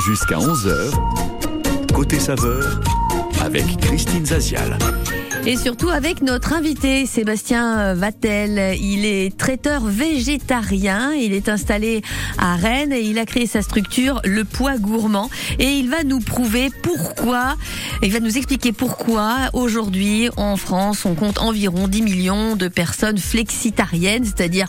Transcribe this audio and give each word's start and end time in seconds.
Jusqu'à 0.00 0.36
11h, 0.36 1.92
côté 1.92 2.18
saveur, 2.18 2.80
avec 3.44 3.76
Christine 3.78 4.24
Zazial. 4.26 4.78
Et 5.44 5.56
surtout 5.56 5.90
avec 5.90 6.22
notre 6.22 6.52
invité 6.52 7.04
Sébastien 7.04 7.94
Vatel. 7.94 8.78
Il 8.80 9.04
est 9.04 9.36
traiteur 9.36 9.84
végétarien. 9.84 11.12
Il 11.12 11.32
est 11.32 11.48
installé 11.48 12.02
à 12.38 12.54
Rennes 12.54 12.92
et 12.92 13.00
il 13.00 13.18
a 13.18 13.26
créé 13.26 13.46
sa 13.46 13.60
structure 13.60 14.20
Le 14.24 14.44
Poids 14.44 14.78
Gourmand. 14.78 15.30
Et 15.58 15.72
il 15.72 15.90
va 15.90 16.04
nous 16.04 16.20
prouver 16.20 16.70
pourquoi, 16.82 17.56
il 18.02 18.12
va 18.12 18.20
nous 18.20 18.36
expliquer 18.36 18.72
pourquoi 18.72 19.50
aujourd'hui 19.52 20.28
en 20.36 20.56
France 20.56 21.04
on 21.04 21.14
compte 21.14 21.38
environ 21.38 21.88
10 21.88 22.02
millions 22.02 22.56
de 22.56 22.68
personnes 22.68 23.18
flexitariennes, 23.18 24.24
c'est-à-dire 24.24 24.68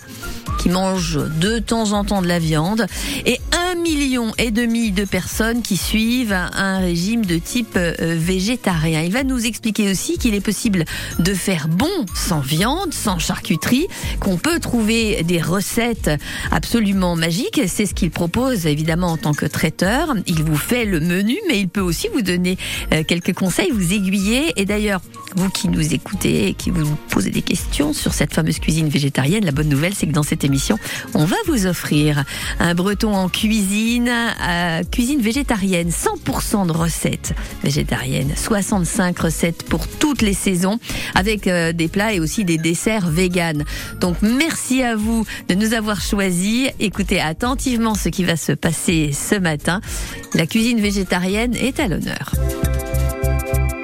qui 0.64 0.70
mangent 0.70 1.20
de 1.41 1.59
temps 1.59 1.91
en 1.91 2.05
temps 2.05 2.21
de 2.21 2.27
la 2.27 2.39
viande 2.39 2.86
et 3.25 3.38
un 3.52 3.75
million 3.75 4.32
et 4.38 4.50
demi 4.50 4.91
de 4.91 5.04
personnes 5.04 5.62
qui 5.62 5.75
suivent 5.75 6.32
un 6.32 6.80
régime 6.80 7.26
de 7.26 7.38
type 7.38 7.76
euh, 7.76 8.16
végétarien. 8.17 9.02
Il 9.02 9.12
va 9.12 9.26
nous 9.26 9.45
expliquer 9.45 9.91
aussi 9.91 10.17
qu'il 10.17 10.34
est 10.36 10.41
possible 10.41 10.86
de 11.20 11.34
faire 11.34 11.67
bon 11.67 11.89
sans 12.16 12.39
viande, 12.39 12.94
sans 12.94 13.20
charcuterie, 13.20 13.88
qu'on 14.22 14.38
peut 14.38 14.62
trouver 14.62 15.23
des 15.23 15.41
recettes 15.41 16.09
absolument 16.49 17.17
magiques. 17.17 17.59
C'est 17.67 17.86
ce 17.86 17.94
qu'il 17.94 18.11
propose 18.11 18.66
évidemment 18.66 19.08
en 19.08 19.17
tant 19.17 19.34
que 19.34 19.45
traiteur. 19.45 20.16
Il 20.27 20.44
vous 20.44 20.55
fait 20.55 20.86
le 20.86 21.02
menu, 21.02 21.36
mais 21.50 21.59
il 21.59 21.67
peut 21.67 21.81
aussi 21.81 22.08
vous 22.14 22.22
donner 22.22 22.58
euh, 22.94 23.03
quelques 23.03 23.34
conseils, 23.34 23.72
vous 23.72 23.91
aiguiller. 23.91 24.53
Et 24.55 24.64
d'ailleurs, 24.64 25.02
vous 25.36 25.50
qui 25.50 25.68
nous 25.68 25.94
écoutez 25.94 26.48
et 26.48 26.54
qui 26.54 26.70
vous 26.70 26.96
posez 27.10 27.30
des 27.30 27.42
questions 27.42 27.94
sur 27.94 28.14
cette 28.14 28.34
fameuse 28.34 28.60
cuisine 28.60 28.88
végétarienne, 28.90 29.46
la 29.46 29.52
bonne 29.52 29.70
nouvelle, 29.70 29.94
c'est 29.94 30.08
que 30.08 30.12
dans 30.12 30.23
cette 30.23 30.44
émission, 30.44 30.78
on 31.14 31.26
va 31.26 31.36
vous 31.48 31.66
offrir 31.66 32.23
un 32.59 32.76
breton 32.76 33.14
en 33.14 33.30
cuisine, 33.30 34.12
euh, 34.42 34.84
cuisine 34.84 35.22
végétarienne, 35.22 35.90
100% 35.90 36.68
de 36.68 36.72
recettes 36.72 37.34
végétariennes, 37.64 38.34
65 38.36 39.20
recettes 39.20 39.64
pour 39.64 39.88
toutes 39.88 40.22
les 40.22 40.34
saisons, 40.34 40.80
avec 41.16 41.47
euh, 41.47 41.73
des 41.73 41.88
plats 41.88 42.14
et 42.14 42.20
aussi 42.20 42.45
des 42.45 42.58
desserts 42.58 43.09
véganes. 43.09 43.64
Donc 44.00 44.18
merci 44.22 44.84
à 44.84 44.95
vous 44.95 45.25
de 45.47 45.56
nous 45.56 45.73
avoir 45.73 46.02
choisis. 46.02 46.70
Écoutez 46.80 47.20
attentivement 47.20 47.95
ce 47.95 48.09
qui 48.09 48.23
va 48.23 48.36
se 48.36 48.52
passer 48.52 49.12
ce 49.14 49.36
matin. 49.36 49.81
La 50.34 50.45
cuisine 50.45 50.80
végétarienne 50.80 51.56
est 51.56 51.80
à 51.80 51.88
l'honneur. 51.88 52.34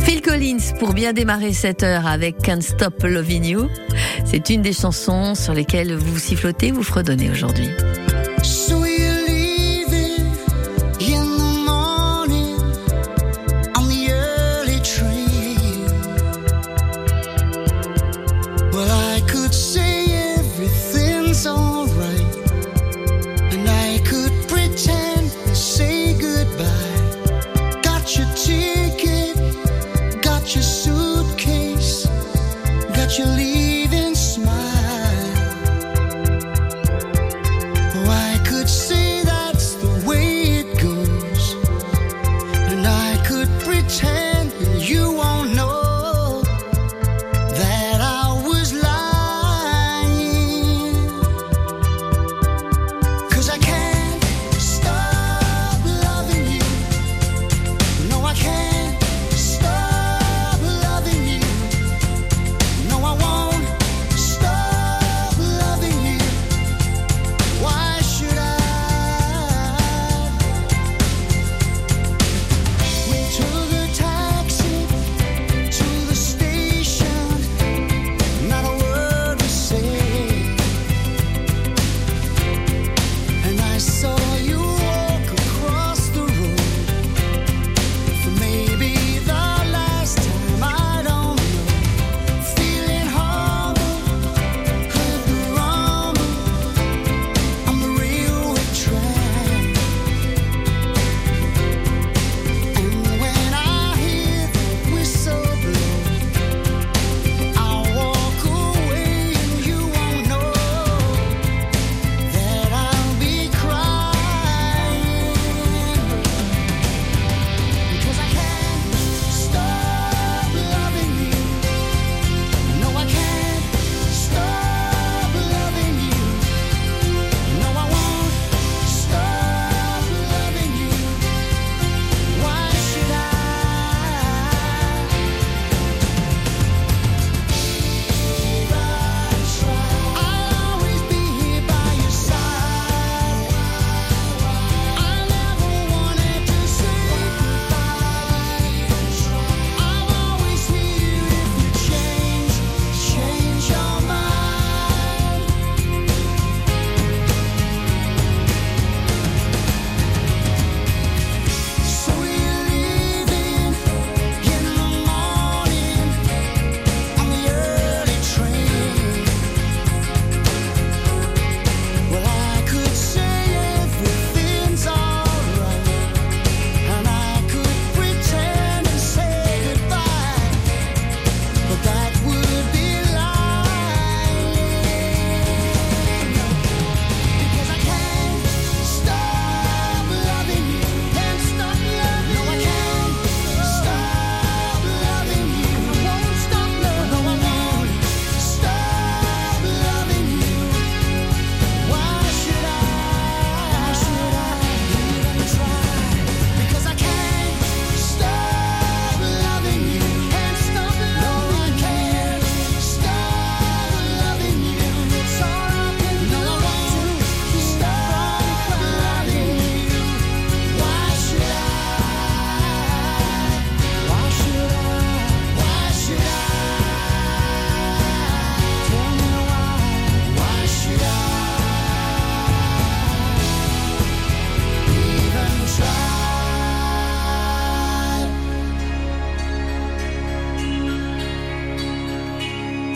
Phil 0.09 0.23
Collins 0.23 0.73
pour 0.79 0.95
bien 0.95 1.13
démarrer 1.13 1.53
cette 1.53 1.83
heure 1.83 2.07
avec 2.07 2.41
Can't 2.41 2.63
Stop 2.63 3.03
Loving 3.03 3.45
You. 3.45 3.69
C'est 4.25 4.49
une 4.49 4.63
des 4.63 4.73
chansons 4.73 5.35
sur 5.35 5.53
lesquelles 5.53 5.93
vous 5.93 6.17
sifflotez, 6.17 6.71
vous 6.71 6.81
fredonnez 6.81 7.29
aujourd'hui. 7.29 7.69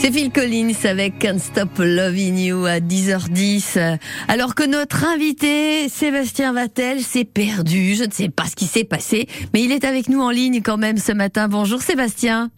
C'est 0.04 0.12
Phil 0.12 0.32
Collins 0.32 0.74
avec 0.84 1.18
Can't 1.18 1.40
Stop 1.40 1.78
Loving 1.78 2.38
You 2.38 2.66
à 2.66 2.82
10h10. 2.82 4.00
Alors 4.28 4.54
que 4.54 4.68
notre 4.68 5.06
invité, 5.06 5.88
Sébastien 5.88 6.52
Vatel, 6.52 7.00
s'est 7.00 7.24
perdu. 7.24 7.96
Je 7.96 8.04
ne 8.04 8.12
sais 8.12 8.28
pas 8.28 8.44
ce 8.44 8.58
qui 8.58 8.66
s'est 8.66 8.84
passé, 8.84 9.30
mais 9.54 9.64
il 9.64 9.72
est 9.72 9.86
avec 9.86 10.10
nous 10.10 10.20
en 10.20 10.30
ligne 10.30 10.62
quand 10.62 10.76
même 10.76 10.98
ce 10.98 11.14
matin. 11.14 11.48
Bonjour 11.48 11.82
Sébastien. 11.82 12.52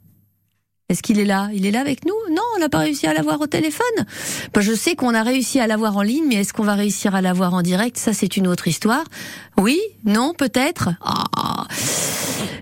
Est-ce 0.87 1.01
qu'il 1.01 1.19
est 1.19 1.25
là? 1.25 1.49
Il 1.51 1.65
est 1.65 1.71
là 1.71 1.81
avec 1.81 2.05
nous? 2.05 2.13
Non, 2.29 2.43
on 2.55 2.59
n'a 2.59 2.69
pas 2.69 2.77
réussi 2.77 3.07
à 3.07 3.13
l'avoir 3.13 3.41
au 3.41 3.47
téléphone. 3.47 4.05
Bah, 4.53 4.61
je 4.61 4.71
sais 4.73 4.93
qu'on 4.93 5.15
a 5.15 5.23
réussi 5.23 5.59
à 5.59 5.65
l'avoir 5.65 5.97
en 5.97 6.03
ligne, 6.03 6.25
mais 6.27 6.35
est-ce 6.35 6.53
qu'on 6.53 6.63
va 6.63 6.75
réussir 6.75 7.15
à 7.15 7.21
l'avoir 7.21 7.55
en 7.55 7.63
direct? 7.63 7.97
Ça, 7.97 8.13
c'est 8.13 8.37
une 8.37 8.47
autre 8.47 8.67
histoire. 8.67 9.03
Oui? 9.57 9.79
Non? 10.05 10.33
Peut-être? 10.37 10.89
Ah. 11.01 11.65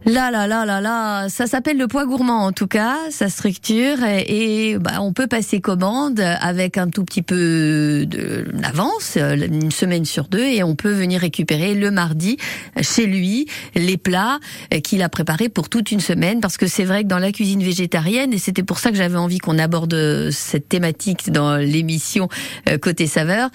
Là, 0.05 0.31
là, 0.31 0.47
là, 0.47 0.65
là, 0.65 0.81
là, 0.81 1.29
ça 1.29 1.47
s'appelle 1.47 1.77
le 1.77 1.87
poids 1.87 2.05
gourmand 2.05 2.45
en 2.45 2.51
tout 2.51 2.67
cas, 2.67 2.97
sa 3.09 3.29
structure, 3.29 4.03
et, 4.03 4.77
bah, 4.77 5.01
on 5.01 5.13
peut 5.13 5.27
passer 5.27 5.61
commande 5.61 6.19
avec 6.19 6.77
un 6.77 6.89
tout 6.89 7.05
petit 7.05 7.21
peu 7.21 8.05
d'avance, 8.05 9.15
une 9.15 9.71
semaine 9.71 10.03
sur 10.03 10.27
deux, 10.27 10.43
et 10.43 10.61
on 10.61 10.75
peut 10.75 10.91
venir 10.91 11.21
récupérer 11.21 11.73
le 11.73 11.89
mardi 11.89 12.35
chez 12.81 13.05
lui 13.05 13.47
les 13.75 13.97
plats 13.97 14.39
qu'il 14.83 15.01
a 15.01 15.09
préparés 15.09 15.47
pour 15.47 15.69
toute 15.69 15.91
une 15.91 16.01
semaine, 16.01 16.41
parce 16.41 16.57
que 16.57 16.67
c'est 16.67 16.83
vrai 16.83 17.03
que 17.03 17.07
dans 17.07 17.19
la 17.19 17.31
cuisine 17.31 17.63
végétarienne, 17.63 18.12
et 18.13 18.37
c'était 18.37 18.63
pour 18.63 18.77
ça 18.77 18.91
que 18.91 18.95
j'avais 18.95 19.17
envie 19.17 19.39
qu'on 19.39 19.57
aborde 19.57 20.29
cette 20.31 20.69
thématique 20.69 21.31
dans 21.31 21.57
l'émission 21.57 22.29
euh, 22.69 22.77
Côté 22.77 23.07
Saveur, 23.07 23.49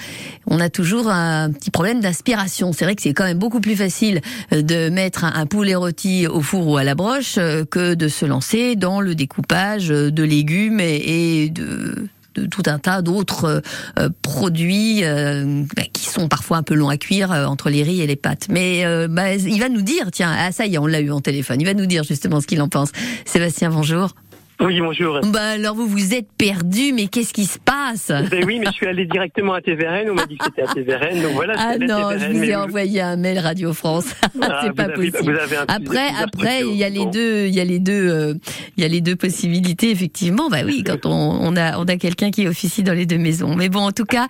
on 0.46 0.58
a 0.58 0.68
toujours 0.68 1.08
un 1.08 1.52
petit 1.52 1.70
problème 1.70 2.00
d'inspiration. 2.00 2.72
C'est 2.72 2.84
vrai 2.84 2.96
que 2.96 3.02
c'est 3.02 3.14
quand 3.14 3.24
même 3.24 3.38
beaucoup 3.38 3.60
plus 3.60 3.76
facile 3.76 4.20
euh, 4.52 4.62
de 4.62 4.88
mettre 4.88 5.24
un 5.24 5.46
poulet 5.46 5.76
rôti 5.76 6.26
au 6.26 6.40
four 6.40 6.66
ou 6.66 6.76
à 6.76 6.84
la 6.84 6.96
broche 6.96 7.36
euh, 7.38 7.64
que 7.64 7.94
de 7.94 8.08
se 8.08 8.26
lancer 8.26 8.74
dans 8.74 9.00
le 9.00 9.14
découpage 9.14 9.88
de 9.88 10.22
légumes 10.22 10.80
et 10.80 11.50
de 11.50 12.08
tout 12.50 12.62
un 12.66 12.78
tas 12.78 13.02
d'autres 13.02 13.62
euh, 13.98 14.08
produits 14.22 15.04
euh, 15.04 15.64
bah, 15.76 15.82
qui 15.92 16.06
sont 16.06 16.28
parfois 16.28 16.56
un 16.56 16.62
peu 16.62 16.74
longs 16.74 16.88
à 16.88 16.96
cuire 16.96 17.30
entre 17.30 17.70
les 17.70 17.82
riz 17.82 18.00
et 18.00 18.06
les 18.06 18.16
pâtes. 18.16 18.46
Mais 18.48 18.84
bah, 19.08 19.34
il 19.34 19.60
va 19.60 19.68
nous 19.68 19.82
dire, 19.82 20.10
tiens, 20.12 20.34
ah 20.36 20.52
ça 20.52 20.66
y 20.66 20.74
est, 20.74 20.78
on 20.78 20.86
l'a 20.86 21.00
eu 21.00 21.10
en 21.10 21.20
téléphone, 21.20 21.60
il 21.60 21.64
va 21.64 21.74
nous 21.74 21.86
dire 21.86 22.02
justement 22.02 22.40
ce 22.40 22.46
qu'il 22.46 22.60
en 22.60 22.68
pense. 22.68 22.90
Sébastien, 23.24 23.70
bonjour. 23.70 24.14
Oui, 24.60 24.80
bonjour. 24.80 25.20
Bah 25.32 25.50
alors 25.54 25.76
vous 25.76 25.86
vous 25.86 26.14
êtes 26.14 26.26
perdu, 26.36 26.92
mais 26.92 27.06
qu'est-ce 27.06 27.32
qui 27.32 27.44
se 27.46 27.58
passe? 27.60 28.08
Ben 28.30 28.44
Oui, 28.44 28.58
mais 28.58 28.66
je 28.66 28.72
suis 28.72 28.86
allé 28.86 29.06
directement 29.06 29.52
à 29.54 29.60
TVRN, 29.60 30.10
on 30.10 30.14
m'a 30.14 30.26
dit 30.26 30.36
que 30.36 30.46
c'était 30.46 30.62
à 30.62 30.66
TVRN, 30.74 31.22
donc 31.22 31.32
voilà. 31.34 31.54
Ah 31.56 31.78
non, 31.78 32.10
je 32.18 32.26
vous 32.26 32.42
ai 32.42 32.56
envoyé 32.56 33.00
un 33.00 33.16
mail 33.16 33.38
Radio 33.38 33.72
France. 33.72 34.06
Ah, 34.40 34.62
c'est 34.64 34.74
pas 34.74 34.88
possible. 34.88 35.38
après, 35.68 36.08
après, 36.22 36.60
il 36.62 36.76
y 36.76 36.84
a 36.84 36.88
les 36.88 37.06
deux, 37.06 37.46
il 37.46 37.54
y 37.54 37.60
a 37.60 37.64
les 37.64 37.78
deux, 37.80 38.08
euh, 38.08 38.34
il 38.76 38.82
y 38.82 38.86
a 38.86 38.88
les 38.88 39.00
deux 39.00 39.16
possibilités 39.16 39.90
effectivement. 39.90 40.48
Bah 40.48 40.58
oui, 40.64 40.82
quand 40.84 41.06
on, 41.06 41.10
on 41.10 41.56
a, 41.56 41.78
on 41.78 41.84
a 41.84 41.96
quelqu'un 41.96 42.30
qui 42.30 42.46
officie 42.46 42.82
dans 42.82 42.94
les 42.94 43.04
deux 43.06 43.18
maisons. 43.18 43.54
Mais 43.56 43.68
bon, 43.68 43.80
en 43.80 43.92
tout 43.92 44.04
cas, 44.04 44.26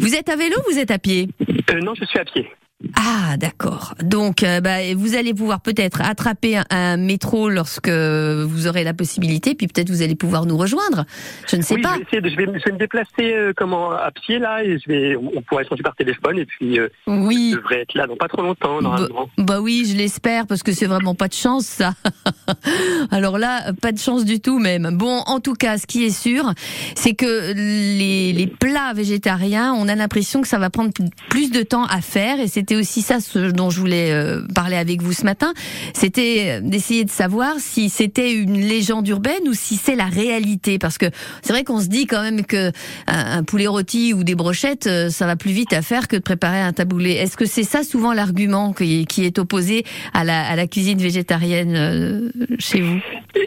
vous 0.00 0.14
êtes 0.14 0.28
à 0.28 0.36
vélo, 0.36 0.56
ou 0.66 0.72
vous 0.72 0.78
êtes 0.78 0.90
à 0.90 0.98
pied? 0.98 1.28
Euh, 1.70 1.80
Non, 1.80 1.94
je 1.94 2.04
suis 2.04 2.18
à 2.18 2.24
pied. 2.24 2.48
Ah 3.04 3.36
d'accord. 3.36 3.94
Donc 4.00 4.44
euh, 4.44 4.60
bah, 4.60 4.94
vous 4.94 5.16
allez 5.16 5.34
pouvoir 5.34 5.60
peut-être 5.60 6.00
attraper 6.02 6.60
un, 6.70 6.96
métro 6.96 7.48
lorsque 7.48 7.88
vous 7.88 8.66
aurez 8.68 8.84
la 8.84 8.94
possibilité, 8.94 9.54
puis 9.56 9.66
peut-être 9.66 9.90
vous 9.90 10.02
allez 10.02 10.14
pouvoir 10.14 10.46
nous 10.46 10.56
rejoindre. 10.56 11.04
Je 11.48 11.56
ne 11.56 11.62
sais 11.62 11.78
pas. 11.78 11.96
Je 12.12 12.18
vais, 12.18 12.30
je, 12.30 12.36
vais, 12.36 12.46
me 12.46 12.78
déplacer 12.78 13.34
euh, 13.34 13.52
comment 13.56 13.90
à 13.90 14.10
pied 14.12 14.38
là 14.38 14.62
et 14.62 14.78
je 14.78 14.88
vais 14.88 15.16
on 15.16 15.42
pourra 15.42 15.62
échanger 15.62 15.82
par 15.82 15.96
téléphone 15.96 16.38
et 16.38 16.46
puis 16.46 16.78
euh, 16.78 16.88
oui. 17.08 17.50
je 17.52 17.56
devrais 17.56 17.80
être 17.80 17.94
là 17.94 18.06
dans 18.06 18.16
pas 18.16 18.28
trop 18.28 18.42
longtemps 18.42 18.80
normalement. 18.80 19.28
Bah, 19.36 19.44
bah 19.54 19.60
oui, 19.60 19.84
je 19.90 19.96
l'espère 19.96 20.46
parce 20.46 20.62
que 20.62 20.72
c'est 20.72 20.86
vraiment 20.86 21.16
pas 21.16 21.28
de 21.28 21.34
chance 21.34 21.64
ça. 21.64 21.94
Alors 23.10 23.38
là, 23.38 23.72
pas 23.80 23.90
de 23.90 23.98
chance 23.98 24.24
du 24.24 24.40
tout 24.40 24.60
même. 24.60 24.90
Bon, 24.96 25.22
en 25.26 25.40
tout 25.40 25.54
cas, 25.54 25.76
ce 25.76 25.86
qui 25.86 26.04
est 26.04 26.16
sûr, 26.16 26.52
c'est 26.94 27.14
que 27.14 27.52
les, 27.52 28.32
les 28.32 28.46
plats 28.46 28.92
végétariens, 28.94 29.74
on 29.74 29.88
a 29.88 29.96
l'impression 29.96 30.40
que 30.40 30.48
ça 30.48 30.58
va 30.58 30.70
prendre 30.70 30.92
plus 31.30 31.50
de 31.50 31.62
temps 31.62 31.86
à 31.86 32.00
faire 32.00 32.38
et 32.38 32.46
c'était 32.46 32.76
aussi 32.76 32.91
ça 33.00 33.20
ce 33.20 33.50
dont 33.50 33.70
je 33.70 33.80
voulais 33.80 34.12
euh, 34.12 34.42
parler 34.54 34.76
avec 34.76 35.00
vous 35.00 35.12
ce 35.12 35.24
matin. 35.24 35.54
C'était 35.94 36.60
d'essayer 36.60 37.04
de 37.04 37.10
savoir 37.10 37.54
si 37.58 37.88
c'était 37.88 38.34
une 38.34 38.60
légende 38.60 39.08
urbaine 39.08 39.48
ou 39.48 39.54
si 39.54 39.76
c'est 39.76 39.96
la 39.96 40.06
réalité. 40.06 40.78
Parce 40.78 40.98
que 40.98 41.06
c'est 41.42 41.52
vrai 41.52 41.64
qu'on 41.64 41.80
se 41.80 41.88
dit 41.88 42.06
quand 42.06 42.22
même 42.22 42.44
que 42.44 42.70
un, 43.06 43.42
poulet 43.44 43.66
rôti 43.66 44.12
ou 44.14 44.24
des 44.24 44.34
brochettes, 44.34 44.86
euh, 44.86 45.08
ça 45.08 45.26
va 45.26 45.36
plus 45.36 45.52
vite 45.52 45.72
à 45.72 45.82
faire 45.82 46.08
que 46.08 46.16
de 46.16 46.22
préparer 46.22 46.60
un 46.60 46.72
taboulé. 46.72 47.12
Est-ce 47.12 47.36
que 47.36 47.46
c'est 47.46 47.64
ça 47.64 47.82
souvent 47.82 48.12
l'argument 48.12 48.72
qui, 48.72 49.06
qui, 49.06 49.24
est 49.24 49.38
opposé 49.38 49.84
à 50.12 50.24
la, 50.24 50.42
à 50.42 50.56
la 50.56 50.66
cuisine 50.66 50.98
végétarienne 50.98 51.74
euh, 51.76 52.30
chez 52.58 52.80
vous? 52.80 53.00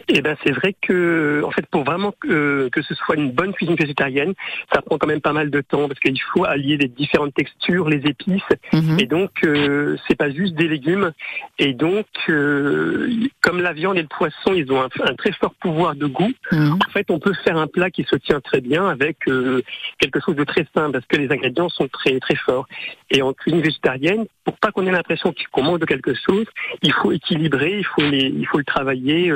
Eh 0.08 0.20
ben 0.20 0.36
c'est 0.44 0.52
vrai 0.52 0.74
que 0.80 1.42
en 1.44 1.50
fait 1.50 1.66
pour 1.66 1.84
vraiment 1.84 2.12
que, 2.20 2.68
que 2.72 2.82
ce 2.82 2.94
soit 2.94 3.16
une 3.16 3.30
bonne 3.30 3.52
cuisine 3.52 3.76
végétarienne, 3.76 4.34
ça 4.72 4.82
prend 4.82 4.98
quand 4.98 5.06
même 5.06 5.20
pas 5.20 5.32
mal 5.32 5.50
de 5.50 5.60
temps 5.60 5.88
parce 5.88 6.00
qu'il 6.00 6.20
faut 6.32 6.44
allier 6.44 6.76
les 6.76 6.88
différentes 6.88 7.34
textures, 7.34 7.88
les 7.88 8.06
épices, 8.06 8.42
mhm. 8.72 8.98
et 8.98 9.06
donc 9.06 9.30
euh, 9.44 9.96
c'est 10.06 10.16
pas 10.16 10.30
juste 10.30 10.54
des 10.54 10.68
légumes. 10.68 11.12
Et 11.58 11.72
donc, 11.72 12.06
euh, 12.28 13.08
comme 13.42 13.60
la 13.60 13.72
viande 13.72 13.98
et 13.98 14.02
le 14.02 14.08
poisson, 14.08 14.52
ils 14.54 14.70
ont 14.72 14.82
un, 14.82 15.14
très 15.14 15.32
fort 15.32 15.54
pouvoir 15.54 15.94
de 15.94 16.06
goût. 16.06 16.32
Mhm. 16.52 16.78
En 16.86 16.90
fait, 16.90 17.10
on 17.10 17.18
peut 17.18 17.34
faire 17.44 17.56
un 17.56 17.66
plat 17.66 17.90
qui 17.90 18.04
se 18.04 18.16
tient 18.16 18.40
très 18.40 18.60
bien 18.60 18.86
avec 18.86 19.28
euh, 19.28 19.62
quelque 19.98 20.20
chose 20.20 20.36
de 20.36 20.44
très 20.44 20.66
simple 20.74 20.92
parce 20.92 21.06
que 21.06 21.16
les 21.16 21.30
ingrédients 21.30 21.68
sont 21.68 21.88
très 21.88 22.18
très 22.20 22.36
forts. 22.36 22.66
Et 23.10 23.22
en 23.22 23.32
cuisine 23.32 23.60
végétarienne, 23.60 24.26
pour 24.44 24.56
pas 24.58 24.70
qu'on 24.70 24.86
ait 24.86 24.92
l'impression 24.92 25.34
qu'on 25.52 25.62
manque 25.62 25.80
de 25.80 25.86
quelque 25.86 26.14
chose, 26.14 26.46
il 26.82 26.92
faut 26.92 27.12
équilibrer, 27.12 27.78
il 27.78 27.86
faut 27.86 28.02
les, 28.02 28.26
il 28.26 28.46
faut 28.46 28.58
le 28.58 28.64
travailler. 28.64 29.32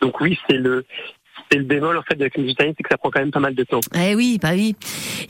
donc 0.00 0.20
oui, 0.20 0.38
c'est 0.48 0.56
le 0.56 0.84
c'est 1.50 1.58
le 1.58 1.64
bémol 1.64 1.96
en 1.96 2.02
fait 2.02 2.14
de 2.14 2.24
la 2.24 2.30
cuisine 2.30 2.46
végétarienne, 2.46 2.74
c'est 2.76 2.82
que 2.82 2.90
ça 2.90 2.98
prend 2.98 3.10
quand 3.10 3.20
même 3.20 3.30
pas 3.30 3.40
mal 3.40 3.54
de 3.54 3.64
temps. 3.64 3.80
Eh 3.94 4.14
oui, 4.14 4.38
bah 4.40 4.50
oui. 4.52 4.76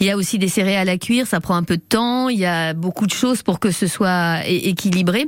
Il 0.00 0.06
y 0.06 0.10
a 0.10 0.16
aussi 0.16 0.38
des 0.38 0.48
céréales 0.48 0.88
à 0.88 0.98
cuire, 0.98 1.26
ça 1.26 1.40
prend 1.40 1.56
un 1.56 1.62
peu 1.62 1.76
de 1.76 1.82
temps. 1.82 2.28
Il 2.28 2.38
y 2.38 2.46
a 2.46 2.74
beaucoup 2.74 3.06
de 3.06 3.12
choses 3.12 3.42
pour 3.42 3.60
que 3.60 3.70
ce 3.70 3.86
soit 3.86 4.40
équilibré. 4.46 5.26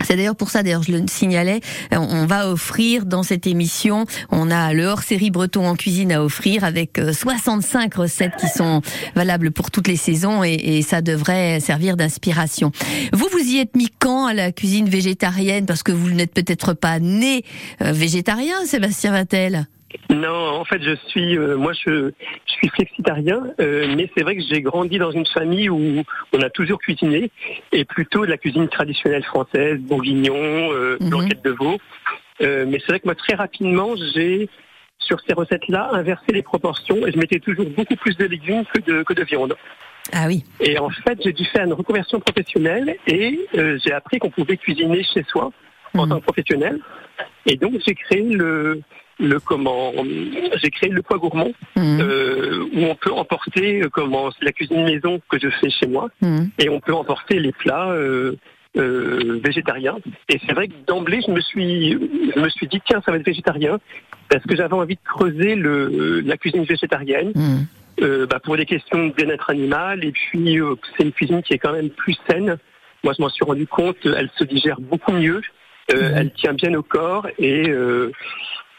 C'est 0.00 0.16
d'ailleurs 0.16 0.36
pour 0.36 0.50
ça, 0.50 0.62
d'ailleurs, 0.62 0.82
je 0.82 0.92
le 0.92 1.06
signalais, 1.06 1.60
on 1.92 2.26
va 2.26 2.48
offrir 2.48 3.04
dans 3.06 3.22
cette 3.22 3.46
émission, 3.46 4.06
on 4.30 4.50
a 4.50 4.72
le 4.72 4.86
hors-série 4.86 5.30
breton 5.30 5.66
en 5.66 5.76
cuisine 5.76 6.12
à 6.12 6.24
offrir 6.24 6.64
avec 6.64 6.98
65 7.12 7.96
euh, 7.98 8.02
recettes 8.02 8.36
qui 8.36 8.48
sont 8.48 8.80
valables 9.14 9.50
pour 9.52 9.70
toutes 9.70 9.88
les 9.88 9.96
saisons 9.96 10.42
et, 10.42 10.82
ça 10.82 11.02
devrait 11.02 11.60
servir 11.60 11.96
d'inspiration. 11.96 12.72
Vous, 13.12 13.28
vous 13.30 13.38
y 13.38 13.58
êtes 13.58 13.76
mis 13.76 13.88
quand 13.98 14.26
à 14.26 14.34
la 14.34 14.50
cuisine 14.50 14.88
végétarienne? 14.88 15.66
Parce 15.66 15.82
que 15.82 15.92
vous 15.92 16.10
n'êtes 16.10 16.34
peut-être 16.34 16.72
pas 16.72 16.98
né 16.98 17.44
euh, 17.82 17.92
végétarien, 17.92 18.64
Sébastien 18.64 19.12
Vattel 19.12 19.66
non, 20.10 20.60
en 20.60 20.64
fait, 20.64 20.82
je 20.82 20.94
suis, 21.08 21.36
euh, 21.38 21.56
moi, 21.56 21.72
je, 21.72 22.10
je, 22.46 22.52
suis 22.52 22.68
flexitarien, 22.68 23.42
euh, 23.60 23.92
mais 23.96 24.10
c'est 24.16 24.22
vrai 24.22 24.36
que 24.36 24.42
j'ai 24.42 24.60
grandi 24.60 24.98
dans 24.98 25.10
une 25.10 25.26
famille 25.26 25.68
où 25.68 26.02
on 26.32 26.40
a 26.40 26.50
toujours 26.50 26.78
cuisiné, 26.78 27.30
et 27.72 27.84
plutôt 27.84 28.24
de 28.24 28.30
la 28.30 28.36
cuisine 28.36 28.68
traditionnelle 28.68 29.24
française, 29.24 29.78
bourguignon, 29.78 30.34
euh, 30.36 30.96
mhm. 31.00 31.10
blanquette 31.10 31.44
de 31.44 31.50
veau. 31.50 31.78
mais 32.40 32.78
c'est 32.80 32.88
vrai 32.88 33.00
que 33.00 33.06
moi, 33.06 33.14
très 33.14 33.34
rapidement, 33.34 33.94
j'ai, 34.14 34.48
sur 34.98 35.18
ces 35.26 35.34
recettes-là, 35.34 35.90
inversé 35.92 36.32
les 36.32 36.42
proportions, 36.42 37.06
et 37.06 37.12
je 37.12 37.18
mettais 37.18 37.38
toujours 37.38 37.66
beaucoup 37.76 37.96
plus 37.96 38.16
de 38.16 38.26
légumes 38.26 38.64
que 38.72 38.80
de, 38.80 39.02
que 39.02 39.14
de 39.14 39.24
viande. 39.24 39.56
Ah 40.12 40.26
oui. 40.26 40.44
Et 40.60 40.78
en 40.78 40.90
fait, 40.90 41.18
j'ai 41.24 41.32
dû 41.32 41.44
faire 41.44 41.64
une 41.64 41.72
reconversion 41.72 42.20
professionnelle, 42.20 42.96
et 43.06 43.40
j'ai 43.54 43.92
appris 43.92 44.18
qu'on 44.18 44.30
pouvait 44.30 44.56
cuisiner 44.56 45.02
chez 45.04 45.24
soi 45.28 45.52
en 45.94 46.04
mhm. 46.04 46.10
tant 46.10 46.18
que 46.20 46.24
professionnel. 46.24 46.80
Et 47.46 47.56
donc, 47.56 47.74
j'ai 47.86 47.94
créé 47.94 48.22
le, 48.22 48.82
le 49.22 49.40
comment 49.40 49.92
j'ai 50.62 50.70
créé 50.70 50.90
le 50.90 51.02
poids 51.02 51.18
gourmand 51.18 51.52
mmh. 51.76 52.00
euh, 52.00 52.64
où 52.74 52.84
on 52.84 52.94
peut 52.94 53.12
emporter 53.12 53.82
euh, 53.82 53.88
comment 53.88 54.30
la 54.40 54.52
cuisine 54.52 54.84
maison 54.84 55.20
que 55.30 55.38
je 55.38 55.48
fais 55.48 55.70
chez 55.70 55.86
moi 55.86 56.08
mmh. 56.20 56.44
et 56.58 56.68
on 56.68 56.80
peut 56.80 56.94
emporter 56.94 57.38
les 57.38 57.52
plats 57.52 57.90
euh, 57.90 58.36
euh, 58.76 59.40
végétariens 59.44 59.98
et 60.28 60.40
c'est 60.44 60.52
vrai 60.52 60.68
que 60.68 60.74
d'emblée 60.86 61.20
je 61.26 61.30
me 61.30 61.40
suis 61.40 61.92
je 61.92 62.40
me 62.40 62.48
suis 62.48 62.66
dit 62.66 62.80
tiens 62.84 63.02
ça 63.04 63.12
va 63.12 63.18
être 63.18 63.26
végétarien 63.26 63.78
parce 64.28 64.44
que 64.44 64.56
j'avais 64.56 64.74
envie 64.74 64.96
de 64.96 65.00
creuser 65.04 65.54
le 65.54 66.20
la 66.20 66.36
cuisine 66.36 66.64
végétarienne 66.64 67.32
mmh. 67.34 68.02
euh, 68.02 68.26
bah, 68.26 68.40
pour 68.42 68.56
des 68.56 68.66
questions 68.66 69.08
de 69.08 69.12
bien-être 69.12 69.50
animal 69.50 70.04
et 70.04 70.12
puis 70.12 70.58
c'est 70.96 71.04
une 71.04 71.12
cuisine 71.12 71.42
qui 71.42 71.54
est 71.54 71.58
quand 71.58 71.72
même 71.72 71.90
plus 71.90 72.16
saine 72.28 72.56
moi 73.04 73.12
je 73.16 73.22
m'en 73.22 73.28
suis 73.28 73.44
rendu 73.44 73.66
compte 73.66 73.98
elle 74.04 74.30
se 74.36 74.44
digère 74.44 74.80
beaucoup 74.80 75.12
mieux 75.12 75.42
elle 75.88 76.32
tient 76.32 76.54
bien 76.54 76.72
au 76.72 76.82
corps 76.82 77.26
et 77.38 77.70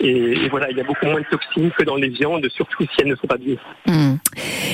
et, 0.04 0.50
voilà, 0.50 0.70
il 0.70 0.78
y 0.78 0.82
a 0.82 0.84
beaucoup 0.84 1.06
moins 1.06 1.22
de 1.22 1.26
toxines 1.32 1.72
que 1.78 1.84
dans 1.84 1.96
les 1.96 2.10
viandes, 2.10 2.46
surtout 2.54 2.84
si 2.84 2.90
elles 3.00 3.08
ne 3.08 3.16
sont 3.16 3.28
pas 3.28 3.38
bio. 3.38 3.56
Hmm. 3.88 4.16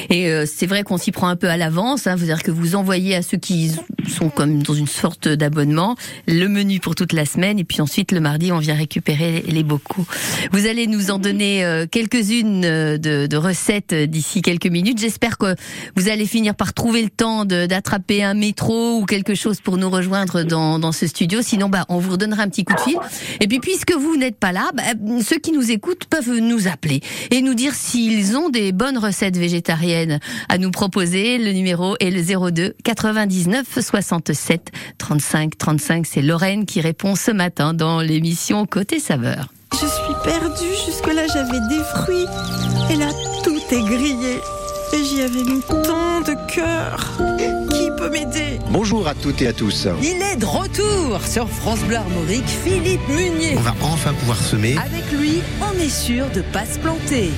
Et 0.10 0.30
euh, 0.30 0.46
c'est 0.48 0.66
vrai 0.66 0.84
qu'on 0.84 0.98
s'y 0.98 1.12
prend 1.12 1.28
un 1.28 1.36
peu 1.36 1.48
à 1.48 1.58
l'avance. 1.58 2.08
Hein, 2.08 2.16
C'est-à-dire 2.18 2.42
que 2.42 2.52
vous 2.52 2.76
envoyez 2.76 3.16
à 3.16 3.22
ceux 3.22 3.38
qui 3.38 3.72
sont 4.08 4.30
comme 4.30 4.64
dans 4.64 4.74
une 4.74 4.88
sorte 4.88 5.28
d'abonnement 5.28 5.96
le 6.28 6.48
menu 6.48 6.80
pour 6.80 6.96
toute 6.96 7.14
la 7.14 7.26
semaine, 7.26 7.60
et 7.60 7.64
puis 7.64 7.82
ensuite 7.82 8.12
le 8.12 8.20
mardi 8.20 8.52
on 8.52 8.58
vient 8.58 8.74
récupérer 8.74 9.44
les 9.48 9.64
bocaux. 9.64 10.06
Vous 10.52 10.66
allez 10.66 10.88
nous 10.88 11.12
en 11.12 11.20
donner 11.20 11.64
euh, 11.64 11.86
quelques-unes 11.86 12.66
euh, 12.66 12.98
de, 12.98 13.28
de, 13.28 13.38
recettes 13.38 13.94
d'ici 13.94 14.42
quelques 14.42 14.68
minutes. 14.68 15.00
J'espère 15.00 15.38
que 15.38 15.56
vous 15.96 16.10
allez 16.10 16.26
finir 16.26 16.56
par 16.56 16.74
trouver 16.74 17.04
le 17.04 17.10
temps 17.10 17.46
d'attraper 17.46 18.24
un 18.24 18.34
métro 18.34 19.00
ou 19.00 19.06
quelque 19.06 19.36
chose 19.36 19.62
pour 19.62 19.78
nous 19.78 19.90
rejoindre 19.90 20.44
dans, 20.44 20.80
dans 20.80 20.92
ce 20.92 21.08
studio. 21.08 21.42
Sinon, 21.42 21.70
bah, 21.70 21.86
on 21.90 22.00
vous 22.00 22.12
redonnera 22.12 22.44
un 22.44 22.50
petit 22.50 22.64
coup 22.64 22.74
de 22.74 22.80
fil. 22.80 22.98
Et 23.40 23.48
puis 23.48 23.60
puisque 23.60 23.94
vous 23.94 24.18
n'êtes 24.18 24.38
pas 24.38 24.52
là, 24.52 24.72
bah, 24.74 24.84
ceux 25.22 25.38
qui 25.38 25.52
nous 25.52 25.72
écoutent 25.72 26.06
peuvent 26.06 26.38
nous 26.40 26.68
appeler 26.68 27.02
et 27.32 27.42
nous 27.42 27.54
dire 27.54 27.74
s'ils 27.74 28.38
ont 28.38 28.50
des 28.50 28.72
bonnes 28.72 28.98
recettes 28.98 29.38
végétariennes 29.38 30.20
à 30.50 30.58
nous 30.58 30.72
proposer. 30.72 31.38
Le 31.38 31.52
numéro 31.52 31.96
est 32.00 32.12
le 32.12 32.52
02 32.52 32.76
99 32.84 33.80
67 33.80 34.72
35 34.98 35.58
35. 35.58 36.06
C'est 36.06 36.22
Lorraine 36.22 36.66
qui 36.66 36.82
répond 36.82 37.16
ce 37.16 37.32
matin 37.32 37.74
dans 37.74 38.02
l'émission 38.02 38.66
Côté 38.66 39.00
Saveur. 39.00 39.54
Je 39.74 39.88
suis 39.88 40.16
perdue. 40.24 40.76
Jusque-là, 40.86 41.28
j'avais 41.28 41.60
des 41.70 41.84
fruits. 41.96 42.26
Et 42.90 42.96
là, 42.96 43.10
tout 43.44 43.60
est 43.72 43.82
grillé. 43.82 44.40
Et 44.94 45.04
j'y 45.04 45.22
avais 45.22 45.44
mis 45.44 45.62
tant 45.62 46.22
de 46.22 46.36
cœur. 46.52 47.69
Qui 48.00 48.06
peut 48.06 48.12
m'aider 48.12 48.60
Bonjour 48.70 49.08
à 49.10 49.14
toutes 49.14 49.42
et 49.42 49.48
à 49.48 49.54
tous. 49.54 49.88
Il 50.02 50.22
est 50.22 50.38
de 50.38 50.46
retour 50.46 51.22
sur 51.28 51.50
France 51.50 51.80
Bleu 51.82 51.98
Armorique, 51.98 52.48
Philippe 52.48 53.06
Munier. 53.10 53.56
On 53.58 53.62
va 53.62 53.76
enfin 53.82 54.14
pouvoir 54.14 54.38
semer. 54.38 54.78
Avec 54.78 55.12
lui, 55.12 55.42
on 55.62 55.78
est 55.78 55.90
sûr 55.90 56.30
de 56.34 56.42
pas 56.42 56.66
se 56.66 56.80
planter. 56.80 57.32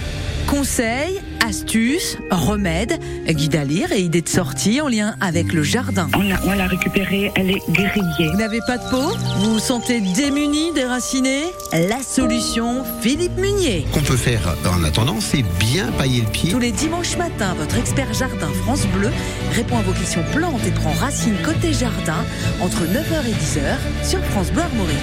Conseils, 0.52 1.22
astuces, 1.48 2.18
remèdes, 2.30 3.00
guide 3.26 3.56
à 3.56 3.64
lire 3.64 3.94
et 3.94 4.02
idées 4.02 4.22
de 4.22 4.28
sortie 4.28 4.82
en 4.82 4.90
lien 4.90 5.16
avec 5.22 5.54
le 5.54 5.64
jardin. 5.64 6.10
On 6.14 6.22
l'a, 6.22 6.42
on 6.46 6.52
l'a 6.52 6.68
récupérée, 6.68 7.32
elle 7.36 7.52
est 7.52 7.62
grillée. 7.70 8.30
Vous 8.30 8.38
n'avez 8.38 8.60
pas 8.68 8.78
de 8.78 8.90
peau? 8.90 9.16
Vous 9.38 9.54
vous 9.54 9.60
sentez 9.60 10.02
démuni, 10.02 10.74
déraciné 10.74 11.44
La 11.72 12.04
solution, 12.04 12.84
Philippe 13.00 13.38
Munier. 13.38 13.86
Qu'on 13.94 14.02
peut 14.02 14.18
faire 14.18 14.42
en 14.70 14.84
attendant, 14.84 15.22
c'est 15.22 15.46
bien 15.58 15.90
pailler 15.94 16.20
le 16.20 16.28
pied. 16.28 16.52
Tous 16.52 16.60
les 16.60 16.74
dimanches 16.74 17.16
matins, 17.16 17.54
votre 17.58 17.78
expert 17.78 18.14
jardin 18.14 18.50
France 18.66 18.86
Bleu 18.88 19.10
répond 19.54 19.78
à 19.78 19.84
vos 19.84 19.94
questions 19.94 20.26
plantes 20.34 20.68
et 20.68 20.72
prend 20.72 20.92
racine 20.92 21.38
côté 21.46 21.72
jardin 21.72 22.26
entre 22.60 22.82
9h 22.82 23.26
et 23.26 23.32
10h 23.32 24.06
sur 24.06 24.20
France 24.26 24.52
Bleu 24.52 24.64
Armorique. 24.64 24.98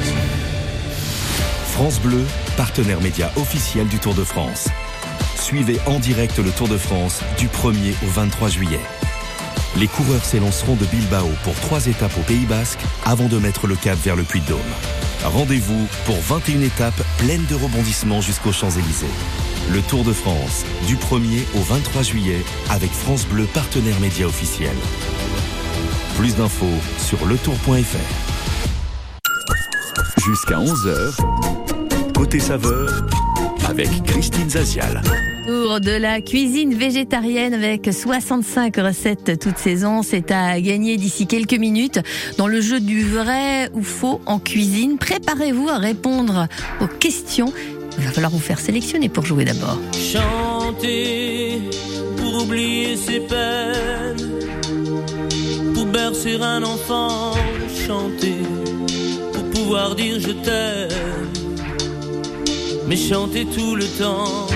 France 1.73 2.01
Bleu, 2.01 2.21
partenaire 2.59 3.01
média 3.01 3.33
officiel 3.37 3.87
du 3.89 3.99
Tour 3.99 4.13
de 4.13 4.25
France. 4.25 4.69
Suivez 5.41 5.79
en 5.87 5.99
direct 5.99 6.39
le 6.39 6.51
Tour 6.51 6.69
de 6.69 6.77
France 6.77 7.21
du 7.39 7.47
1er 7.49 7.95
au 8.05 8.11
23 8.11 8.49
juillet. 8.49 8.81
Les 9.77 9.87
coureurs 9.87 10.25
s'élanceront 10.25 10.75
de 10.75 10.85
Bilbao 10.87 11.29
pour 11.45 11.55
trois 11.55 11.87
étapes 11.87 12.17
au 12.19 12.23
Pays 12.23 12.45
Basque 12.45 12.81
avant 13.07 13.29
de 13.29 13.39
mettre 13.39 13.67
le 13.67 13.77
cap 13.77 13.97
vers 13.99 14.17
le 14.17 14.25
Puy-de-Dôme. 14.25 14.59
Rendez-vous 15.25 15.87
pour 16.05 16.21
21 16.21 16.61
étapes 16.63 17.03
pleines 17.19 17.47
de 17.47 17.55
rebondissements 17.55 18.21
jusqu'aux 18.21 18.53
Champs-Élysées. 18.53 19.07
Le 19.73 19.81
Tour 19.83 20.05
de 20.05 20.13
France 20.13 20.65
du 20.87 20.97
1er 20.97 21.45
au 21.55 21.61
23 21.61 22.03
juillet 22.03 22.45
avec 22.71 22.91
France 22.91 23.25
Bleu 23.27 23.45
partenaire 23.45 23.99
média 24.01 24.27
officiel. 24.27 24.75
Plus 26.17 26.35
d'infos 26.37 26.67
sur 26.99 27.25
letour.fr. 27.27 27.99
Jusqu'à 30.21 30.57
11h, 30.57 32.13
côté 32.13 32.41
saveur 32.41 32.91
avec 33.69 34.03
Christine 34.05 34.51
Zazial. 34.51 35.03
De 35.49 35.97
la 35.97 36.21
cuisine 36.21 36.75
végétarienne 36.75 37.55
avec 37.55 37.89
65 37.91 38.77
recettes 38.77 39.39
toute 39.41 39.57
saison. 39.57 40.03
C'est 40.03 40.31
à 40.31 40.61
gagner 40.61 40.99
d'ici 40.99 41.27
quelques 41.27 41.55
minutes 41.55 42.01
dans 42.37 42.47
le 42.47 42.61
jeu 42.61 42.81
du 42.81 43.03
vrai 43.03 43.71
ou 43.73 43.83
faux 43.83 44.21
en 44.27 44.41
cuisine. 44.41 44.99
Préparez-vous 44.99 45.71
à 45.71 45.79
répondre 45.79 46.49
aux 46.83 46.87
questions. 46.87 47.51
Il 47.97 48.05
va 48.05 48.11
falloir 48.11 48.31
vous 48.31 48.39
faire 48.39 48.61
sélectionner 48.61 49.09
pour 49.09 49.25
jouer 49.25 49.47
d'abord. 49.47 49.79
Chanter 49.95 51.63
pour 52.19 52.43
oublier 52.43 52.95
ses 52.99 53.21
peines, 53.21 54.29
pour 55.73 55.87
bercer 55.87 56.35
un 56.43 56.63
enfant, 56.63 57.33
chanter 57.87 58.37
pour 59.33 59.45
pouvoir 59.45 59.95
dire 59.95 60.21
je 60.21 60.33
t'aime, 60.33 61.29
mais 62.87 62.97
chanter 62.97 63.47
tout 63.47 63.77
le 63.77 63.87
temps 63.87 64.47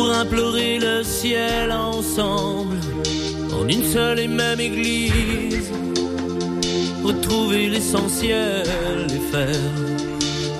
pour 0.00 0.12
implorer 0.12 0.78
le 0.78 1.02
ciel 1.04 1.70
ensemble 1.70 2.78
en 3.52 3.68
une 3.68 3.84
seule 3.84 4.20
et 4.20 4.28
même 4.28 4.58
église, 4.58 5.70
retrouver 7.04 7.68
l'essentiel 7.68 9.06
et 9.16 9.22
faire 9.32 9.70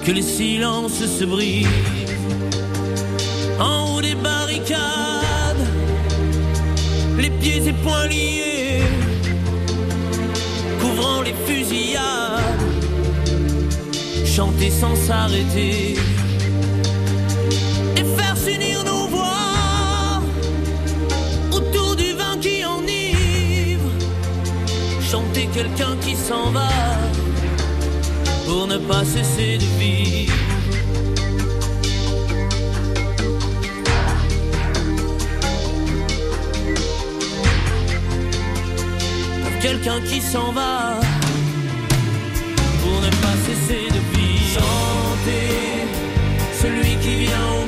que 0.05 0.13
les 0.13 0.27
silences 0.37 1.03
se 1.19 1.25
brisent. 1.25 1.67
En 3.59 3.95
haut 3.95 4.03
des 4.03 4.15
barricades, 4.15 5.67
les 7.19 7.31
pieds 7.31 7.63
et 7.67 7.73
poings 7.85 8.09
liés, 8.09 8.83
couvrant 10.81 11.23
les 11.23 11.37
fusillades, 11.47 12.67
chanter 14.27 14.71
sans 14.71 14.97
s'arrêter 14.97 15.97
quelqu'un 25.53 25.97
qui 26.01 26.15
s'en 26.15 26.51
va 26.51 26.69
pour 28.47 28.67
ne 28.67 28.79
pas 28.79 29.05
cesser 29.05 29.59
de 29.59 29.65
vivre. 29.79 30.35
Quelqu'un 39.61 40.01
qui 40.01 40.23
s'en 40.23 40.53
va 40.53 40.99
pour 42.83 43.01
ne 43.03 43.11
pas 43.23 43.37
cesser 43.47 43.89
de 43.89 44.01
vivre. 44.17 44.31
Chanter 44.55 45.51
celui 46.61 46.97
qui 46.97 47.15
vient 47.27 47.60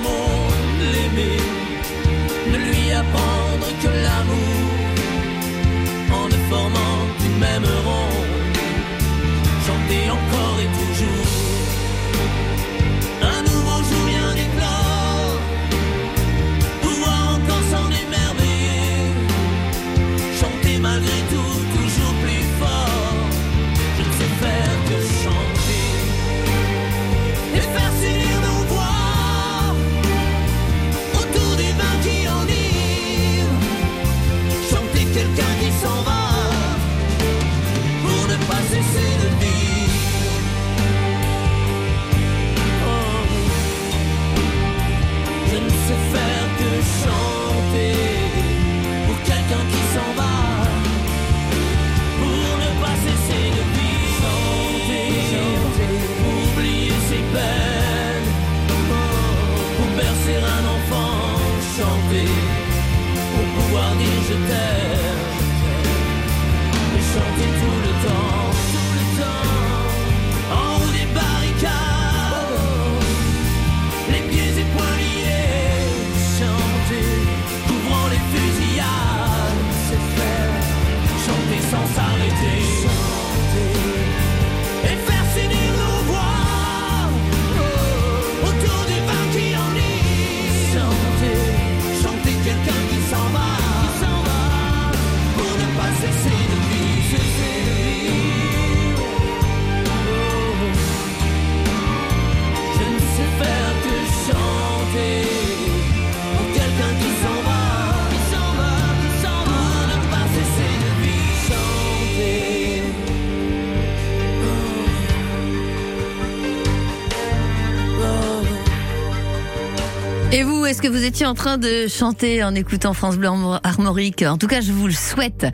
vous, 121.02 121.08
étiez 121.08 121.26
en 121.26 121.34
train 121.34 121.58
de 121.58 121.88
chanter 121.88 122.44
en 122.44 122.54
écoutant 122.54 122.94
France 122.94 123.16
Bleu 123.16 123.28
Armorique 123.64 124.22
En 124.22 124.38
tout 124.38 124.46
cas, 124.46 124.60
je 124.60 124.70
vous 124.70 124.86
le 124.86 124.92
souhaite. 124.92 125.48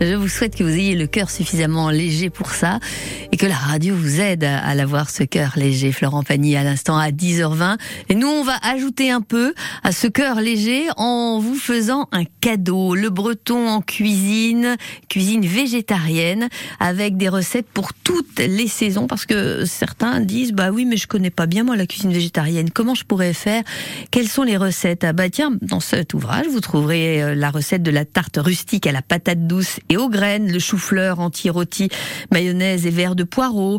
Je 0.00 0.14
vous 0.14 0.26
souhaite 0.26 0.56
que 0.56 0.64
vous 0.64 0.74
ayez 0.74 0.96
le 0.96 1.06
cœur 1.06 1.30
suffisamment 1.30 1.88
léger 1.90 2.30
pour 2.30 2.50
ça 2.50 2.80
que 3.38 3.46
la 3.46 3.54
radio 3.54 3.94
vous 3.94 4.20
aide 4.20 4.42
à 4.42 4.74
l'avoir 4.74 5.10
ce 5.10 5.22
cœur 5.22 5.52
léger. 5.54 5.92
Florent 5.92 6.24
Pagny 6.24 6.56
à 6.56 6.64
l'instant 6.64 6.98
à 6.98 7.10
10h20. 7.10 7.78
Et 8.08 8.16
nous, 8.16 8.26
on 8.26 8.42
va 8.42 8.56
ajouter 8.62 9.12
un 9.12 9.20
peu 9.20 9.54
à 9.84 9.92
ce 9.92 10.08
cœur 10.08 10.40
léger 10.40 10.86
en 10.96 11.38
vous 11.38 11.54
faisant 11.54 12.08
un 12.10 12.24
cadeau. 12.40 12.96
Le 12.96 13.10
breton 13.10 13.68
en 13.68 13.80
cuisine, 13.80 14.76
cuisine 15.08 15.46
végétarienne 15.46 16.48
avec 16.80 17.16
des 17.16 17.28
recettes 17.28 17.68
pour 17.72 17.94
toutes 17.94 18.40
les 18.40 18.66
saisons 18.66 19.06
parce 19.06 19.24
que 19.24 19.64
certains 19.66 20.18
disent 20.20 20.52
bah 20.52 20.70
oui, 20.72 20.84
mais 20.84 20.96
je 20.96 21.06
connais 21.06 21.30
pas 21.30 21.46
bien 21.46 21.62
moi 21.62 21.76
la 21.76 21.86
cuisine 21.86 22.12
végétarienne. 22.12 22.70
Comment 22.70 22.96
je 22.96 23.04
pourrais 23.04 23.34
faire? 23.34 23.62
Quelles 24.10 24.28
sont 24.28 24.42
les 24.42 24.56
recettes? 24.56 25.04
Ah 25.04 25.12
bah 25.12 25.30
tiens, 25.30 25.52
dans 25.62 25.80
cet 25.80 26.12
ouvrage, 26.12 26.46
vous 26.50 26.60
trouverez 26.60 27.22
euh, 27.22 27.34
la 27.36 27.50
recette 27.50 27.84
de 27.84 27.92
la 27.92 28.04
tarte 28.04 28.38
rustique 28.42 28.88
à 28.88 28.92
la 28.92 29.02
patate 29.02 29.46
douce 29.46 29.78
et 29.88 29.96
aux 29.96 30.08
graines, 30.08 30.50
le 30.50 30.58
chou-fleur 30.58 31.20
anti-rôti, 31.20 31.88
mayonnaise 32.32 32.84
et 32.84 32.90
verre 32.90 33.14
de 33.14 33.27
poireau. 33.28 33.78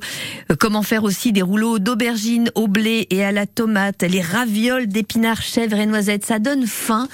Euh, 0.51 0.55
comment 0.59 0.83
faire 0.83 1.03
aussi 1.03 1.31
des 1.31 1.41
rouleaux 1.41 1.79
d'aubergines 1.79 2.51
au 2.55 2.67
blé 2.67 3.07
et 3.09 3.23
à 3.23 3.31
la 3.31 3.47
tomate, 3.47 4.03
les 4.03 4.21
ravioles 4.21 4.87
d'épinards, 4.87 5.41
chèvres 5.41 5.79
et 5.79 5.85
noisettes. 5.85 6.25
Ça 6.25 6.39
donne 6.39 6.67
faim. 6.67 7.07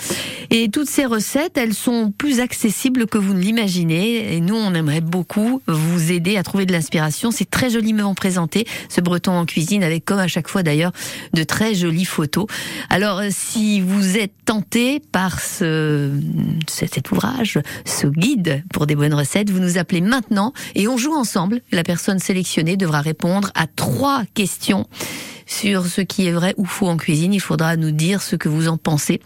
Et 0.49 0.69
toutes 0.69 0.89
ces 0.89 1.05
recettes, 1.05 1.57
elles 1.57 1.73
sont 1.73 2.11
plus 2.11 2.39
accessibles 2.39 3.07
que 3.07 3.17
vous 3.17 3.33
ne 3.33 3.41
l'imaginez. 3.41 4.35
Et 4.35 4.41
nous, 4.41 4.55
on 4.55 4.73
aimerait 4.73 5.01
beaucoup 5.01 5.61
vous 5.67 6.11
aider 6.11 6.37
à 6.37 6.43
trouver 6.43 6.65
de 6.65 6.73
l'inspiration. 6.73 7.31
C'est 7.31 7.49
très 7.49 7.69
joliment 7.69 8.13
présenté, 8.13 8.67
ce 8.89 9.01
breton 9.01 9.31
en 9.31 9.45
cuisine, 9.45 9.83
avec 9.83 10.05
comme 10.05 10.19
à 10.19 10.27
chaque 10.27 10.47
fois 10.47 10.63
d'ailleurs 10.63 10.91
de 11.33 11.43
très 11.43 11.73
jolies 11.73 12.05
photos. 12.05 12.45
Alors 12.89 13.05
alors, 13.05 13.21
si 13.29 13.81
vous 13.81 14.17
êtes 14.17 14.33
tenté 14.45 14.99
par 14.99 15.39
ce, 15.39 16.09
cet 16.67 17.11
ouvrage, 17.11 17.59
ce 17.85 18.07
guide 18.07 18.63
pour 18.73 18.87
des 18.87 18.95
bonnes 18.95 19.13
recettes, 19.13 19.51
vous 19.51 19.59
nous 19.59 19.77
appelez 19.77 20.01
maintenant 20.01 20.53
et 20.73 20.87
on 20.87 20.97
joue 20.97 21.13
ensemble. 21.13 21.61
La 21.71 21.83
personne 21.83 22.17
sélectionnée 22.25 22.75
devra 22.75 23.01
répondre 23.01 23.51
à 23.55 23.67
trois 23.67 24.23
questions 24.33 24.87
sur 25.45 25.85
ce 25.85 26.01
qui 26.01 26.27
est 26.27 26.31
vrai 26.31 26.55
ou 26.57 26.65
faux 26.65 26.87
en 26.87 26.97
cuisine. 26.97 27.33
Il 27.33 27.39
faudra 27.39 27.77
nous 27.77 27.91
dire 27.91 28.21
ce 28.21 28.35
que 28.35 28.49
vous 28.49 28.67
en 28.67 28.77
pensez. 28.77 29.21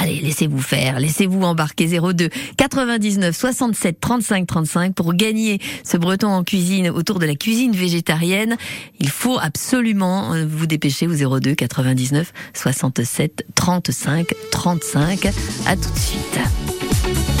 Allez, 0.00 0.20
laissez-vous 0.20 0.60
faire, 0.60 0.98
laissez-vous 0.98 1.42
embarquer 1.42 1.86
02 1.86 2.28
99 2.56 3.36
67 3.36 4.00
35 4.00 4.46
35 4.46 4.94
pour 4.94 5.14
gagner 5.14 5.60
ce 5.84 5.96
breton 5.96 6.26
en 6.28 6.42
cuisine 6.42 6.90
autour 6.90 7.20
de 7.20 7.26
la 7.26 7.36
cuisine 7.36 7.72
végétarienne. 7.72 8.56
Il 8.98 9.08
faut 9.08 9.38
absolument 9.38 10.34
euh, 10.34 10.44
vous 10.48 10.66
dépêcher 10.66 11.06
au 11.06 11.38
02 11.38 11.54
99 11.54 12.32
67 12.54 13.46
35 13.54 14.34
35. 14.50 15.26
À 15.66 15.76
tout 15.76 15.90
de 15.90 15.98
suite. 15.98 17.33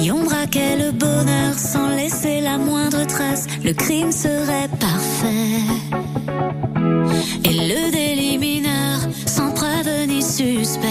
Si 0.00 0.12
on 0.12 0.22
braquait 0.22 0.76
le 0.76 0.92
bonheur 0.92 1.54
sans 1.54 1.88
laisser 1.88 2.40
la 2.40 2.56
moindre 2.56 3.04
trace, 3.04 3.46
le 3.64 3.72
crime 3.72 4.12
serait 4.12 4.68
parfait. 4.78 5.58
Et 7.44 7.52
le 7.52 7.90
délit 7.90 8.38
mineur 8.38 9.00
sans 9.26 9.50
preuve 9.50 10.06
ni 10.06 10.22
suspect. 10.22 10.86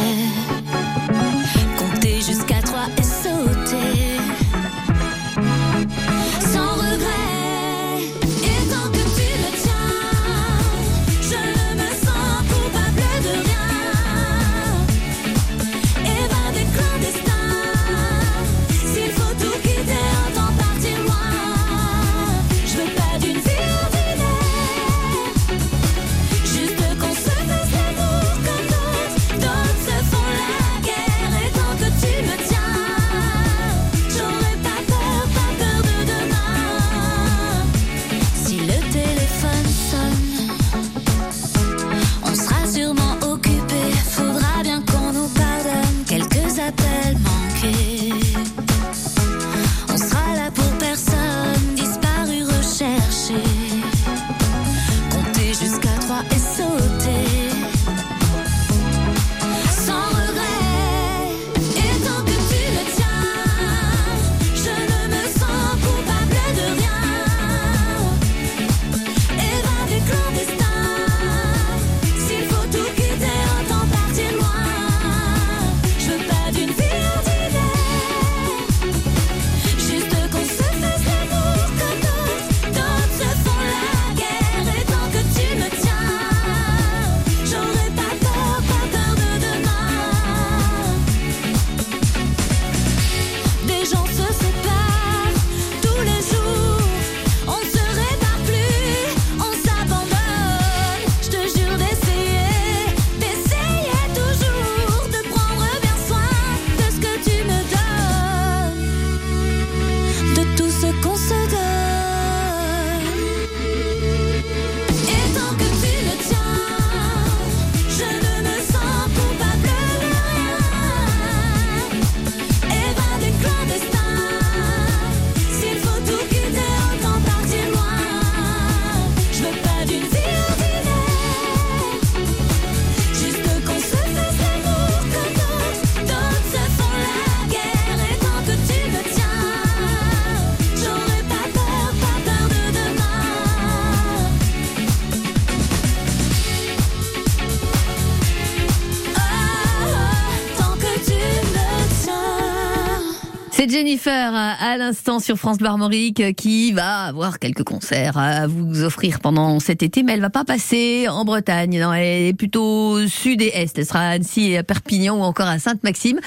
Euh, 154.08 154.54
à 154.60 154.78
l'instant 154.78 155.20
sur 155.20 155.36
France 155.38 155.58
Bleu 155.58 155.68
Armorique 155.68 156.22
euh, 156.22 156.32
qui 156.32 156.72
va 156.72 157.04
avoir 157.04 157.40
quelques 157.40 157.64
concerts 157.64 158.18
à 158.18 158.48
vous 158.48 158.84
offrir 158.84 159.20
pendant 159.20 159.60
cet 159.60 159.84
été, 159.84 160.02
mais 160.02 160.14
elle 160.14 160.22
va 160.22 160.30
pas 160.30 160.46
passer 160.46 161.08
en 161.10 161.26
Bretagne. 161.26 161.78
Non, 161.80 161.92
elle 161.92 162.28
est 162.28 162.34
plutôt 162.34 163.06
sud 163.08 163.42
et 163.42 163.52
est. 163.54 163.78
Elle 163.78 163.86
sera 163.86 164.00
à 164.00 164.10
Annecy 164.12 164.52
et 164.52 164.60
à 164.60 164.64
Perpignan 164.64 165.18
ou 165.18 165.24
encore 165.24 165.48
à 165.48 165.60
Sainte-Maxime. 165.60 166.20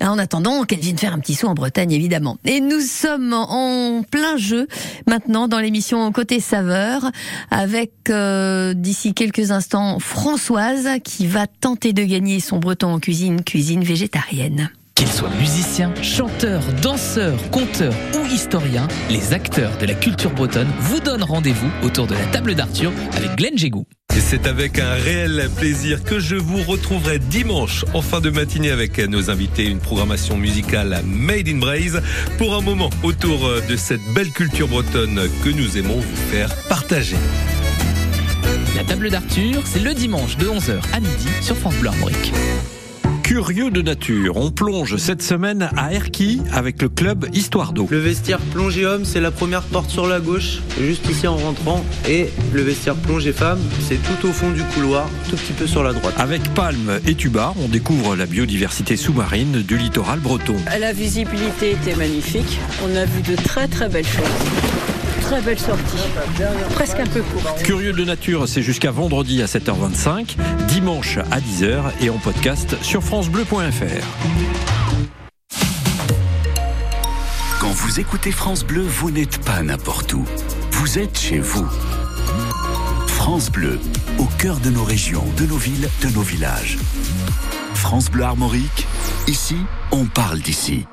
En 0.00 0.18
attendant 0.18 0.62
qu'elle 0.62 0.78
vienne 0.78 0.96
faire 0.96 1.12
un 1.12 1.18
petit 1.18 1.34
saut 1.34 1.48
en 1.48 1.54
Bretagne, 1.54 1.90
évidemment. 1.90 2.38
Et 2.44 2.60
nous 2.60 2.80
sommes 2.80 3.32
en 3.32 4.02
plein 4.08 4.36
jeu 4.36 4.68
maintenant 5.08 5.48
dans 5.48 5.58
l'émission 5.58 6.10
Côté 6.12 6.38
Saveur 6.38 7.10
avec 7.50 7.92
euh, 8.10 8.74
d'ici 8.74 9.12
quelques 9.12 9.50
instants 9.50 9.98
Françoise 9.98 10.88
qui 11.02 11.26
va 11.26 11.48
tenter 11.48 11.92
de 11.92 12.04
gagner 12.04 12.38
son 12.38 12.58
breton 12.58 12.92
en 12.92 13.00
cuisine, 13.00 13.42
cuisine 13.42 13.82
végétarienne. 13.82 14.70
Qu'ils 14.94 15.08
soient 15.08 15.30
musiciens, 15.40 15.92
chanteurs, 16.02 16.62
danseurs, 16.80 17.38
conteurs 17.50 17.94
ou 18.14 18.26
historiens, 18.26 18.86
les 19.10 19.32
acteurs 19.32 19.76
de 19.78 19.86
la 19.86 19.94
culture 19.94 20.30
bretonne 20.30 20.70
vous 20.78 21.00
donnent 21.00 21.24
rendez-vous 21.24 21.68
autour 21.82 22.06
de 22.06 22.14
la 22.14 22.24
table 22.26 22.54
d'Arthur 22.54 22.92
avec 23.16 23.34
Glenn 23.34 23.58
Jégou. 23.58 23.86
Et 24.16 24.20
c'est 24.20 24.46
avec 24.46 24.78
un 24.78 24.94
réel 24.94 25.50
plaisir 25.56 26.04
que 26.04 26.20
je 26.20 26.36
vous 26.36 26.62
retrouverai 26.62 27.18
dimanche 27.18 27.84
en 27.92 28.02
fin 28.02 28.20
de 28.20 28.30
matinée 28.30 28.70
avec 28.70 28.98
nos 28.98 29.30
invités, 29.30 29.66
une 29.66 29.80
programmation 29.80 30.36
musicale 30.36 31.00
Made 31.04 31.48
in 31.48 31.58
Braise 31.58 32.00
pour 32.38 32.54
un 32.54 32.60
moment 32.60 32.90
autour 33.02 33.50
de 33.68 33.74
cette 33.74 34.04
belle 34.14 34.30
culture 34.30 34.68
bretonne 34.68 35.28
que 35.42 35.48
nous 35.48 35.76
aimons 35.76 35.98
vous 35.98 36.16
faire 36.30 36.54
partager. 36.68 37.16
La 38.76 38.84
table 38.84 39.10
d'Arthur, 39.10 39.62
c'est 39.64 39.82
le 39.82 39.92
dimanche 39.92 40.36
de 40.36 40.46
11h 40.46 40.80
à 40.92 41.00
midi 41.00 41.28
sur 41.40 41.56
France 41.56 41.74
Bleu 41.76 41.88
Armorique. 41.88 42.32
Curieux 43.24 43.70
de 43.70 43.80
nature, 43.80 44.36
on 44.36 44.50
plonge 44.50 44.98
cette 44.98 45.22
semaine 45.22 45.70
à 45.78 45.94
Erquy 45.94 46.42
avec 46.52 46.82
le 46.82 46.90
club 46.90 47.26
Histoire 47.32 47.72
d'eau. 47.72 47.88
Le 47.90 47.98
vestiaire 47.98 48.38
plongée 48.38 48.84
homme, 48.84 49.06
c'est 49.06 49.22
la 49.22 49.30
première 49.30 49.62
porte 49.62 49.88
sur 49.88 50.06
la 50.06 50.20
gauche, 50.20 50.60
juste 50.78 51.08
ici 51.08 51.26
en 51.26 51.36
rentrant. 51.36 51.82
Et 52.06 52.28
le 52.52 52.60
vestiaire 52.60 52.94
plongée 52.94 53.32
femme, 53.32 53.58
c'est 53.80 53.96
tout 53.96 54.28
au 54.28 54.30
fond 54.30 54.50
du 54.50 54.62
couloir, 54.74 55.08
tout 55.30 55.36
petit 55.36 55.54
peu 55.54 55.66
sur 55.66 55.82
la 55.82 55.94
droite. 55.94 56.12
Avec 56.18 56.42
Palme 56.52 57.00
et 57.06 57.14
Tuba, 57.14 57.54
on 57.64 57.68
découvre 57.68 58.14
la 58.14 58.26
biodiversité 58.26 58.94
sous-marine 58.98 59.62
du 59.62 59.78
littoral 59.78 60.20
breton. 60.20 60.56
La 60.78 60.92
visibilité 60.92 61.70
était 61.70 61.96
magnifique. 61.96 62.58
On 62.84 62.94
a 62.94 63.06
vu 63.06 63.22
de 63.22 63.36
très 63.36 63.68
très 63.68 63.88
belles 63.88 64.06
choses. 64.06 64.73
Très 65.24 65.40
belle 65.40 65.58
sortie. 65.58 65.96
Presque 66.74 67.00
un 67.00 67.06
peu 67.06 67.22
courte. 67.22 67.62
Curieux 67.62 67.92
de 67.92 68.04
nature, 68.04 68.46
c'est 68.46 68.62
jusqu'à 68.62 68.90
vendredi 68.90 69.42
à 69.42 69.46
7h25, 69.46 70.36
dimanche 70.68 71.18
à 71.30 71.40
10h 71.40 71.82
et 72.02 72.10
en 72.10 72.18
podcast 72.18 72.76
sur 72.82 73.02
francebleu.fr. 73.02 74.04
Quand 77.58 77.70
vous 77.70 78.00
écoutez 78.00 78.32
France 78.32 78.64
Bleu, 78.64 78.82
vous 78.82 79.10
n'êtes 79.10 79.38
pas 79.44 79.62
n'importe 79.62 80.12
où. 80.12 80.24
Vous 80.72 80.98
êtes 80.98 81.18
chez 81.18 81.38
vous. 81.38 81.66
France 83.06 83.50
Bleu, 83.50 83.78
au 84.18 84.26
cœur 84.38 84.58
de 84.60 84.68
nos 84.68 84.84
régions, 84.84 85.24
de 85.38 85.46
nos 85.46 85.56
villes, 85.56 85.88
de 86.02 86.08
nos 86.10 86.22
villages. 86.22 86.76
France 87.74 88.10
Bleu 88.10 88.24
Armorique, 88.24 88.86
ici, 89.26 89.56
on 89.90 90.04
parle 90.04 90.40
d'ici. 90.40 90.86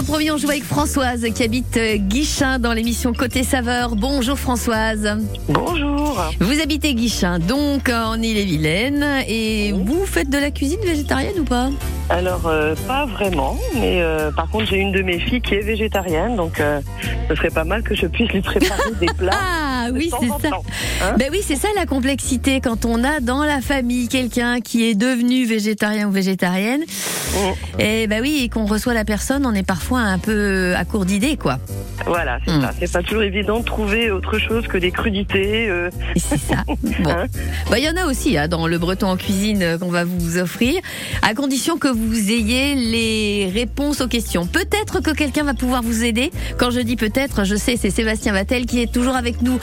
Comme 0.00 0.06
promis, 0.06 0.30
on 0.30 0.38
joue 0.38 0.48
avec 0.48 0.64
Françoise 0.64 1.26
qui 1.34 1.42
habite 1.42 1.76
euh, 1.76 1.96
Guichin 1.98 2.58
dans 2.58 2.72
l'émission 2.72 3.12
Côté 3.12 3.44
Saveur. 3.44 3.96
Bonjour 3.96 4.38
Françoise. 4.38 5.18
Bonjour. 5.46 6.24
Vous 6.40 6.58
habitez 6.62 6.94
Guichin, 6.94 7.38
donc 7.38 7.90
euh, 7.90 8.04
en 8.04 8.14
Ille-et-Vilaine, 8.14 9.04
et 9.28 9.72
vous 9.72 10.06
faites 10.06 10.30
de 10.30 10.38
la 10.38 10.50
cuisine 10.50 10.80
végétarienne 10.86 11.40
ou 11.40 11.44
pas? 11.44 11.68
Alors, 12.08 12.46
euh, 12.46 12.74
pas 12.88 13.04
vraiment, 13.04 13.58
mais 13.74 14.00
euh, 14.00 14.30
par 14.32 14.48
contre, 14.48 14.64
j'ai 14.70 14.78
une 14.78 14.90
de 14.90 15.02
mes 15.02 15.18
filles 15.18 15.42
qui 15.42 15.54
est 15.54 15.60
végétarienne, 15.60 16.34
donc 16.34 16.60
euh, 16.60 16.80
ce 17.28 17.34
serait 17.34 17.50
pas 17.50 17.64
mal 17.64 17.82
que 17.82 17.94
je 17.94 18.06
puisse 18.06 18.30
lui 18.30 18.40
préparer 18.40 18.90
des 19.00 19.06
plats. 19.06 19.30
Ah 19.86 19.90
oui, 19.92 20.10
c'est 20.20 20.28
ça. 20.28 20.56
hein. 21.02 21.14
ben 21.18 21.28
oui, 21.30 21.40
c'est 21.44 21.56
ça 21.56 21.68
la 21.76 21.86
complexité 21.86 22.60
quand 22.60 22.84
on 22.84 23.02
a 23.04 23.20
dans 23.20 23.44
la 23.44 23.60
famille 23.60 24.08
quelqu'un 24.08 24.60
qui 24.60 24.84
est 24.88 24.94
devenu 24.94 25.44
végétarien 25.46 26.08
ou 26.08 26.12
végétarienne. 26.12 26.80
Mm. 26.82 27.80
Et 27.80 28.06
ben 28.06 28.20
oui, 28.22 28.40
et 28.44 28.48
qu'on 28.48 28.66
reçoit 28.66 28.94
la 28.94 29.04
personne, 29.04 29.46
on 29.46 29.54
est 29.54 29.66
parfois 29.66 30.00
un 30.00 30.18
peu 30.18 30.74
à 30.76 30.84
court 30.84 31.04
d'idées, 31.04 31.36
quoi. 31.36 31.58
Voilà, 32.06 32.38
c'est 32.46 32.52
Mm. 32.56 32.60
ça. 32.62 32.70
C'est 32.78 32.92
pas 32.92 33.02
toujours 33.02 33.22
évident 33.22 33.60
de 33.60 33.64
trouver 33.64 34.10
autre 34.10 34.38
chose 34.38 34.66
que 34.66 34.78
des 34.78 34.90
crudités. 34.90 35.68
euh, 35.68 35.90
C'est 36.16 36.38
ça. 36.40 36.64
Bon. 37.00 37.10
hein. 37.10 37.26
Bah, 37.70 37.78
Il 37.78 37.84
y 37.84 37.88
en 37.88 37.96
a 37.96 38.06
aussi 38.06 38.36
hein, 38.36 38.48
dans 38.48 38.66
le 38.66 38.78
breton 38.78 39.06
en 39.08 39.16
cuisine 39.16 39.62
euh, 39.62 39.78
qu'on 39.78 39.90
va 39.90 40.04
vous 40.04 40.38
offrir, 40.38 40.80
à 41.22 41.34
condition 41.34 41.78
que 41.78 41.88
vous 41.88 42.30
ayez 42.30 42.74
les 42.74 43.50
réponses 43.52 44.00
aux 44.00 44.08
questions. 44.08 44.46
Peut-être 44.46 45.00
que 45.00 45.10
quelqu'un 45.12 45.44
va 45.44 45.54
pouvoir 45.54 45.82
vous 45.82 46.04
aider. 46.04 46.30
Quand 46.58 46.70
je 46.70 46.80
dis 46.80 46.96
peut-être, 46.96 47.44
je 47.44 47.54
sais, 47.56 47.76
c'est 47.76 47.90
Sébastien 47.90 48.32
Vatel 48.32 48.66
qui 48.66 48.80
est 48.82 48.92
toujours 48.92 49.14
avec 49.16 49.42
nous 49.42 49.58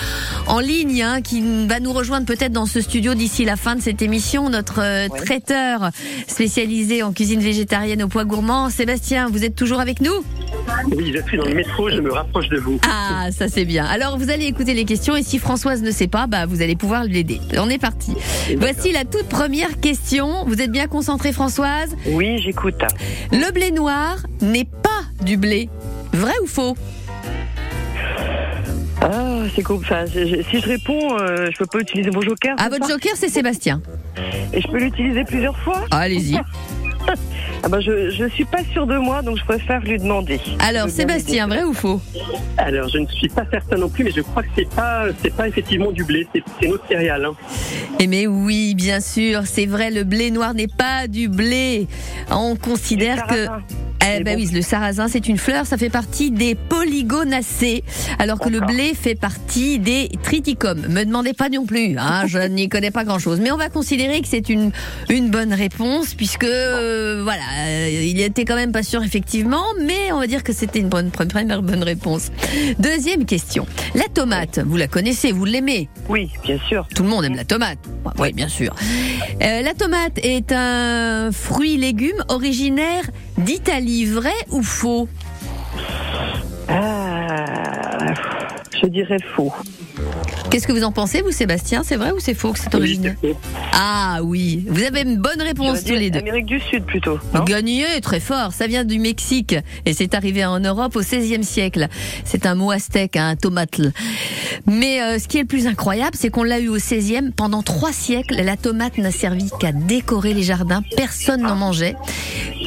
en 0.47 0.59
ligne, 0.59 1.03
hein, 1.03 1.21
qui 1.21 1.43
va 1.67 1.79
nous 1.79 1.93
rejoindre 1.93 2.25
peut-être 2.25 2.51
dans 2.51 2.65
ce 2.65 2.81
studio 2.81 3.13
d'ici 3.13 3.45
la 3.45 3.55
fin 3.55 3.75
de 3.75 3.81
cette 3.81 4.01
émission. 4.01 4.49
Notre 4.49 4.81
euh, 4.81 5.07
traiteur 5.09 5.91
spécialisé 6.27 7.03
en 7.03 7.11
cuisine 7.11 7.41
végétarienne 7.41 8.03
au 8.03 8.07
poids 8.07 8.25
gourmand. 8.25 8.69
Sébastien, 8.69 9.29
vous 9.29 9.43
êtes 9.43 9.55
toujours 9.55 9.79
avec 9.79 10.01
nous? 10.01 10.23
Oui, 10.95 11.13
je 11.13 11.21
suis 11.27 11.37
dans 11.37 11.45
le 11.45 11.53
métro, 11.53 11.89
je 11.89 11.99
me 11.99 12.11
rapproche 12.11 12.49
de 12.49 12.57
vous. 12.57 12.79
Ah, 12.87 13.27
ça 13.31 13.47
c'est 13.47 13.65
bien. 13.65 13.85
Alors 13.85 14.17
vous 14.17 14.29
allez 14.29 14.45
écouter 14.45 14.73
les 14.73 14.85
questions 14.85 15.15
et 15.15 15.23
si 15.23 15.39
Françoise 15.39 15.81
ne 15.81 15.91
sait 15.91 16.07
pas, 16.07 16.27
bah 16.27 16.45
vous 16.45 16.61
allez 16.61 16.75
pouvoir 16.75 17.03
l'aider. 17.03 17.39
On 17.57 17.69
est 17.69 17.77
parti. 17.77 18.13
Voici 18.57 18.91
la 18.91 19.05
toute 19.05 19.27
première 19.27 19.79
question. 19.79 20.45
Vous 20.45 20.61
êtes 20.61 20.71
bien 20.71 20.87
concentrée 20.87 21.33
Françoise? 21.33 21.95
Oui, 22.07 22.37
j'écoute. 22.41 22.81
Le 23.31 23.51
blé 23.51 23.71
noir 23.71 24.17
n'est 24.41 24.65
pas 24.65 25.23
du 25.23 25.37
blé. 25.37 25.69
Vrai 26.13 26.33
ou 26.43 26.47
faux? 26.47 26.75
Ah, 29.01 29.43
c'est 29.55 29.63
cool. 29.63 29.77
Enfin, 29.77 30.05
je- 30.05 30.25
je- 30.25 30.41
si 30.49 30.59
je 30.59 30.67
réponds, 30.67 31.17
euh, 31.19 31.49
je 31.51 31.57
peux 31.57 31.65
pas 31.65 31.79
utiliser 31.79 32.09
mon 32.11 32.21
joker. 32.21 32.55
Ah, 32.57 32.69
votre 32.69 32.87
joker 32.87 33.11
c'est 33.15 33.29
Sébastien. 33.29 33.81
Et 34.53 34.61
je 34.61 34.67
peux 34.67 34.77
l'utiliser 34.79 35.23
plusieurs 35.23 35.57
fois 35.59 35.85
Allez-y. 35.91 36.39
Ah 37.67 37.69
bah 37.69 37.81
je, 37.81 38.09
je 38.11 38.29
suis 38.29 38.45
pas 38.45 38.63
sûre 38.71 38.87
de 38.87 38.95
moi, 38.95 39.21
donc 39.21 39.37
je 39.37 39.43
préfère 39.43 39.81
lui 39.81 39.97
demander. 39.99 40.39
Alors 40.59 40.87
Sébastien, 40.87 41.47
vrai 41.47 41.65
ou 41.65 41.73
faux 41.73 41.99
Alors, 42.57 42.87
je 42.87 42.99
ne 42.99 43.07
suis 43.07 43.27
pas 43.27 43.43
certain 43.51 43.75
non 43.75 43.89
plus, 43.89 44.05
mais 44.05 44.11
je 44.15 44.21
crois 44.21 44.41
que 44.43 44.47
c'est 44.57 44.69
pas, 44.69 45.03
c'est 45.21 45.33
pas 45.33 45.49
effectivement 45.49 45.91
du 45.91 46.05
blé, 46.05 46.25
c'est 46.33 46.41
c'est 46.61 46.69
autre 46.69 46.85
céréale. 46.87 47.25
hein. 47.25 47.35
Eh 47.99 48.07
mais 48.07 48.25
oui, 48.25 48.73
bien 48.73 49.01
sûr, 49.01 49.41
c'est 49.43 49.65
vrai, 49.65 49.91
le 49.91 50.05
blé 50.05 50.31
noir 50.31 50.53
n'est 50.53 50.69
pas 50.69 51.09
du 51.09 51.27
blé. 51.27 51.87
On 52.31 52.55
considère 52.55 53.27
que... 53.27 53.43
sarrasin. 53.43 53.63
Eh 54.19 54.23
ben 54.23 54.37
oui, 54.37 54.47
le 54.53 54.61
sarrasin, 54.61 55.07
c'est 55.09 55.27
une 55.27 55.37
fleur, 55.37 55.65
ça 55.65 55.77
fait 55.77 55.89
partie 55.89 56.31
des 56.31 56.55
polygonacées, 56.55 57.83
alors 58.19 58.39
que 58.39 58.47
le 58.47 58.61
blé 58.61 58.93
fait 58.93 59.15
partie 59.15 59.79
des 59.79 60.09
triticums. 60.23 60.87
Me 60.87 61.03
demandez 61.03 61.33
pas 61.33 61.49
non 61.49 61.65
plus, 61.65 61.95
hein, 61.97 62.23
je 62.25 62.37
n'y 62.47 62.69
connais 62.69 62.91
pas 62.91 63.03
grand-chose. 63.03 63.41
Mais 63.41 63.51
on 63.51 63.57
va 63.57 63.67
considérer 63.69 64.21
que 64.21 64.27
c'est 64.29 64.47
une, 64.49 64.71
une 65.09 65.29
bonne 65.29 65.53
réponse, 65.53 66.13
puisque, 66.13 66.45
euh, 66.45 67.21
voilà, 67.23 67.41
euh, 67.57 67.89
il 67.89 68.19
était 68.21 68.45
quand 68.45 68.55
même 68.55 68.71
pas 68.71 68.83
sûr 68.83 69.03
effectivement, 69.03 69.63
mais 69.81 70.11
on 70.11 70.19
va 70.19 70.27
dire 70.27 70.43
que 70.43 70.53
c'était 70.53 70.79
une 70.79 70.89
bonne 70.89 71.11
première 71.11 71.61
bonne 71.61 71.83
réponse. 71.83 72.31
Deuxième 72.79 73.25
question. 73.25 73.65
La 73.95 74.05
tomate, 74.13 74.59
vous 74.59 74.77
la 74.77 74.87
connaissez, 74.87 75.31
vous 75.31 75.45
l'aimez? 75.45 75.89
Oui, 76.09 76.29
bien 76.43 76.59
sûr. 76.67 76.87
Tout 76.93 77.03
le 77.03 77.09
monde 77.09 77.25
aime 77.25 77.35
la 77.35 77.45
tomate. 77.45 77.79
Oui, 78.19 78.33
bien 78.33 78.47
sûr. 78.47 78.75
Euh, 79.41 79.61
la 79.61 79.73
tomate 79.73 80.19
est 80.23 80.51
un 80.51 81.31
fruit-légume 81.31 82.23
originaire 82.29 83.03
d'Italie. 83.37 84.05
Vrai 84.05 84.33
ou 84.51 84.61
faux? 84.61 85.07
Ah, 86.69 88.13
je 88.81 88.87
dirais 88.87 89.17
faux. 89.35 89.53
Qu'est-ce 90.49 90.67
que 90.67 90.71
vous 90.71 90.83
en 90.83 90.91
pensez, 90.91 91.21
vous, 91.21 91.31
Sébastien? 91.31 91.83
C'est 91.83 91.97
vrai 91.97 92.11
ou 92.11 92.19
c'est 92.19 92.33
faux 92.33 92.53
que 92.53 92.59
c'est 92.59 92.73
originaire 92.73 93.15
Ah 93.73 94.19
oui, 94.23 94.65
vous 94.69 94.83
avez 94.83 95.01
une 95.01 95.17
bonne 95.17 95.41
réponse 95.41 95.83
tous 95.83 95.93
les 95.93 96.09
deux. 96.09 96.19
Amérique 96.19 96.45
du 96.45 96.59
Sud 96.59 96.85
plutôt. 96.85 97.19
Gagnez 97.45 97.85
très 98.01 98.19
fort. 98.19 98.53
Ça 98.53 98.67
vient 98.67 98.85
du 98.85 98.99
Mexique 98.99 99.55
et 99.85 99.93
c'est 99.93 100.13
arrivé 100.15 100.45
en 100.45 100.59
Europe 100.59 100.95
au 100.95 101.01
XVIe 101.01 101.43
siècle. 101.43 101.87
C'est 102.23 102.45
un 102.45 102.55
mot 102.55 102.71
aztèque, 102.71 103.17
un 103.17 103.35
tomatl. 103.35 103.91
Mais 104.65 105.01
euh, 105.01 105.19
ce 105.19 105.27
qui 105.27 105.37
est 105.37 105.41
le 105.41 105.47
plus 105.47 105.67
incroyable, 105.67 106.15
c'est 106.15 106.29
qu'on 106.29 106.43
l'a 106.43 106.59
eu 106.59 106.69
au 106.69 106.77
XVIe. 106.77 107.31
Pendant 107.35 107.63
trois 107.63 107.91
siècles, 107.91 108.41
la 108.41 108.55
tomate 108.55 108.97
n'a 108.97 109.11
servi 109.11 109.49
qu'à 109.59 109.71
décorer 109.71 110.33
les 110.33 110.43
jardins. 110.43 110.81
Personne 110.95 111.41
n'en 111.41 111.55
mangeait. 111.55 111.95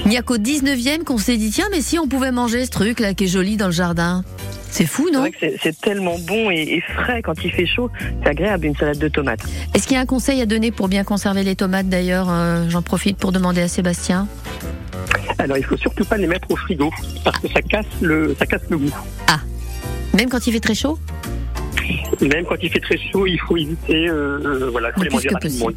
Il 0.04 0.08
n'y 0.08 0.16
a 0.16 0.22
qu'au 0.22 0.38
XIXe 0.38 1.04
qu'on 1.04 1.18
s'est 1.18 1.36
dit 1.36 1.50
tiens, 1.50 1.68
mais 1.70 1.80
si 1.80 1.98
on 1.98 2.08
pouvait 2.08 2.32
manger 2.32 2.64
ce 2.64 2.70
truc 2.70 3.00
là 3.00 3.14
qui 3.14 3.24
est 3.24 3.28
joli 3.28 3.56
dans 3.56 3.66
le 3.66 3.72
jardin? 3.72 4.22
C'est 4.70 4.86
fou, 4.86 5.08
non 5.12 5.24
c'est- 5.40 5.80
tellement 5.80 6.16
bon 6.18 6.50
et, 6.50 6.62
et 6.76 6.80
frais 6.80 7.22
quand 7.22 7.42
il 7.44 7.50
fait 7.50 7.66
chaud. 7.66 7.90
C'est 8.22 8.28
agréable 8.30 8.66
une 8.66 8.76
salade 8.76 8.98
de 8.98 9.08
tomates. 9.08 9.40
Est-ce 9.74 9.86
qu'il 9.86 9.94
y 9.94 9.98
a 9.98 10.00
un 10.00 10.06
conseil 10.06 10.40
à 10.40 10.46
donner 10.46 10.70
pour 10.70 10.88
bien 10.88 11.04
conserver 11.04 11.42
les 11.42 11.56
tomates 11.56 11.88
d'ailleurs 11.88 12.28
Euh, 12.30 12.68
J'en 12.68 12.82
profite 12.82 13.16
pour 13.16 13.32
demander 13.32 13.62
à 13.62 13.68
Sébastien. 13.68 14.28
Alors, 15.38 15.56
il 15.56 15.64
faut 15.64 15.76
surtout 15.76 16.04
pas 16.04 16.16
les 16.18 16.26
mettre 16.26 16.50
au 16.50 16.56
frigo, 16.56 16.90
parce 17.24 17.38
que 17.38 17.48
ça 17.48 17.62
casse 17.62 17.86
le, 18.00 18.36
ça 18.38 18.46
casse 18.46 18.62
le 18.68 18.78
goût. 18.78 18.94
Même 20.16 20.28
quand 20.28 20.46
il 20.46 20.52
fait 20.52 20.60
très 20.60 20.74
chaud 20.74 20.98
Même 22.20 22.44
quand 22.44 22.56
il 22.62 22.70
fait 22.70 22.80
très 22.80 22.96
chaud, 22.96 23.26
il 23.26 23.38
faut 23.40 23.56
éviter, 23.56 24.08
euh, 24.08 24.38
euh, 24.44 24.70
voilà, 24.70 24.90
il 24.90 24.92
faut 24.92 25.00
Le 25.00 25.04
les 25.04 25.08
plus 25.08 25.14
manger 25.14 25.28
que 25.28 25.34
rapidement. 25.34 25.70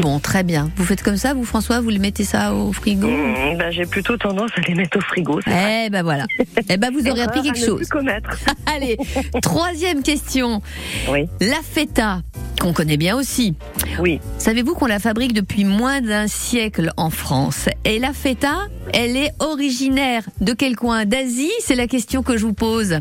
Bon, 0.00 0.18
très 0.18 0.42
bien. 0.42 0.70
Vous 0.76 0.84
faites 0.84 1.02
comme 1.02 1.16
ça, 1.16 1.34
vous 1.34 1.44
François? 1.44 1.80
Vous 1.80 1.90
le 1.90 1.98
mettez 1.98 2.24
ça 2.24 2.54
au 2.54 2.72
frigo? 2.72 3.08
Mmh, 3.08 3.58
ben, 3.58 3.70
J'ai 3.70 3.86
plutôt 3.86 4.16
tendance 4.16 4.50
à 4.56 4.60
les 4.62 4.74
mettre 4.74 4.98
au 4.98 5.00
frigo. 5.00 5.40
Eh 5.46 5.90
ben 5.90 6.02
voilà. 6.02 6.26
Eh 6.68 6.76
ben 6.76 6.90
vous 6.92 7.06
aurez 7.08 7.22
appris 7.22 7.40
à 7.40 7.42
quelque 7.42 7.60
ne 7.60 7.66
chose. 7.66 7.88
Allez, 8.74 8.96
troisième 9.42 10.02
question. 10.02 10.62
Oui. 11.10 11.28
La 11.40 11.60
feta, 11.62 12.22
qu'on 12.60 12.72
connaît 12.72 12.96
bien 12.96 13.16
aussi. 13.16 13.54
Oui. 13.98 14.20
Savez-vous 14.38 14.74
qu'on 14.74 14.86
la 14.86 14.98
fabrique 14.98 15.32
depuis 15.32 15.64
moins 15.64 16.00
d'un 16.00 16.26
siècle 16.26 16.90
en 16.96 17.10
France? 17.10 17.68
Et 17.84 17.98
la 17.98 18.12
feta, 18.12 18.68
elle 18.94 19.16
est 19.16 19.32
originaire 19.40 20.22
de 20.40 20.52
quel 20.52 20.76
coin? 20.76 21.04
D'Asie? 21.04 21.50
C'est 21.60 21.74
la 21.74 21.86
question 21.86 22.22
que 22.22 22.36
je 22.36 22.46
vous 22.46 22.54
pose. 22.54 23.00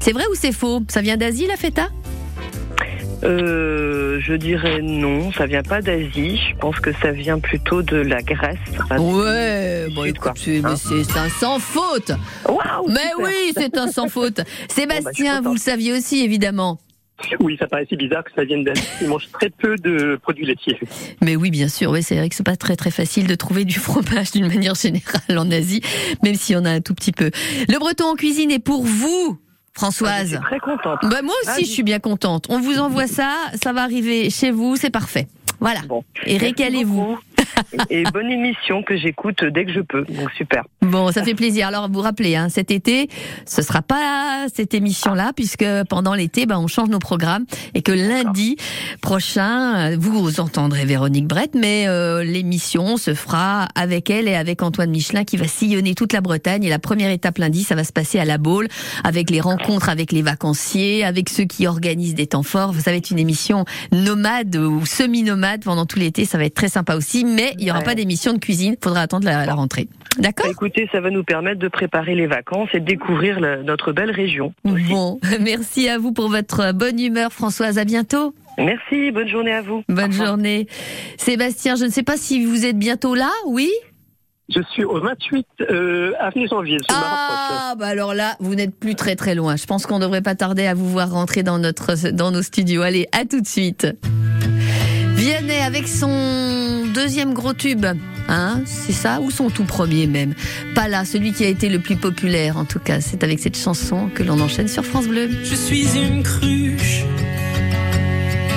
C'est 0.00 0.12
vrai 0.12 0.24
ou 0.30 0.34
c'est 0.34 0.52
faux? 0.52 0.80
Ça 0.88 1.00
vient 1.02 1.16
d'Asie 1.16 1.46
la 1.46 1.56
feta? 1.56 1.88
Euh, 3.22 4.18
je 4.22 4.32
dirais 4.32 4.80
non, 4.80 5.30
ça 5.32 5.44
vient 5.44 5.62
pas 5.62 5.82
d'Asie. 5.82 6.38
Je 6.50 6.56
pense 6.56 6.80
que 6.80 6.90
ça 7.02 7.12
vient 7.12 7.38
plutôt 7.38 7.82
de 7.82 7.96
la 7.96 8.22
Grèce. 8.22 8.56
Enfin, 8.82 8.98
Ouais, 8.98 9.88
bon, 9.94 10.04
écoute, 10.04 10.32
c'est 10.36 10.62
mais 10.62 10.76
c'est- 10.76 11.04
c'est 11.04 11.18
un 11.18 11.28
sans 11.28 11.58
faute. 11.58 12.12
mais 12.48 12.94
super. 12.94 13.12
oui, 13.18 13.52
c'est 13.54 13.76
un 13.76 13.88
sans 13.88 14.08
faute. 14.08 14.40
Sébastien, 14.70 15.42
vous 15.42 15.52
le 15.52 15.58
saviez 15.58 15.92
aussi, 15.92 16.24
évidemment. 16.24 16.78
Oui, 17.40 17.58
ça 17.60 17.66
paraît 17.66 17.84
si 17.86 17.96
bizarre 17.96 18.24
que 18.24 18.30
ça 18.34 18.44
vienne 18.44 18.64
d'Asie. 18.64 18.82
Ils 19.02 19.08
mangent 19.08 19.28
très 19.30 19.50
peu 19.50 19.76
de 19.76 20.18
produits 20.22 20.46
laitiers. 20.46 20.78
Mais 21.20 21.36
oui, 21.36 21.50
bien 21.50 21.68
sûr, 21.68 21.90
oui, 21.90 22.02
c'est 22.02 22.16
vrai 22.16 22.30
que 22.30 22.34
c'est 22.34 22.42
pas 22.46 22.56
très 22.56 22.76
très 22.76 22.90
facile 22.90 23.26
de 23.26 23.34
trouver 23.34 23.66
du 23.66 23.78
fromage 23.78 24.30
d'une 24.30 24.46
manière 24.54 24.74
générale 24.74 25.36
en 25.36 25.50
Asie, 25.50 25.82
même 26.24 26.36
si 26.36 26.56
on 26.56 26.64
a 26.64 26.70
un 26.70 26.80
tout 26.80 26.94
petit 26.94 27.12
peu. 27.12 27.30
Le 27.68 27.78
breton 27.78 28.06
en 28.06 28.14
cuisine 28.14 28.50
est 28.50 28.58
pour 28.64 28.82
vous. 28.84 29.38
Françoise. 29.74 30.40
très 30.42 30.58
contente. 30.60 30.98
Bah, 31.02 31.22
moi 31.22 31.34
aussi, 31.42 31.52
Ah, 31.56 31.60
je 31.60 31.64
suis 31.66 31.82
bien 31.82 31.98
contente. 32.00 32.46
On 32.48 32.60
vous 32.60 32.78
envoie 32.78 33.06
ça, 33.06 33.34
ça 33.62 33.72
va 33.72 33.82
arriver 33.82 34.28
chez 34.30 34.50
vous, 34.50 34.76
c'est 34.76 34.90
parfait. 34.90 35.28
Voilà. 35.60 35.80
Et 36.24 36.32
Merci 36.32 36.38
régalez-vous. 36.46 37.18
Et 37.90 38.04
bonne 38.04 38.30
émission 38.30 38.82
que 38.82 38.96
j'écoute 38.96 39.44
dès 39.44 39.64
que 39.64 39.72
je 39.72 39.80
peux. 39.80 40.04
Donc 40.04 40.30
super. 40.36 40.64
Bon, 40.82 41.12
ça 41.12 41.22
fait 41.22 41.34
plaisir. 41.34 41.68
Alors, 41.68 41.88
vous 41.90 42.00
rappelez, 42.00 42.36
hein, 42.36 42.48
cet 42.48 42.70
été, 42.70 43.08
ce 43.46 43.62
sera 43.62 43.82
pas 43.82 44.46
cette 44.52 44.74
émission-là, 44.74 45.32
puisque 45.34 45.66
pendant 45.88 46.14
l'été, 46.14 46.46
ben, 46.46 46.58
on 46.58 46.66
change 46.66 46.88
nos 46.88 46.98
programmes 46.98 47.44
et 47.74 47.82
que 47.82 47.92
lundi 47.92 48.56
prochain, 49.02 49.92
euh, 49.92 49.96
vous 49.98 50.40
entendrez 50.40 50.84
Véronique 50.84 51.26
Brett, 51.26 51.54
mais 51.54 51.86
euh, 51.86 52.24
l'émission 52.24 52.96
se 52.96 53.14
fera 53.14 53.68
avec 53.74 54.10
elle 54.10 54.28
et 54.28 54.34
avec 54.34 54.62
Antoine 54.62 54.90
Michelin 54.90 55.24
qui 55.24 55.36
va 55.36 55.46
sillonner 55.46 55.94
toute 55.94 56.12
la 56.12 56.20
Bretagne. 56.20 56.64
Et 56.64 56.70
la 56.70 56.78
première 56.78 57.10
étape 57.10 57.38
lundi, 57.38 57.62
ça 57.62 57.74
va 57.74 57.84
se 57.84 57.92
passer 57.92 58.18
à 58.18 58.24
la 58.24 58.38
Baule, 58.38 58.68
avec 59.04 59.30
les 59.30 59.40
rencontres 59.40 59.88
avec 59.88 60.12
les 60.12 60.22
vacanciers, 60.22 61.04
avec 61.04 61.28
ceux 61.28 61.44
qui 61.44 61.66
organisent 61.66 62.14
des 62.14 62.26
temps 62.26 62.42
forts. 62.42 62.74
Ça 62.74 62.90
va 62.90 62.96
être 62.96 63.10
une 63.10 63.18
émission 63.18 63.64
nomade 63.92 64.56
ou 64.56 64.84
semi-nomade 64.86 65.62
pendant 65.62 65.86
tout 65.86 65.98
l'été. 65.98 66.24
Ça 66.24 66.38
va 66.38 66.44
être 66.44 66.54
très 66.54 66.68
sympa 66.68 66.96
aussi, 66.96 67.24
mais 67.34 67.54
il 67.58 67.64
y 67.66 67.70
aura 67.70 67.80
Ouais. 67.80 67.84
pas 67.84 67.94
d'émission 67.94 68.32
de 68.32 68.38
cuisine. 68.38 68.76
Faudra 68.82 69.00
attendre 69.02 69.24
la, 69.26 69.46
la 69.46 69.54
rentrée. 69.54 69.88
D'accord? 70.18 70.46
Bah, 70.46 70.52
Écoutez, 70.52 70.88
ça 70.92 71.00
va 71.00 71.10
nous 71.10 71.24
permettre 71.24 71.58
de 71.60 71.68
préparer 71.68 72.14
les 72.14 72.26
vacances 72.26 72.68
et 72.74 72.80
de 72.80 72.84
découvrir 72.84 73.40
la- 73.40 73.62
notre 73.62 73.92
belle 73.92 74.10
région. 74.10 74.52
Bon, 74.64 75.18
merci 75.40 75.88
à 75.88 75.98
vous 75.98 76.12
pour 76.12 76.28
votre 76.28 76.72
bonne 76.72 76.98
humeur, 77.00 77.32
Françoise. 77.32 77.78
À 77.78 77.84
bientôt. 77.84 78.34
Merci, 78.58 79.10
bonne 79.12 79.28
journée 79.28 79.52
à 79.52 79.62
vous. 79.62 79.82
Bonne 79.88 80.12
journée. 80.12 80.66
Sébastien, 81.16 81.76
je 81.76 81.84
ne 81.84 81.90
sais 81.90 82.02
pas 82.02 82.16
si 82.16 82.44
vous 82.44 82.66
êtes 82.66 82.78
bientôt 82.78 83.14
là, 83.14 83.30
oui? 83.46 83.70
Je 84.54 84.60
suis 84.72 84.82
au 84.84 85.00
28 85.00 85.46
euh, 85.70 86.12
avenue 86.18 86.48
Janvier. 86.48 86.78
Ah, 86.90 87.74
bah 87.78 87.86
alors 87.86 88.14
là, 88.14 88.34
vous 88.40 88.56
n'êtes 88.56 88.74
plus 88.76 88.96
très 88.96 89.14
très 89.14 89.36
loin. 89.36 89.54
Je 89.54 89.64
pense 89.64 89.86
qu'on 89.86 89.98
ne 90.00 90.04
devrait 90.04 90.22
pas 90.22 90.34
tarder 90.34 90.66
à 90.66 90.74
vous 90.74 90.88
voir 90.90 91.10
rentrer 91.12 91.44
dans, 91.44 91.58
notre, 91.60 92.10
dans 92.10 92.32
nos 92.32 92.42
studios. 92.42 92.82
Allez, 92.82 93.06
à 93.12 93.24
tout 93.24 93.40
de 93.40 93.46
suite. 93.46 93.86
Vianney 95.20 95.60
avec 95.60 95.86
son 95.86 96.86
deuxième 96.94 97.34
gros 97.34 97.52
tube. 97.52 97.84
Hein, 98.26 98.62
c'est 98.64 98.94
ça? 98.94 99.20
Ou 99.20 99.30
son 99.30 99.50
tout 99.50 99.64
premier 99.64 100.06
même? 100.06 100.32
Pas 100.74 100.88
là, 100.88 101.04
celui 101.04 101.34
qui 101.34 101.44
a 101.44 101.48
été 101.48 101.68
le 101.68 101.78
plus 101.78 101.96
populaire 101.96 102.56
en 102.56 102.64
tout 102.64 102.78
cas. 102.78 103.02
C'est 103.02 103.22
avec 103.22 103.38
cette 103.38 103.58
chanson 103.58 104.08
que 104.14 104.22
l'on 104.22 104.40
enchaîne 104.40 104.66
sur 104.66 104.82
France 104.82 105.06
Bleu. 105.06 105.28
Je 105.44 105.54
suis 105.54 105.86
une 105.94 106.22
cruche 106.22 107.04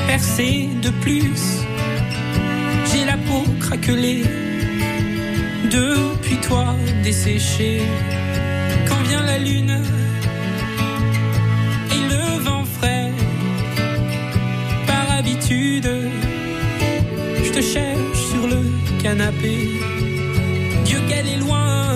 percée 0.07 0.69
de 0.81 0.89
plus. 1.01 1.65
J'ai 2.93 3.03
la 3.03 3.17
peau 3.17 3.43
craquelée 3.59 4.23
depuis 5.65 6.37
toi 6.47 6.77
desséchée. 7.03 7.81
Quand 8.87 9.03
vient 9.09 9.25
la 9.25 9.37
lune 9.37 9.81
et 11.91 12.09
le 12.09 12.41
vent 12.41 12.63
frais, 12.63 13.11
par 14.87 15.17
habitude, 15.17 15.89
te 17.53 17.61
cherche 17.61 18.21
sur 18.31 18.47
le 18.47 18.61
canapé. 19.03 19.69
Dieu 20.85 20.99
qu'elle 21.07 21.27
est 21.27 21.37
loin, 21.37 21.95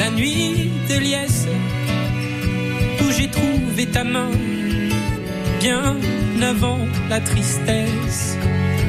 la 0.00 0.10
nuit 0.10 0.72
de 0.90 0.98
liesse 0.98 1.46
où 3.00 3.10
j'ai 3.16 3.28
trouvé 3.28 3.86
ta 3.86 4.02
main 4.02 4.30
bien 5.60 5.96
avant 6.42 6.80
la 7.08 7.20
tristesse. 7.20 8.36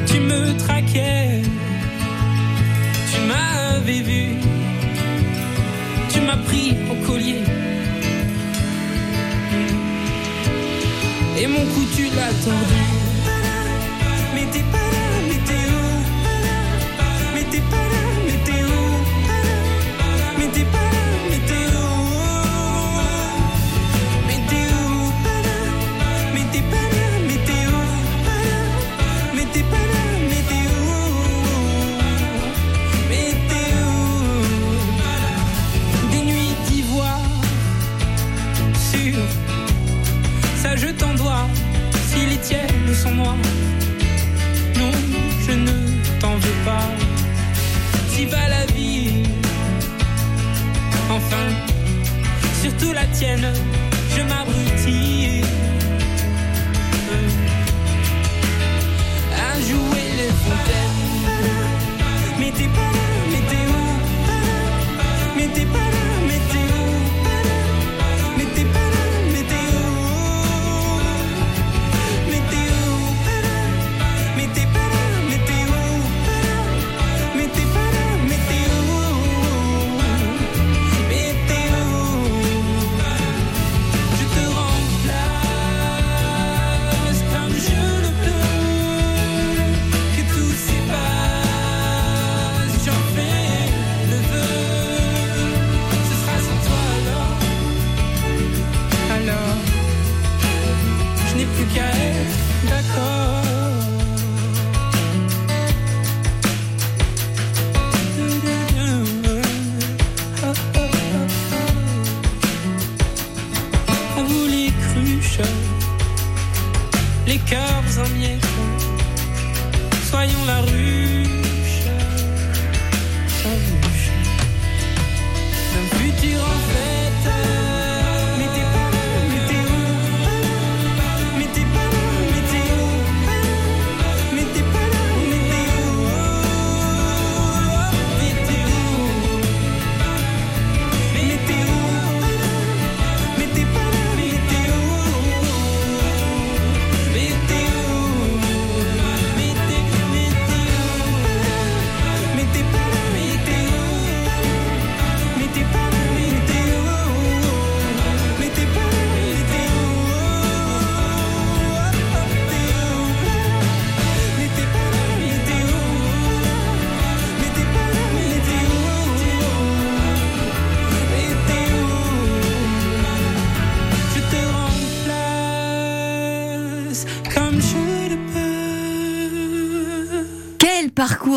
Tu 0.06 0.18
me 0.18 0.56
traquais, 0.58 1.42
tu 3.12 3.18
m'avais 3.28 4.02
vu, 4.10 4.24
tu 6.12 6.20
m'as 6.20 6.40
pris 6.48 6.74
au 6.90 6.96
collier. 7.06 7.44
Et 11.38 11.46
mon 11.46 11.64
cou 11.72 11.82
tu 11.96 12.04
l'as. 12.16 13.03
Mais 14.54 14.60
t'es 17.50 17.60
pas 17.62 17.76
là, 17.76 18.02
mais 20.38 20.48
t'es 20.52 20.62
où 20.62 20.93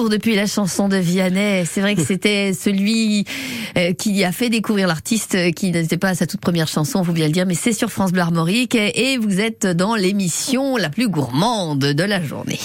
depuis 0.10 0.36
la 0.36 0.48
chanson 0.48 0.88
de 0.88 0.98
Vianney. 0.98 1.66
C'est 1.66 1.82
vrai 1.82 1.96
que 1.96 2.02
c'était 2.06 2.54
celui 2.54 3.26
euh, 3.78 3.94
qui 3.94 4.24
a 4.24 4.32
fait 4.32 4.50
découvrir 4.50 4.88
l'artiste 4.88 5.36
euh, 5.36 5.52
qui 5.52 5.72
n'était 5.72 5.98
pas 5.98 6.10
à 6.10 6.16
sa 6.16 6.28
toute 6.28 6.42
première 6.42 6.68
chanson, 6.68 7.04
faut 7.04 7.12
bien 7.12 7.28
le 7.28 7.34
dire, 7.34 7.46
mais 7.46 7.56
c'est 7.56 7.74
sur 7.74 7.92
France 7.92 8.12
Bleu 8.12 8.22
Armorique 8.22 8.76
et 8.76 9.18
vous 9.18 9.40
êtes 9.40 9.66
dans 9.66 9.96
l'émission 9.96 10.78
la 10.78 10.90
plus 10.90 11.10
gourmande 11.10 11.80
de 11.80 12.04
la 12.04 12.22
journée. 12.24 12.60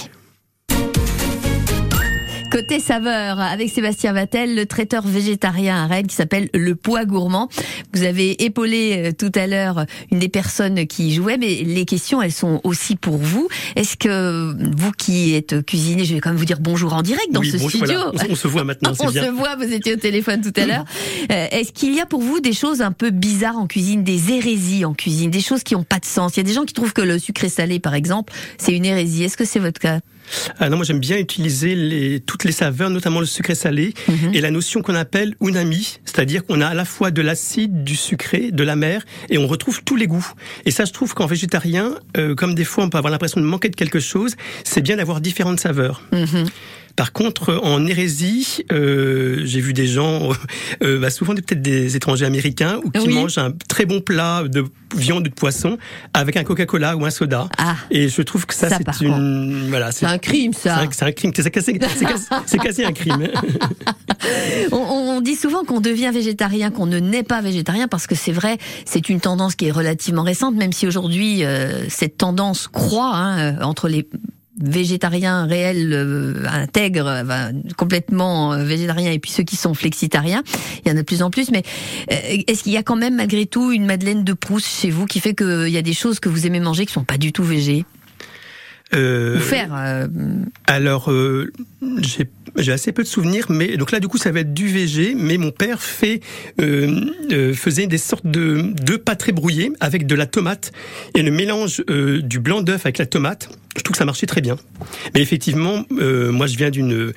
Côté 2.52 2.80
saveur, 2.80 3.40
avec 3.40 3.70
Sébastien 3.70 4.12
Vatel, 4.12 4.54
le 4.54 4.66
traiteur 4.66 5.06
végétarien 5.06 5.84
à 5.84 5.86
Rennes 5.86 6.06
qui 6.06 6.14
s'appelle 6.14 6.50
Le 6.52 6.74
Poids 6.74 7.06
Gourmand. 7.06 7.48
Vous 7.94 8.02
avez 8.02 8.44
épaulé 8.44 9.06
euh, 9.06 9.12
tout 9.18 9.32
à 9.34 9.46
l'heure 9.46 9.86
une 10.10 10.18
des 10.18 10.28
personnes 10.28 10.86
qui 10.86 11.14
jouait, 11.14 11.38
mais 11.38 11.62
les 11.64 11.86
questions, 11.86 12.20
elles 12.20 12.30
sont 12.30 12.60
aussi 12.62 12.96
pour 12.96 13.16
vous. 13.16 13.48
Est-ce 13.74 13.96
que 13.96 14.54
vous 14.76 14.92
qui 14.92 15.34
êtes 15.34 15.64
cuisinier, 15.64 16.04
je 16.04 16.12
vais 16.12 16.20
quand 16.20 16.28
même 16.28 16.38
vous 16.38 16.44
dire 16.44 16.60
bonjour 16.60 16.92
en 16.92 17.00
direct 17.00 17.32
dans 17.32 17.40
Oui, 17.40 17.50
ce 17.52 17.56
studio. 17.56 17.98
voilà. 18.12 18.28
On 18.28 18.34
se 18.34 18.48
voit 18.48 18.64
maintenant, 18.64 18.92
On 19.00 19.08
bien. 19.10 19.24
se 19.24 19.30
voit, 19.30 19.56
vous 19.56 19.72
étiez 19.72 19.94
au 19.94 19.98
téléphone 19.98 20.42
tout 20.42 20.52
à 20.60 20.66
l'heure. 20.66 20.84
Euh, 21.30 21.46
Est-ce 21.52 21.72
qu'il 21.72 21.94
y 21.94 22.00
a 22.00 22.06
pour 22.06 22.20
vous 22.20 22.40
des 22.40 22.52
choses 22.52 22.82
un 22.82 22.90
peu 22.90 23.10
bizarres 23.10 23.56
en 23.56 23.66
cuisine, 23.66 24.02
des 24.02 24.32
hérésies 24.32 24.84
en 24.84 24.92
cuisine, 24.92 25.30
des 25.30 25.40
choses 25.40 25.62
qui 25.62 25.74
n'ont 25.74 25.84
pas 25.84 26.00
de 26.00 26.04
sens? 26.04 26.32
Il 26.36 26.38
y 26.38 26.40
a 26.40 26.42
des 26.42 26.52
gens 26.52 26.64
qui 26.64 26.74
trouvent 26.74 26.92
que 26.92 27.00
le 27.00 27.18
sucré 27.18 27.48
salé, 27.48 27.78
par 27.78 27.94
exemple, 27.94 28.32
c'est 28.58 28.72
une 28.72 28.84
hérésie. 28.84 29.22
Est-ce 29.24 29.36
que 29.36 29.44
c'est 29.44 29.60
votre 29.60 29.80
cas? 29.80 30.00
Ah 30.58 30.68
non, 30.70 30.76
moi 30.76 30.84
j'aime 30.84 30.98
bien 31.00 31.18
utiliser 31.18 31.74
les, 31.74 32.20
toutes 32.20 32.44
les 32.44 32.52
saveurs, 32.52 32.90
notamment 32.90 33.20
le 33.20 33.26
sucré 33.26 33.54
salé, 33.54 33.92
Mhm. 34.08 34.34
et 34.34 34.40
la 34.40 34.50
notion 34.50 34.80
qu'on 34.82 34.94
appelle 34.94 35.34
unami, 35.40 35.98
c'est-à-dire 36.04 36.44
qu'on 36.44 36.60
a 36.60 36.66
à 36.68 36.74
la 36.74 36.84
fois 36.84 37.10
de 37.10 37.20
l'acide, 37.22 37.84
du 37.84 37.96
sucré, 37.96 38.50
de 38.50 38.62
l'amer, 38.62 39.04
et 39.30 39.38
on 39.38 39.46
retrouve 39.46 39.82
tous 39.84 39.96
les 39.96 40.06
goûts. 40.06 40.26
Et 40.64 40.70
ça, 40.70 40.84
je 40.84 40.92
trouve 40.92 41.14
qu'en 41.14 41.26
végétarien, 41.26 41.94
euh, 42.16 42.34
comme 42.34 42.54
des 42.54 42.64
fois 42.64 42.84
on 42.84 42.88
peut 42.90 42.98
avoir 42.98 43.10
l'impression 43.10 43.40
de 43.40 43.46
manquer 43.46 43.68
de 43.68 43.76
quelque 43.76 44.00
chose, 44.00 44.36
c'est 44.64 44.80
bien 44.80 44.96
d'avoir 44.96 45.20
différentes 45.20 45.60
saveurs. 45.60 46.02
Par 46.96 47.12
contre, 47.12 47.54
en 47.62 47.86
hérésie, 47.86 48.64
euh, 48.72 49.40
j'ai 49.44 49.60
vu 49.60 49.72
des 49.72 49.86
gens, 49.86 50.30
euh, 50.82 50.98
bah, 51.00 51.10
souvent 51.10 51.34
peut-être 51.34 51.62
des 51.62 51.96
étrangers 51.96 52.26
américains, 52.26 52.80
ou 52.84 52.90
qui 52.90 53.06
Oui. 53.06 53.14
mangent 53.14 53.38
un 53.38 53.52
très 53.68 53.86
bon 53.86 54.00
plat 54.00 54.44
de 54.46 54.64
viande 54.94 55.26
ou 55.26 55.30
de 55.30 55.34
poisson 55.34 55.78
avec 56.12 56.36
un 56.36 56.44
Coca-Cola 56.44 56.96
ou 56.96 57.04
un 57.06 57.10
soda. 57.10 57.48
Et 57.90 58.08
je 58.08 58.22
trouve 58.22 58.46
que 58.46 58.54
ça, 58.54 58.68
Ah. 58.70 58.92
C'est 58.92 59.04
une, 59.06 59.68
voilà, 59.68 59.90
C'est 59.92 60.06
un 60.06 60.18
crime, 60.18 60.52
ça. 60.52 60.82
c'est 60.92 61.04
un- 61.04 61.08
un 61.08 61.12
crime. 61.12 61.32
C'est 61.34 61.50
quasi, 61.50 61.78
quasi 62.58 62.84
un 62.84 62.92
crime. 62.92 63.28
on, 64.72 64.76
on 64.76 65.20
dit 65.20 65.34
souvent 65.36 65.64
qu'on 65.64 65.80
devient 65.80 66.10
végétarien, 66.12 66.70
qu'on 66.70 66.86
ne 66.86 66.98
naît 66.98 67.22
pas 67.22 67.40
végétarien, 67.40 67.88
parce 67.88 68.06
que 68.06 68.14
c'est 68.14 68.32
vrai, 68.32 68.58
c'est 68.84 69.08
une 69.08 69.20
tendance 69.20 69.54
qui 69.54 69.66
est 69.66 69.70
relativement 69.70 70.22
récente, 70.22 70.54
même 70.56 70.72
si 70.72 70.86
aujourd'hui 70.86 71.44
euh, 71.44 71.88
cette 71.88 72.16
tendance 72.18 72.68
croît 72.68 73.14
hein, 73.14 73.38
euh, 73.58 73.62
entre 73.62 73.88
les 73.88 74.08
végétariens 74.60 75.46
réels 75.46 75.92
euh, 75.92 76.46
intègres, 76.46 77.06
euh, 77.06 77.22
ben, 77.24 77.62
complètement 77.76 78.52
euh, 78.52 78.64
végétariens, 78.64 79.10
et 79.10 79.18
puis 79.18 79.30
ceux 79.30 79.42
qui 79.44 79.56
sont 79.56 79.74
flexitariens. 79.74 80.42
Il 80.84 80.90
y 80.90 80.92
en 80.92 80.96
a 80.96 81.00
de 81.00 81.06
plus 81.06 81.22
en 81.22 81.30
plus, 81.30 81.50
mais 81.50 81.62
euh, 82.10 82.42
est-ce 82.46 82.62
qu'il 82.62 82.72
y 82.72 82.76
a 82.76 82.82
quand 82.82 82.96
même 82.96 83.16
malgré 83.16 83.46
tout 83.46 83.72
une 83.72 83.86
Madeleine 83.86 84.24
de 84.24 84.32
Proust 84.32 84.66
chez 84.66 84.90
vous 84.90 85.06
qui 85.06 85.20
fait 85.20 85.34
qu'il 85.34 85.68
y 85.68 85.78
a 85.78 85.82
des 85.82 85.94
choses 85.94 86.20
que 86.20 86.28
vous 86.28 86.46
aimez 86.46 86.60
manger 86.60 86.86
qui 86.86 86.92
sont 86.92 87.04
pas 87.04 87.18
du 87.18 87.32
tout 87.32 87.44
végé? 87.44 87.84
Euh, 88.94 89.36
Ou 89.36 89.40
faire 89.40 89.72
euh, 89.74 90.06
Alors, 90.66 91.10
euh, 91.10 91.50
j'ai 92.02 92.28
j'ai 92.56 92.72
assez 92.72 92.92
peu 92.92 93.02
de 93.02 93.08
souvenirs, 93.08 93.46
mais 93.48 93.78
donc 93.78 93.92
là, 93.92 94.00
du 94.00 94.08
coup, 94.08 94.18
ça 94.18 94.30
va 94.30 94.40
être 94.40 94.52
du 94.52 94.68
VG. 94.68 95.14
Mais 95.16 95.38
mon 95.38 95.50
père 95.50 95.80
fait 95.80 96.20
euh, 96.60 97.00
euh, 97.30 97.54
faisait 97.54 97.86
des 97.86 97.98
sortes 97.98 98.26
de 98.26 98.72
deux 98.82 98.98
pas 98.98 99.16
très 99.16 99.32
brouillés 99.32 99.72
avec 99.80 100.06
de 100.06 100.14
la 100.14 100.26
tomate 100.26 100.72
et 101.16 101.22
le 101.22 101.30
mélange 101.30 101.82
euh, 101.88 102.20
du 102.20 102.40
blanc 102.40 102.60
d'œuf 102.60 102.84
avec 102.84 102.98
la 102.98 103.06
tomate. 103.06 103.48
Je 103.76 103.82
trouve 103.82 103.92
que 103.92 103.98
ça 103.98 104.04
marchait 104.04 104.26
très 104.26 104.40
bien. 104.42 104.56
Mais 105.14 105.22
effectivement, 105.22 105.84
euh, 105.98 106.30
moi, 106.30 106.46
je 106.46 106.56
viens 106.58 106.70
d'une 106.70 107.12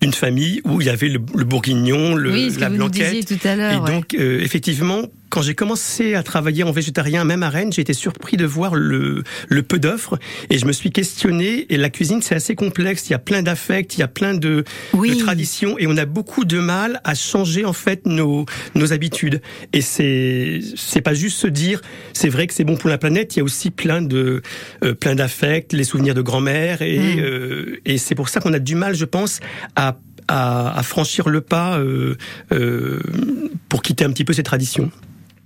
d'une 0.00 0.12
famille 0.14 0.60
où 0.64 0.80
il 0.80 0.86
y 0.86 0.90
avait 0.90 1.08
le, 1.08 1.20
le 1.34 1.44
bourguignon, 1.44 2.14
le, 2.14 2.32
Oui, 2.32 2.50
ce 2.50 2.56
que 2.56 2.60
la 2.60 2.70
blanquette. 2.70 3.26
tout 3.26 3.46
à 3.46 3.56
l'heure, 3.56 3.72
Et 3.72 3.76
ouais. 3.78 3.92
donc, 3.96 4.14
euh, 4.14 4.40
effectivement, 4.40 5.02
quand 5.30 5.42
j'ai 5.42 5.54
commencé 5.54 6.14
à 6.14 6.22
travailler 6.22 6.62
en 6.64 6.72
végétarien, 6.72 7.24
même 7.24 7.42
à 7.42 7.50
Rennes, 7.50 7.72
j'ai 7.72 7.82
été 7.82 7.92
surpris 7.92 8.36
de 8.36 8.44
voir 8.46 8.74
le, 8.74 9.22
le 9.48 9.62
peu 9.62 9.78
d'offres 9.78 10.18
et 10.50 10.58
je 10.58 10.66
me 10.66 10.72
suis 10.72 10.90
questionné. 10.90 11.66
Et 11.72 11.76
la 11.76 11.90
cuisine, 11.90 12.22
c'est 12.22 12.34
assez 12.34 12.54
complexe. 12.54 13.08
Il 13.08 13.12
y 13.12 13.14
a 13.14 13.18
plein 13.18 13.42
d'affects, 13.42 13.96
il 13.96 14.00
y 14.00 14.02
a 14.02 14.08
plein 14.08 14.34
de, 14.34 14.64
de 14.94 15.14
traditions 15.18 15.78
et 15.78 15.86
on 15.86 15.96
a 15.96 16.04
beaucoup 16.06 16.44
de 16.44 16.58
mal 16.58 17.00
à 17.04 17.14
changer 17.14 17.64
en 17.64 17.72
fait 17.72 18.06
nos, 18.06 18.46
nos 18.74 18.92
habitudes. 18.92 19.40
Et 19.72 19.80
c'est 19.80 20.60
c'est 20.76 21.00
pas 21.02 21.14
juste 21.14 21.38
se 21.38 21.46
dire 21.46 21.80
c'est 22.12 22.28
vrai 22.28 22.46
que 22.46 22.54
c'est 22.54 22.64
bon 22.64 22.76
pour 22.76 22.90
la 22.90 22.98
planète. 22.98 23.36
Il 23.36 23.38
y 23.38 23.42
a 23.42 23.44
aussi 23.44 23.70
plein 23.70 24.02
de 24.02 24.42
euh, 24.84 24.94
plein 24.94 25.14
d'affects, 25.14 25.72
les 25.72 25.84
souvenirs 25.84 26.14
de 26.14 26.22
grand-mère 26.22 26.82
et 26.82 26.98
Mm. 26.98 27.20
euh, 27.20 27.80
et 27.84 27.96
c'est 27.98 28.14
pour 28.14 28.28
ça 28.28 28.40
qu'on 28.40 28.52
a 28.52 28.58
du 28.58 28.74
mal, 28.74 28.94
je 28.94 29.04
pense, 29.04 29.40
à 29.76 29.98
à, 30.26 30.76
à 30.78 30.82
franchir 30.82 31.28
le 31.28 31.40
pas 31.40 31.78
euh, 31.78 32.16
euh, 32.52 33.00
pour 33.68 33.82
quitter 33.82 34.04
un 34.04 34.10
petit 34.10 34.24
peu 34.24 34.32
ces 34.34 34.42
traditions. 34.42 34.90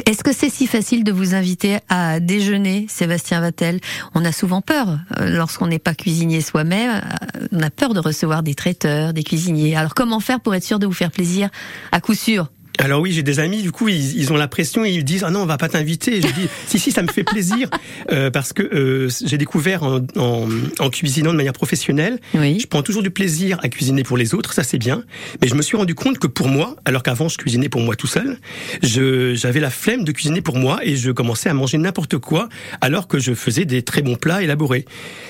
Est-ce 0.07 0.25
que 0.25 0.33
c'est 0.33 0.49
si 0.51 0.67
facile 0.67 1.05
de 1.05 1.13
vous 1.13 1.35
inviter 1.35 1.79
à 1.89 2.19
déjeuner, 2.19 2.87
Sébastien 2.89 3.41
Vatel 3.41 3.81
On 4.15 4.25
a 4.25 4.33
souvent 4.33 4.61
peur 4.61 4.99
euh, 5.19 5.29
lorsqu'on 5.29 5.67
n'est 5.69 5.79
pas 5.79 5.95
cuisinier 5.95 6.41
soi-même. 6.41 7.01
euh, 7.37 7.47
On 7.53 7.61
a 7.63 7.71
peur 7.71 7.95
de 7.95 8.01
recevoir 8.01 8.43
des 8.43 8.55
traiteurs, 8.55 9.13
des 9.13 9.23
cuisiniers. 9.23 9.77
Alors 9.77 9.95
comment 9.95 10.21
faire 10.21 10.41
pour 10.41 10.55
être 10.55 10.65
sûr 10.65 10.79
de 10.79 10.87
vous 10.87 10.93
faire 10.93 11.11
plaisir? 11.11 11.51
À 11.93 12.01
coup 12.01 12.15
sûr. 12.15 12.49
Alors 12.79 13.01
oui, 13.01 13.13
j'ai 13.13 13.23
des 13.23 13.39
amis, 13.39 13.63
du 13.63 13.71
coup, 13.71 13.89
ils, 13.89 14.19
ils 14.19 14.33
ont 14.33 14.37
la 14.37 14.49
pression 14.49 14.85
et 14.85 14.91
ils 14.91 15.05
disent 15.05 15.25
ah 15.25 15.31
non, 15.31 15.43
on 15.43 15.47
va 15.47 15.59
pas 15.59 15.69
t'inviter. 15.69 16.17
Je 16.21 16.27
dis 16.27 16.49
si 16.67 16.79
si, 16.79 16.91
ça 16.93 17.03
me 17.03 17.09
fait 17.09 17.25
plaisir 17.25 17.69
euh, 18.11 18.31
parce 18.31 18.53
que 18.53 18.63
euh, 18.63 19.09
j'ai 19.25 19.39
découvert 19.39 19.83
en, 19.83 20.01
en, 20.17 20.49
en 20.79 20.91
cuisinant 20.91 21.33
de 21.33 21.37
manière 21.37 21.53
professionnelle. 21.53 22.19
Je 22.59 22.67
prends 22.67 22.83
toujours 22.83 23.03
du 23.03 23.11
plaisir 23.11 23.59
à 23.63 23.69
cuisiner 23.69 24.03
pour 24.03 24.17
les 24.17 24.35
autres, 24.35 24.53
ça 24.53 24.63
c'est 24.65 24.79
bien. 24.79 25.05
Mais 25.41 25.49
je 25.49 25.55
me 25.55 25.63
suis 25.63 25.77
rendu 25.77 25.95
compte 25.95 26.19
que 26.19 26.27
pour 26.27 26.49
moi, 26.49 26.77
alors 26.85 27.03
qu'avant 27.03 27.29
je 27.29 27.37
cuisinais 27.37 27.69
pour 27.69 27.81
moi 27.81 27.97
tout 27.97 28.07
seul, 28.07 28.39
j'avais 28.83 29.61
la 29.61 29.71
flemme 29.71 30.05
de 30.05 30.13
cuisiner 30.13 30.41
pour 30.41 30.57
moi 30.57 30.81
et 30.83 30.97
je 30.97 31.11
commençais 31.11 31.49
à 31.49 31.55
manger 31.55 31.79
n'importe 31.79 32.19
quoi 32.19 32.49
alors 32.81 33.07
que 33.09 33.19
je 33.19 33.35
faisais 33.35 33.65
des 33.65 33.83
très 33.83 34.03
bons 34.03 34.17
plats 34.17 34.43
élaborés. 34.43 34.85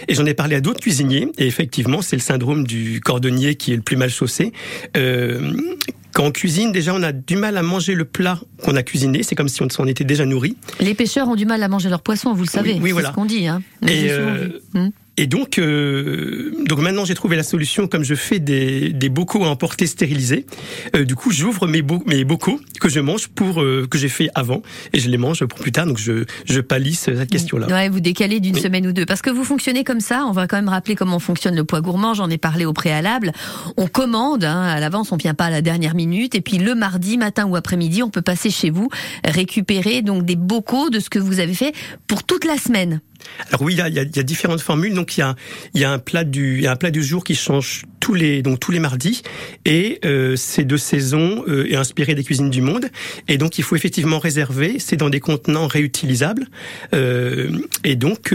Et 0.09 0.15
j'en 0.15 0.27
ai 0.27 0.35
parlé 0.35 0.57
à 0.57 0.61
d'autres 0.61 0.81
cuisiniers 0.81 1.29
et 1.39 1.47
effectivement, 1.47 2.03
c'est 2.03 2.17
le 2.17 2.23
syndrome 2.23 2.67
du 2.67 3.01
cordonnier 3.01 3.55
qui 3.57 3.73
est 3.73 3.77
le 3.77 3.83
plus 3.83 3.97
mal 3.97 4.11
chaussé. 4.11 4.53
Euh, 4.97 5.53
quand 6.13 6.25
on 6.25 6.31
cuisine, 6.31 6.73
déjà, 6.73 6.95
on 6.95 7.03
a 7.03 7.13
du 7.13 7.37
mal 7.37 7.57
à 7.57 7.63
manger 7.63 7.95
le 7.95 8.05
plat 8.05 8.39
qu'on 8.63 8.77
a 8.77 8.83
cuisiné. 8.83 9.23
C'est 9.23 9.35
comme 9.35 9.49
si 9.49 9.63
on 9.63 9.69
s'en 9.69 9.87
était 9.87 10.05
déjà 10.05 10.27
nourri. 10.27 10.57
Les 10.81 10.95
pêcheurs 10.95 11.29
ont 11.29 11.37
du 11.37 11.47
mal 11.47 11.63
à 11.63 11.69
manger 11.69 11.89
leur 11.89 12.03
poisson, 12.03 12.35
vous 12.35 12.45
le 12.45 12.49
savez. 12.49 12.79
Oui, 12.81 12.93
voilà. 12.93 13.11
ce 13.11 13.15
qu'on 13.15 13.25
dit. 13.25 13.47
Hein. 13.47 13.63
Et, 13.87 14.11
euh. 14.11 14.49
Et 15.19 15.27
donc, 15.27 15.59
euh, 15.59 16.53
donc 16.67 16.79
maintenant 16.79 17.05
j'ai 17.05 17.15
trouvé 17.15 17.37
la 17.37 17.43
solution. 17.43 17.87
Comme 17.87 18.03
je 18.03 18.15
fais 18.15 18.39
des, 18.39 18.91
des 18.95 19.09
bocaux 19.11 19.45
à 19.45 19.49
emporter 19.49 19.87
stérilisés, 19.87 20.47
euh, 20.97 21.05
du 21.05 21.15
coup 21.15 21.31
j'ouvre 21.31 21.67
mes, 21.67 21.83
bo- 21.83 22.03
mes 22.07 22.25
bocaux 22.25 22.59
que 22.81 22.89
je 22.89 22.99
mange 22.99 23.29
pour 23.29 23.61
euh, 23.63 23.87
que 23.91 23.99
j'ai 23.99 24.09
fait 24.09 24.31
avant 24.35 24.63
et 24.95 25.01
je 25.01 25.11
les 25.11 25.19
mange 25.19 25.45
pour 25.45 25.59
plus 25.59 25.71
tard. 25.71 25.85
Donc 25.87 25.99
je, 25.99 26.25
je 26.47 26.61
palisse 26.61 27.01
cette 27.01 27.29
question-là. 27.31 27.67
Ouais, 27.67 27.91
vous 27.91 28.01
décalez 28.01 28.41
d'une 28.41 28.55
Oui. 28.55 28.63
semaine 28.63 28.87
ou 28.87 28.93
deux. 28.93 29.05
Parce 29.05 29.21
que 29.21 29.29
vous 29.29 29.45
fonctionnez 29.45 29.85
comme 29.85 30.01
ça, 30.01 30.25
on 30.27 30.33
va 30.33 30.47
quand 30.47 30.57
même 30.57 30.71
rappeler 30.71 30.95
comment 30.95 31.19
fonctionne 31.19 31.57
le 31.57 31.65
poids 31.65 31.83
gourmand, 31.83 32.15
j'en 32.15 32.31
ai 32.31 32.39
parlé 32.39 32.65
au 32.65 32.73
préalable. 32.73 33.33
On 33.77 33.89
commande 33.89 34.45
hein, 34.45 34.63
à 34.63 34.81
l'avance, 34.81 35.13
on 35.13 35.17
vient 35.19 35.35
pas 35.35 35.45
à 35.47 35.51
la 35.51 35.61
dernière 35.61 35.95
minute. 35.95 36.35
Et 36.35 36.41
puis 36.41 36.57
le 36.57 36.75
mardi 36.75 37.19
matin 37.19 37.45
ou 37.47 37.55
après-midi, 37.57 38.03
on 38.03 38.09
peut 38.11 38.23
passer 38.23 38.49
chez 38.51 38.71
vous, 38.71 38.89
récupérer 39.25 40.01
donc 40.01 40.25
des 40.25 40.37
bocaux 40.37 40.89
de 40.89 41.01
ce 41.01 41.11
que 41.11 41.19
vous 41.19 41.39
avez 41.39 41.55
fait 41.55 41.75
pour 42.07 42.25
toute 42.25 42.45
la 42.47 42.57
semaine. 42.57 43.01
Alors 43.49 43.63
oui, 43.63 43.75
il 43.75 43.79
y 43.79 43.83
a, 43.83 43.89
il 43.89 44.17
y 44.17 44.25
différentes 44.25 44.61
formules. 44.61 44.95
Donc 44.95 45.17
il 45.17 45.21
y 45.21 45.23
a, 45.23 45.35
il 45.75 45.81
y 45.81 45.85
a 45.85 45.91
un 45.93 45.99
plat 45.99 46.25
du, 46.25 46.57
il 46.57 46.63
y 46.63 46.67
a 46.67 46.73
un 46.73 46.77
plat 46.77 46.91
du 46.91 47.03
jour 47.03 47.25
qui 47.25 47.35
change 47.35 47.83
tous 48.01 48.15
les, 48.15 48.43
donc 48.43 48.59
tous 48.59 48.73
les 48.73 48.81
mardis, 48.81 49.23
et 49.65 50.01
euh, 50.05 50.35
c'est 50.35 50.65
de 50.65 50.77
saison 50.77 51.45
euh, 51.47 51.71
et 51.71 51.77
inspiré 51.77 52.15
des 52.17 52.25
cuisines 52.25 52.51
du 52.51 52.61
monde. 52.61 52.87
Et 53.29 53.39
donc 53.39 53.59
il 53.59 53.65
faut 53.65 53.77
effectivement 53.77 54.19
réserver. 54.19 54.77
C'est 54.79 54.97
dans 54.97 55.11
des 55.11 55.21
contenants 55.21 55.69
réutilisables. 55.69 56.47
Euh, 56.95 57.51
et 57.85 57.97
donc 57.97 58.35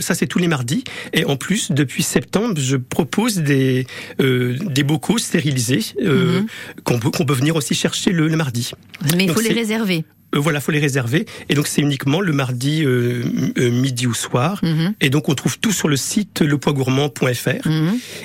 ça 0.00 0.14
c'est 0.14 0.26
tous 0.26 0.38
les 0.38 0.48
mardis. 0.48 0.84
Et 1.12 1.24
en 1.24 1.36
plus, 1.36 1.70
depuis 1.70 2.02
septembre, 2.02 2.54
je 2.58 2.76
propose 2.76 3.36
des 3.38 3.86
des 4.18 4.82
bocaux 4.82 5.18
stérilisés 5.18 5.64
Mhm. 6.00 6.46
qu'on 6.84 6.98
peut 6.98 7.10
qu'on 7.10 7.24
peut 7.24 7.34
venir 7.34 7.56
aussi 7.56 7.74
chercher 7.74 8.10
le, 8.10 8.28
le 8.28 8.36
mardi. 8.36 8.72
Mais 9.16 9.24
il 9.24 9.26
Donc, 9.26 9.36
faut 9.36 9.42
les 9.42 9.52
réserver. 9.52 10.04
Euh, 10.34 10.38
voilà, 10.38 10.60
faut 10.60 10.72
les 10.72 10.78
réserver. 10.80 11.26
Et 11.48 11.54
donc 11.54 11.66
c'est 11.66 11.80
uniquement 11.80 12.20
le 12.20 12.32
mardi 12.32 12.84
euh, 12.84 13.22
euh, 13.58 13.70
midi 13.70 14.06
ou 14.06 14.14
soir. 14.14 14.60
Et 15.00 15.10
donc 15.10 15.28
on 15.28 15.34
trouve 15.34 15.58
tout 15.58 15.72
sur 15.72 15.88
le 15.88 15.96
site 15.96 16.40
lepoisgourmand.fr. 16.40 17.68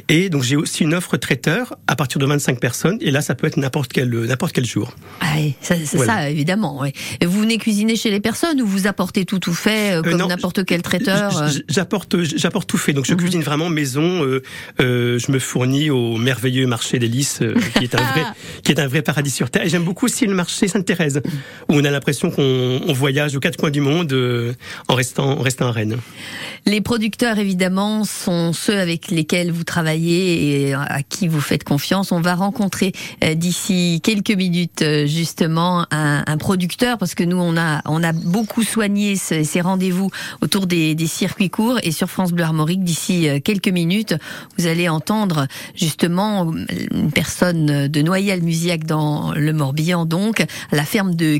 Et 0.09 0.29
donc 0.29 0.43
j'ai 0.43 0.55
aussi 0.55 0.83
une 0.83 0.93
offre 0.93 1.17
traiteur 1.17 1.75
à 1.87 1.95
partir 1.95 2.19
de 2.19 2.25
25 2.25 2.59
personnes. 2.59 2.97
Et 3.01 3.11
là, 3.11 3.21
ça 3.21 3.35
peut 3.35 3.47
être 3.47 3.57
n'importe 3.57 3.91
quel 3.91 4.13
euh, 4.13 4.27
n'importe 4.27 4.53
quel 4.53 4.65
jour. 4.65 4.93
Ah 5.21 5.35
c'est 5.61 5.83
Voilà. 5.93 6.13
ça, 6.13 6.29
évidemment. 6.29 6.83
Et 6.85 7.25
vous 7.25 7.39
venez 7.41 7.57
cuisiner 7.57 7.95
chez 7.95 8.11
les 8.11 8.19
personnes 8.19 8.61
ou 8.61 8.67
vous 8.67 8.87
apportez 8.87 9.25
tout 9.25 9.39
tout 9.39 9.53
fait 9.53 10.01
comme 10.03 10.17
n'importe 10.17 10.65
quel 10.65 10.81
traiteur 10.81 11.49
J'apporte 11.67 12.15
j'apporte 12.23 12.69
tout 12.69 12.77
fait. 12.77 12.93
Donc 12.93 13.05
je 13.05 13.13
cuisine 13.13 13.41
vraiment 13.41 13.69
maison. 13.69 14.23
je 14.79 15.31
me 15.31 15.39
fournis 15.39 15.89
au 15.89 16.17
merveilleux 16.17 16.67
marché 16.67 16.99
d'Hélice, 16.99 17.39
euh, 17.41 17.55
qui 17.77 17.83
est 17.83 17.95
un 17.95 18.03
vrai 18.11 18.23
qui 18.63 18.71
est 18.71 18.79
un 18.79 18.87
vrai 18.87 19.01
paradis 19.01 19.31
sur 19.31 19.49
terre. 19.49 19.65
Et 19.65 19.69
j'aime 19.69 19.83
beaucoup 19.83 20.05
aussi 20.05 20.25
le 20.25 20.33
marché 20.33 20.67
Sainte-Thérèse, 20.67 21.21
où 21.69 21.73
on 21.75 21.83
a 21.83 21.91
l'impression 21.99 22.31
qu'on 22.31 22.81
on 22.87 22.93
voyage 22.93 23.35
aux 23.35 23.41
quatre 23.41 23.57
coins 23.57 23.71
du 23.71 23.81
monde 23.81 24.13
euh, 24.13 24.53
en 24.87 24.95
restant 24.95 25.37
en 25.37 25.41
restant 25.41 25.67
à 25.67 25.71
Rennes. 25.71 25.97
Les 26.65 26.79
producteurs, 26.79 27.37
évidemment, 27.39 28.05
sont 28.05 28.53
ceux 28.53 28.79
avec 28.79 29.11
lesquels 29.11 29.51
vous 29.51 29.65
travaillez 29.65 30.67
et 30.69 30.73
à 30.73 31.01
qui 31.03 31.27
vous 31.27 31.41
faites 31.41 31.65
confiance. 31.65 32.13
On 32.13 32.21
va 32.21 32.35
rencontrer 32.35 32.93
euh, 33.23 33.33
d'ici 33.33 33.99
quelques 34.01 34.31
minutes, 34.31 34.81
euh, 34.81 35.05
justement, 35.07 35.85
un, 35.91 36.37
producteur, 36.37 36.97
parce 36.97 37.15
que 37.15 37.23
nous, 37.23 37.37
on 37.37 37.57
a, 37.57 37.81
on 37.85 38.01
a 38.01 38.13
beaucoup 38.13 38.63
soigné 38.63 39.17
ce- 39.17 39.43
ces 39.43 39.59
rendez-vous 39.59 40.09
autour 40.41 40.67
des, 40.67 40.95
circuits 41.07 41.49
courts. 41.49 41.79
Et 41.83 41.91
sur 41.91 42.09
France 42.09 42.31
Bleu 42.31 42.45
Armorique, 42.45 42.83
d'ici 42.83 43.27
quelques 43.43 43.67
minutes, 43.67 44.15
vous 44.57 44.67
allez 44.67 44.87
entendre, 44.87 45.47
justement, 45.75 46.49
une 46.91 47.11
personne 47.11 47.87
de 47.87 48.01
Noyal-Musiac 48.01 48.85
dans 48.85 49.33
le 49.33 49.51
Morbihan, 49.51 50.05
donc, 50.05 50.41
à 50.71 50.75
la 50.75 50.85
ferme 50.85 51.15
de 51.15 51.37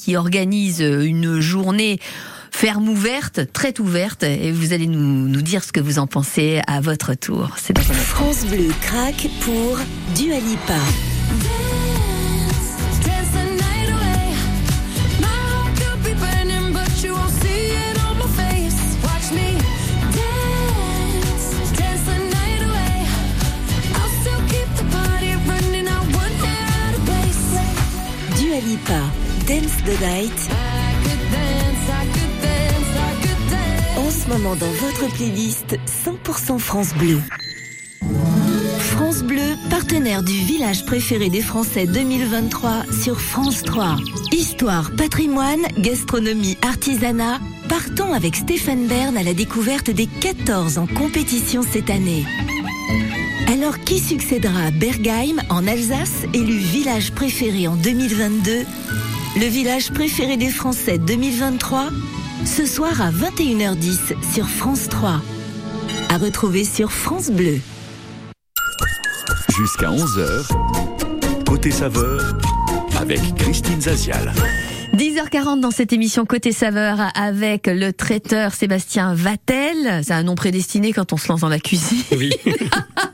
Qui 0.00 0.14
organise 0.16 0.78
une 0.80 1.40
journée 1.40 1.98
ferme 2.52 2.88
ouverte, 2.88 3.52
très 3.52 3.74
ouverte, 3.80 4.22
et 4.22 4.52
vous 4.52 4.72
allez 4.72 4.86
nous, 4.86 5.42
dire 5.42 5.64
ce 5.64 5.72
que 5.72 5.80
vous 5.80 5.98
en 5.98 6.06
pensez 6.06 6.60
à 6.68 6.80
votre 6.80 7.14
tour. 7.14 7.50
C'est. 7.56 7.76
France 7.76 8.46
Bleu 8.46 8.68
craque 8.80 9.28
pour 9.40 9.78
Dua 10.14 10.38
Lipa. 10.38 10.78
Dance 29.46 29.76
the 29.84 30.00
night. 30.00 30.50
En 33.96 34.10
ce 34.10 34.28
moment 34.28 34.56
dans 34.56 34.66
votre 34.66 35.14
playlist 35.14 35.78
100% 36.04 36.58
France 36.58 36.92
Bleu. 36.94 37.20
France 38.80 39.22
Bleu, 39.22 39.54
partenaire 39.70 40.24
du 40.24 40.32
village 40.32 40.84
préféré 40.84 41.30
des 41.30 41.42
Français 41.42 41.86
2023 41.86 42.86
sur 43.04 43.20
France 43.20 43.62
3. 43.62 43.96
Histoire, 44.32 44.90
patrimoine, 44.96 45.62
gastronomie, 45.78 46.58
artisanat. 46.62 47.38
Partons 47.68 48.12
avec 48.14 48.34
Stéphane 48.34 48.88
Bern 48.88 49.16
à 49.16 49.22
la 49.22 49.34
découverte 49.34 49.90
des 49.90 50.08
14 50.08 50.78
en 50.78 50.88
compétition 50.88 51.62
cette 51.62 51.90
année. 51.90 52.24
Alors 53.46 53.78
qui 53.78 54.00
succédera 54.00 54.64
à 54.64 54.70
Bergheim 54.72 55.40
en 55.50 55.68
Alsace, 55.68 56.24
élu 56.34 56.56
village 56.56 57.12
préféré 57.12 57.68
en 57.68 57.76
2022 57.76 58.64
Le 59.36 59.44
village 59.44 59.90
préféré 59.90 60.38
des 60.38 60.48
Français 60.48 60.96
2023 60.96 61.90
Ce 62.46 62.64
soir 62.64 63.02
à 63.02 63.10
21h10 63.10 64.32
sur 64.32 64.48
France 64.48 64.88
3. 64.88 65.20
À 66.08 66.16
retrouver 66.16 66.64
sur 66.64 66.90
France 66.90 67.30
Bleu. 67.30 67.60
Jusqu'à 69.54 69.90
11h, 69.90 71.44
côté 71.46 71.70
saveur, 71.70 72.38
avec 72.98 73.20
Christine 73.34 73.78
Zazial. 73.78 74.32
10h40 74.94 75.60
dans 75.60 75.70
cette 75.70 75.92
émission 75.92 76.24
Côté 76.24 76.52
Saveur 76.52 76.98
avec 77.14 77.66
le 77.66 77.92
traiteur 77.92 78.54
Sébastien 78.54 79.14
Vatel. 79.14 80.00
C'est 80.02 80.14
un 80.14 80.22
nom 80.22 80.34
prédestiné 80.34 80.94
quand 80.94 81.12
on 81.12 81.18
se 81.18 81.28
lance 81.28 81.40
dans 81.40 81.50
la 81.50 81.60
cuisine. 81.60 82.02
Oui. 82.16 82.30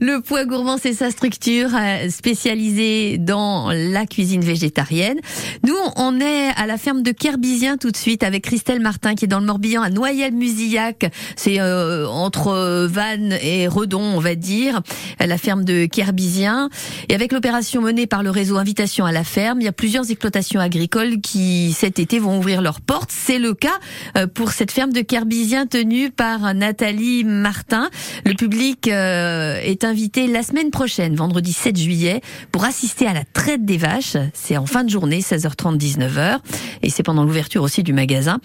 Le 0.00 0.20
poids 0.20 0.44
gourmand, 0.44 0.78
c'est 0.78 0.92
sa 0.92 1.10
structure 1.10 1.70
euh, 1.74 2.08
spécialisée 2.08 3.18
dans 3.18 3.70
la 3.70 4.06
cuisine 4.06 4.42
végétarienne. 4.42 5.18
Nous, 5.66 5.76
on 5.96 6.20
est 6.20 6.48
à 6.56 6.66
la 6.66 6.78
ferme 6.78 7.02
de 7.02 7.10
Kerbisien 7.10 7.76
tout 7.76 7.90
de 7.90 7.96
suite 7.96 8.22
avec 8.22 8.44
Christelle 8.44 8.80
Martin 8.80 9.14
qui 9.14 9.24
est 9.24 9.28
dans 9.28 9.40
le 9.40 9.46
Morbihan 9.46 9.82
à 9.82 9.90
Noyelles-Musillac. 9.90 11.10
C'est 11.36 11.60
euh, 11.60 12.06
entre 12.08 12.48
euh, 12.48 12.86
Vannes 12.86 13.36
et 13.42 13.66
Redon, 13.66 14.02
on 14.02 14.20
va 14.20 14.34
dire, 14.34 14.82
la 15.20 15.38
ferme 15.38 15.64
de 15.64 15.86
Kerbisien. 15.86 16.70
Et 17.08 17.14
avec 17.14 17.32
l'opération 17.32 17.82
menée 17.82 18.06
par 18.06 18.22
le 18.22 18.30
réseau 18.30 18.56
Invitation 18.56 19.04
à 19.04 19.12
la 19.12 19.24
ferme, 19.24 19.60
il 19.60 19.64
y 19.64 19.68
a 19.68 19.72
plusieurs 19.72 20.10
exploitations 20.10 20.60
agricoles 20.60 21.20
qui 21.20 21.72
cet 21.72 21.98
été 21.98 22.18
vont 22.18 22.38
ouvrir 22.38 22.62
leurs 22.62 22.80
portes. 22.80 23.10
C'est 23.12 23.38
le 23.38 23.54
cas 23.54 23.78
euh, 24.16 24.26
pour 24.26 24.52
cette 24.52 24.70
ferme 24.70 24.92
de 24.92 25.00
Kerbisien 25.00 25.66
tenue 25.66 26.10
par 26.10 26.54
Nathalie 26.54 27.24
Martin. 27.24 27.90
Le 28.24 28.34
public 28.34 28.88
euh, 28.88 29.23
est 29.62 29.84
invité 29.84 30.26
la 30.26 30.42
semaine 30.42 30.70
prochaine, 30.70 31.14
vendredi 31.14 31.52
7 31.52 31.76
juillet, 31.76 32.20
pour 32.52 32.64
assister 32.64 33.06
à 33.06 33.12
la 33.12 33.24
traite 33.24 33.64
des 33.64 33.76
vaches. 33.76 34.16
C'est 34.32 34.56
en 34.56 34.66
fin 34.66 34.84
de 34.84 34.90
journée, 34.90 35.20
16h30, 35.20 35.78
19h. 35.78 36.38
Et 36.82 36.90
c'est 36.90 37.02
pendant 37.02 37.24
l'ouverture 37.24 37.62
aussi 37.62 37.82
du 37.82 37.92
magasin. 37.92 38.40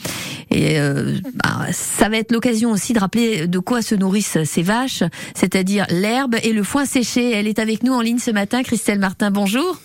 Et 0.51 0.79
euh, 0.79 1.17
bah, 1.35 1.67
ça 1.71 2.09
va 2.09 2.17
être 2.17 2.31
l'occasion 2.31 2.71
aussi 2.71 2.93
de 2.93 2.99
rappeler 2.99 3.47
de 3.47 3.59
quoi 3.59 3.81
se 3.81 3.95
nourrissent 3.95 4.43
ces 4.43 4.63
vaches, 4.63 5.03
c'est-à-dire 5.35 5.85
l'herbe 5.89 6.35
et 6.43 6.53
le 6.53 6.63
foin 6.63 6.85
séché. 6.85 7.31
Elle 7.31 7.47
est 7.47 7.59
avec 7.59 7.83
nous 7.83 7.93
en 7.93 8.01
ligne 8.01 8.19
ce 8.19 8.31
matin. 8.31 8.63
Christelle 8.63 8.99
Martin, 8.99 9.31
bonjour. 9.31 9.79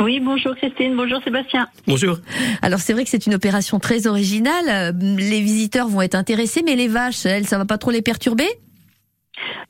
Oui, 0.00 0.20
bonjour 0.20 0.54
Christine, 0.54 0.94
bonjour 0.94 1.20
Sébastien. 1.24 1.66
Bonjour. 1.88 2.18
Alors 2.62 2.78
c'est 2.78 2.92
vrai 2.92 3.02
que 3.02 3.10
c'est 3.10 3.26
une 3.26 3.34
opération 3.34 3.80
très 3.80 4.06
originale. 4.06 4.66
Euh, 4.68 4.92
Les 5.16 5.40
visiteurs 5.40 5.88
vont 5.88 6.02
être 6.02 6.14
intéressés, 6.14 6.62
mais 6.64 6.76
les 6.76 6.86
vaches, 6.86 7.26
elles, 7.26 7.48
ça 7.48 7.58
va 7.58 7.64
pas 7.64 7.78
trop 7.78 7.90
les 7.90 8.02
perturber? 8.02 8.46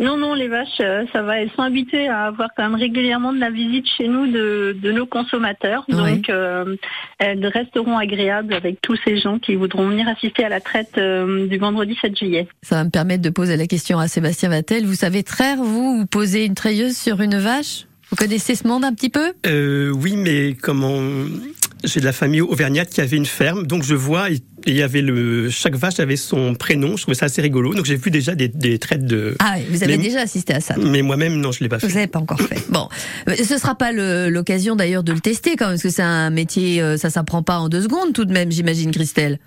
Non, 0.01 0.17
non, 0.17 0.35
les 0.35 0.49
vaches, 0.49 0.81
euh, 0.81 1.05
ça 1.13 1.23
va, 1.23 1.41
elles 1.41 1.51
sont 1.57 1.63
habituées 1.63 2.09
à 2.09 2.27
avoir 2.27 2.51
quand 2.57 2.63
même 2.63 2.79
régulièrement 2.79 3.33
de 3.33 3.41
la 3.41 3.51
visite 3.51 3.87
chez 3.97 4.09
nous 4.09 4.27
de, 4.27 4.77
de 4.81 4.93
nos 4.93 5.07
consommateurs. 5.07 5.85
Donc, 5.89 6.29
euh, 6.29 6.77
elles 7.19 7.47
resteront 7.47 7.99
agréables 7.99 8.55
avec 8.55 8.81
tous 8.81 8.99
ces 9.05 9.19
gens 9.19 9.39
qui 9.39 9.55
voudront 9.55 9.89
venir 9.89 10.09
assister 10.09 10.45
à 10.45 10.49
la 10.49 10.61
traite 10.61 10.99
euh, 10.99 11.47
du 11.47 11.59
vendredi 11.59 11.97
7 12.01 12.17
juillet. 12.17 12.49
Ça 12.63 12.77
va 12.77 12.85
me 12.85 12.91
permettre 12.91 13.23
de 13.23 13.31
poser 13.31 13.57
la 13.57 13.67
question 13.67 13.99
à 13.99 14.09
Sébastien 14.09 14.49
Vatel. 14.49 14.87
Vous 14.87 14.95
savez 14.95 15.23
traire, 15.23 15.59
vous, 15.59 15.99
vous 15.99 16.07
posez 16.07 16.45
une 16.45 16.55
treilleuse 16.55 16.97
sur 16.97 17.21
une 17.21 17.37
vache? 17.37 17.87
Vous 18.11 18.17
connaissez 18.17 18.55
ce 18.55 18.67
monde 18.67 18.85
un 18.85 18.95
petit 18.95 19.11
peu? 19.11 19.33
Euh, 19.47 19.91
oui, 19.91 20.17
mais 20.17 20.55
comment 20.55 20.99
j'ai 21.85 22.01
de 22.01 22.05
la 22.05 22.13
famille 22.13 22.41
auvergnate 22.41 22.91
qui 22.91 23.01
avait 23.01 23.17
une 23.17 23.27
ferme, 23.27 23.67
donc 23.67 23.83
je 23.85 23.95
vois 23.95 24.29
il 24.67 24.75
y 24.75 24.83
avait 24.83 25.01
le 25.03 25.49
chaque 25.51 25.77
vache 25.77 26.01
avait 26.01 26.17
son 26.17 26.55
prénom. 26.55 26.97
Je 26.97 27.03
trouvais 27.03 27.15
ça 27.15 27.27
assez 27.27 27.41
rigolo. 27.41 27.75
Donc 27.75 27.87
j'ai 27.87 27.97
vu 27.97 28.11
déjà 28.11 28.35
des, 28.35 28.49
des 28.49 28.79
traites 28.79 29.07
de. 29.07 29.35
Ah 29.39 29.55
oui, 29.57 29.63
vous 29.71 29.83
avez 29.85 29.97
mais- 29.97 30.03
déjà 30.03 30.21
assisté 30.21 30.53
à 30.55 30.61
ça. 30.61 30.75
Mais 30.77 31.03
moi-même 31.03 31.37
non, 31.41 31.53
je 31.53 31.61
l'ai 31.61 31.69
pas 31.69 31.79
fait. 31.79 31.87
Vous 31.87 31.95
n'avez 31.95 32.07
pas 32.09 32.19
encore 32.19 32.41
fait. 32.41 32.63
Bon, 32.69 32.89
ce 33.29 33.57
sera 33.59 33.77
pas 33.77 33.93
l'occasion 33.93 34.77
d'ailleurs 34.77 35.05
de 35.05 35.13
le 35.13 35.21
tester 35.21 35.57
quand 35.57 35.67
même, 35.67 35.75
parce 35.75 35.83
que 35.83 35.91
c'est 35.91 36.03
un 36.03 36.31
métier, 36.31 36.83
euh, 36.83 36.97
ça 36.97 37.09
s'apprend 37.11 37.43
pas 37.43 37.59
en 37.59 37.69
deux 37.69 37.83
secondes 37.83 38.13
tout 38.13 38.25
de 38.25 38.33
même, 38.33 38.51
j'imagine, 38.51 38.91
Christelle. 38.91 39.39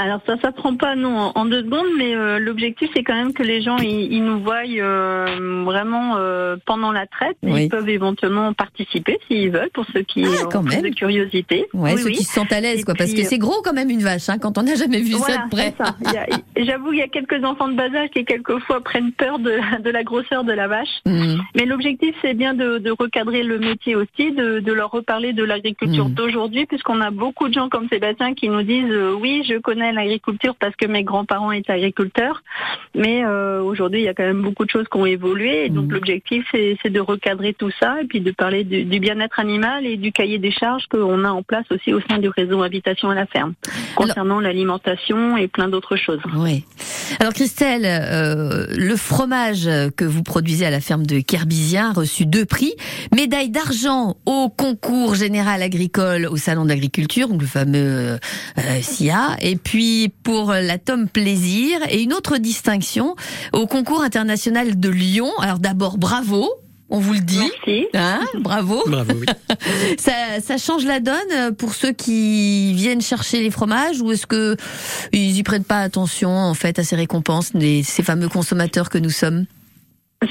Alors 0.00 0.20
ça 0.26 0.38
s'apprend 0.40 0.74
pas 0.76 0.96
non 0.96 1.32
en- 1.34 1.44
deux 1.44 1.62
secondes, 1.62 1.86
mais 1.98 2.14
euh, 2.14 2.38
l'objectif 2.38 2.88
c'est 2.94 3.02
quand 3.04 3.14
même 3.14 3.32
que 3.32 3.42
les 3.42 3.60
gens 3.62 3.76
ils, 3.78 4.12
ils 4.12 4.24
nous 4.24 4.40
voient 4.40 4.62
euh, 4.66 5.62
vraiment 5.64 6.16
euh, 6.16 6.56
pendant 6.66 6.90
la 6.92 7.06
traite. 7.06 7.36
Oui. 7.42 7.64
Ils 7.64 7.68
peuvent 7.68 7.88
éventuellement 7.88 8.52
participer 8.52 9.18
s'ils 9.28 9.50
veulent 9.50 9.70
pour 9.74 9.84
ceux 9.92 10.02
qui 10.02 10.24
Ah, 10.24 10.56
ont 10.58 10.64
plus 10.64 10.80
de 10.82 10.88
curiosité. 10.88 11.66
Ouais, 11.74 11.92
Oui, 11.94 11.98
ceux 12.00 12.06
oui. 12.06 12.12
qui 12.14 12.24
se 12.24 12.32
sentent 12.32 12.52
à 12.52 12.60
l'aise, 12.60 12.84
quoi, 12.84 12.94
parce 12.94 13.12
que 13.12 13.22
c'est 13.24 13.38
gros 13.38 13.60
quand 13.62 13.72
même 13.74 13.90
une 13.90 14.02
vache, 14.02 14.28
hein, 14.28 14.38
quand 14.40 14.56
on 14.58 14.62
n'a 14.62 14.74
jamais 14.74 15.00
vu 15.00 15.12
ça 15.12 15.36
de 15.44 15.50
près. 15.50 15.74
J'avoue, 16.56 16.92
il 16.92 16.98
y 16.98 17.02
a 17.02 17.08
quelques 17.08 17.42
enfants 17.44 17.68
de 17.68 17.74
bas 17.74 17.88
âge 17.94 18.10
qui 18.14 18.24
quelquefois 18.24 18.80
prennent 18.82 19.12
peur 19.12 19.38
de, 19.38 19.52
de 19.82 19.90
la 19.90 20.02
grosseur 20.02 20.44
de 20.44 20.52
la 20.52 20.68
vache. 20.68 20.88
Mm. 21.06 21.36
Mais 21.56 21.64
l'objectif, 21.66 22.14
c'est 22.22 22.34
bien 22.34 22.54
de, 22.54 22.78
de 22.78 22.90
recadrer 22.90 23.42
le 23.42 23.58
métier 23.58 23.96
aussi, 23.96 24.32
de, 24.32 24.60
de 24.60 24.72
leur 24.72 24.90
reparler 24.90 25.32
de 25.32 25.44
l'agriculture 25.44 26.08
Mm. 26.08 26.14
d'aujourd'hui, 26.14 26.66
puisqu'on 26.66 27.00
a 27.00 27.10
beaucoup 27.10 27.48
de 27.48 27.54
gens 27.54 27.68
comme 27.68 27.88
Sébastien 27.88 28.34
qui 28.34 28.48
nous 28.48 28.62
disent 28.62 28.92
oui, 29.20 29.42
je 29.48 29.54
connais 29.60 29.92
l'agriculture 29.92 30.54
parce 30.58 30.74
que 30.76 30.86
mes 30.86 31.04
grands-parents 31.04 31.52
étaient 31.52 31.72
agriculteurs, 31.72 32.42
mais 32.94 33.24
euh, 33.24 33.62
aujourd'hui, 33.62 34.00
il 34.00 34.04
y 34.04 34.08
a 34.08 34.14
quand 34.14 34.24
même 34.24 34.42
beaucoup 34.42 34.64
de 34.64 34.70
choses 34.70 34.86
qui 34.90 34.98
ont 34.98 35.06
évolué. 35.06 35.66
Et 35.66 35.68
donc, 35.68 35.86
Mm. 35.86 35.92
l'objectif, 35.92 36.44
c'est 36.52 36.90
de 36.90 37.00
recadrer 37.00 37.54
tout 37.54 37.70
ça 37.80 38.00
et 38.02 38.06
puis 38.06 38.20
de 38.20 38.30
parler 38.30 38.64
du, 38.64 38.84
du 38.84 39.00
bien-être 39.00 39.40
animal 39.40 39.86
et 39.86 39.96
du 39.96 40.12
cahier 40.12 40.38
des 40.38 40.50
charges 40.50 40.86
qu'on 40.90 41.24
a 41.24 41.30
en 41.30 41.42
place 41.42 41.64
aussi 41.70 41.92
au 41.92 42.00
sein 42.08 42.18
du 42.18 42.28
réseau 42.28 42.62
Habitation 42.62 43.10
à 43.10 43.14
la 43.14 43.26
ferme, 43.26 43.54
concernant 43.94 44.40
l'alimentation 44.40 45.36
et 45.36 45.48
plein 45.48 45.68
d'autres 45.68 45.96
choses. 45.96 46.20
Oui. 46.36 46.64
Alors 47.18 47.32
Christelle, 47.32 47.84
euh, 47.84 48.66
le 48.76 48.96
fromage 48.96 49.68
que 49.96 50.04
vous 50.04 50.22
produisez 50.22 50.66
à 50.66 50.70
la 50.70 50.80
ferme 50.80 51.06
de 51.06 51.20
Kerbisien 51.20 51.90
a 51.90 51.92
reçu 51.92 52.26
deux 52.26 52.44
prix. 52.44 52.74
Médaille 53.14 53.50
d'argent 53.50 54.16
au 54.26 54.48
concours 54.48 55.14
général 55.14 55.62
agricole 55.62 56.26
au 56.26 56.36
Salon 56.36 56.64
donc 56.64 57.40
le 57.40 57.46
fameux 57.46 58.18
euh, 58.58 58.80
SIA. 58.80 59.36
Et 59.40 59.49
puis 59.56 60.12
pour 60.22 60.52
la 60.52 60.78
tome 60.78 61.08
plaisir 61.08 61.80
et 61.88 62.02
une 62.02 62.12
autre 62.12 62.38
distinction 62.38 63.16
au 63.52 63.66
concours 63.66 64.02
international 64.02 64.78
de 64.78 64.88
Lyon. 64.88 65.30
Alors 65.40 65.58
d'abord 65.58 65.98
bravo. 65.98 66.48
On 66.92 66.98
vous 66.98 67.12
le 67.12 67.20
dit. 67.20 67.38
Hein 67.94 68.20
bravo. 68.40 68.82
Bravo, 68.86 69.12
oui. 69.14 69.26
ça, 69.98 70.40
ça 70.42 70.58
change 70.58 70.84
la 70.84 70.98
donne 70.98 71.54
pour 71.56 71.74
ceux 71.74 71.92
qui 71.92 72.74
viennent 72.74 73.00
chercher 73.00 73.40
les 73.40 73.52
fromages 73.52 74.00
ou 74.00 74.10
est-ce 74.10 74.26
que 74.26 74.56
ils 75.12 75.38
y 75.38 75.42
prennent 75.44 75.62
pas 75.62 75.82
attention 75.82 76.30
en 76.30 76.54
fait 76.54 76.80
à 76.80 76.82
ces 76.82 76.96
récompenses, 76.96 77.52
ces 77.84 78.02
fameux 78.02 78.28
consommateurs 78.28 78.90
que 78.90 78.98
nous 78.98 79.10
sommes? 79.10 79.46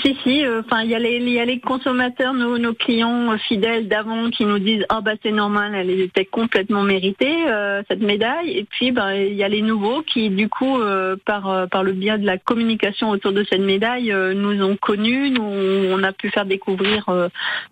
Si, 0.04 0.16
si, 0.22 0.46
euh, 0.46 0.62
enfin, 0.64 0.84
il 0.84 0.92
y, 0.92 0.94
a 0.94 1.00
les- 1.00 1.18
y 1.20 1.40
a 1.40 1.46
les 1.46 1.60
consommateurs, 1.60 2.36
nos, 2.36 2.76
clients 2.76 3.32
euh, 3.34 3.38
fidèles 3.38 3.88
d'avant 3.88 4.30
qui 4.30 4.46
nous 4.46 4.60
disent 4.60 4.86
Ah, 4.90 5.02
bah, 5.02 5.14
c'est 5.24 5.32
normal, 5.32 5.74
elle 5.74 5.90
était 5.90 6.26
complètement 6.26 6.84
méritée, 6.84 7.48
euh, 7.48 7.82
cette 7.88 8.02
médaille. 8.02 8.52
Et 8.52 8.66
puis, 8.66 8.92
bah, 8.92 9.16
il 9.18 9.34
y 9.34 9.44
a 9.44 9.48
les 9.48 9.64
nouveaux 9.64 10.04
qui, 10.04 10.30
du 10.30 10.48
coup, 10.48 10.78
par, 11.26 11.68
par 11.70 11.84
le 11.84 11.94
biais 11.94 12.20
de 12.20 12.26
la 12.26 12.38
communication 12.38 13.10
autour 13.10 13.32
de 13.32 13.44
cette 13.50 13.62
médaille, 13.62 14.14
nous 14.36 14.64
ont 14.64 14.78
connus, 14.78 15.32
nous, 15.32 15.42
on 15.42 16.04
a 16.04 16.14
pu 16.14 16.30
faire 16.30 16.46
découvrir 16.46 17.10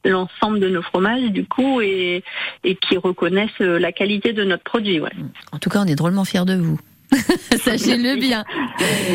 l'ensemble 0.04 0.60
de 0.60 0.70
nos 0.70 0.82
fromages, 0.82 1.30
du 1.32 1.46
coup, 1.46 1.82
et, 1.82 2.24
et 2.64 2.76
qui 2.76 2.98
reconnaissent 2.98 3.60
la 3.60 3.92
qualité 3.92 4.34
de 4.34 4.44
notre 4.44 4.64
produit. 4.64 5.00
Ouais. 5.00 5.12
En 5.52 5.60
tout 5.60 5.70
cas, 5.70 5.82
on 5.82 5.86
est 5.86 5.96
drôlement 5.96 6.26
fiers 6.26 6.46
de 6.46 6.56
vous. 6.56 6.80
Sachez-le 7.64 8.20
bien. 8.20 8.44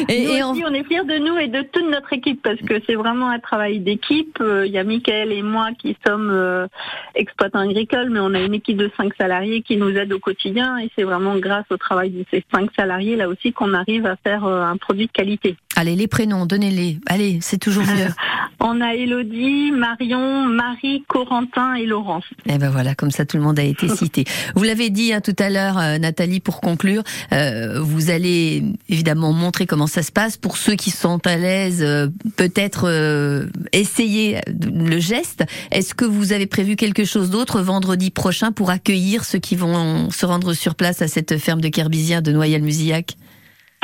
Et, 0.09 0.25
nous 0.25 0.33
et 0.33 0.43
aussi, 0.43 0.65
on 0.67 0.73
est 0.73 0.85
fiers 0.85 1.05
de 1.05 1.19
nous 1.19 1.37
et 1.37 1.49
de 1.49 1.63
toute 1.63 1.89
notre 1.91 2.13
équipe 2.13 2.43
parce 2.43 2.61
que 2.61 2.81
c'est 2.87 2.95
vraiment 2.95 3.29
un 3.29 3.39
travail 3.39 3.81
d'équipe. 3.81 4.39
Euh, 4.41 4.67
Il 4.67 4.73
y 4.73 4.79
a 4.79 4.85
Mickaël 4.85 5.31
et 5.33 5.43
moi 5.43 5.71
qui 5.79 5.97
sommes 6.07 6.31
euh, 6.31 6.67
exploitants 7.15 7.61
agricoles, 7.61 8.11
mais 8.11 8.21
on 8.21 8.35
a 8.35 8.41
une 8.41 8.55
équipe 8.55 8.79
de 8.79 8.91
cinq 8.97 9.13
salariés 9.15 9.63
qui 9.63 9.77
nous 9.77 9.91
aident 9.91 10.13
au 10.13 10.19
quotidien 10.19 10.79
et 10.79 10.91
c'est 10.97 11.03
vraiment 11.03 11.37
grâce 11.37 11.67
au 11.71 11.77
travail 11.77 12.11
de 12.11 12.25
ces 12.31 12.45
cinq 12.53 12.71
salariés 12.77 13.17
là 13.17 13.29
aussi 13.29 13.53
qu'on 13.53 13.75
arrive 13.75 14.07
à 14.07 14.17
faire 14.17 14.47
euh, 14.47 14.63
un 14.63 14.77
produit 14.77 15.07
de 15.07 15.13
qualité. 15.13 15.57
Allez, 15.77 15.97
les 15.97 16.07
prénoms, 16.07 16.47
donnez-les. 16.47 16.99
Allez, 17.07 17.39
c'est 17.41 17.59
toujours 17.59 17.85
mieux. 17.85 18.09
On 18.65 18.81
a 18.81 18.95
Elodie, 18.95 19.73
Marion, 19.73 20.47
Marie, 20.47 21.03
Corentin 21.09 21.75
et 21.75 21.85
Laurence. 21.85 22.25
Et 22.47 22.59
ben 22.59 22.71
voilà, 22.71 22.95
comme 22.95 23.11
ça 23.11 23.27
tout 23.27 23.37
le 23.37 23.43
monde 23.43 23.59
a 23.59 23.65
été 23.65 23.89
cité. 23.89 24.25
Vous 24.55 24.63
l'avez 24.63 24.89
dit 24.89 25.13
hein, 25.13 25.21
tout 25.21 25.35
à 25.41 25.51
l'heure, 25.51 25.79
euh, 25.79 25.99
Nathalie, 25.99 26.39
pour 26.39 26.61
conclure, 26.61 27.03
euh, 27.33 27.81
vous 27.81 28.11
allez 28.11 28.63
évidemment 28.89 29.33
montrer 29.33 29.67
comment 29.67 29.89
ça 29.89 30.05
se 30.05 30.13
passe. 30.13 30.37
Pour 30.37 30.57
ceux 30.57 30.77
qui 30.77 30.93
sont 30.93 31.27
à 31.27 31.37
l'aise, 31.37 31.83
euh, 31.83 32.07
peut-être 32.37 32.85
euh, 32.87 33.47
essayer 33.73 34.39
le 34.47 35.01
geste. 35.01 35.45
Est-ce 35.73 35.95
que 35.95 36.05
vous 36.05 36.33
avez 36.33 36.47
prévu 36.47 36.77
quelque 36.77 37.05
chose 37.05 37.31
d'autre 37.31 37.63
vendredi 37.63 38.13
prochain 38.13 38.53
pour 38.53 38.71
accueillir 38.71 39.25
ceux 39.25 39.41
qui 39.41 39.57
vont 39.57 40.09
se 40.11 40.25
rendre 40.25 40.53
sur 40.55 40.77
place 40.77 41.03
à 41.03 41.09
cette 41.09 41.37
ferme 41.39 41.61
de 41.61 41.69
Kerbisien 41.69 42.21
de 42.21 42.31
Noyal-Musillac? 42.31 43.17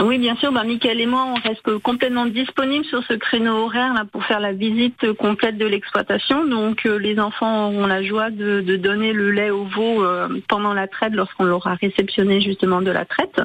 Oui, 0.00 0.18
bien 0.18 0.36
sûr. 0.36 0.52
Ben, 0.52 0.64
Mickaël 0.64 1.00
et 1.00 1.06
moi, 1.06 1.26
on 1.26 1.34
reste 1.34 1.78
complètement 1.78 2.26
disponibles 2.26 2.84
sur 2.84 3.02
ce 3.04 3.14
créneau 3.14 3.64
horaire 3.64 3.94
là 3.94 4.04
pour 4.10 4.24
faire 4.24 4.38
la 4.38 4.52
visite 4.52 5.12
complète 5.14 5.58
de 5.58 5.66
l'exploitation. 5.66 6.46
Donc, 6.46 6.86
euh, 6.86 6.98
les 6.98 7.18
enfants 7.18 7.68
auront 7.68 7.86
la 7.86 8.02
joie 8.02 8.30
de, 8.30 8.60
de 8.60 8.76
donner 8.76 9.12
le 9.12 9.30
lait 9.32 9.50
au 9.50 9.64
veau 9.64 10.04
euh, 10.04 10.28
pendant 10.48 10.72
la 10.72 10.86
traite, 10.86 11.14
lorsqu'on 11.14 11.44
l'aura 11.44 11.74
réceptionné 11.74 12.40
justement 12.40 12.80
de 12.80 12.90
la 12.90 13.04
traite. 13.04 13.40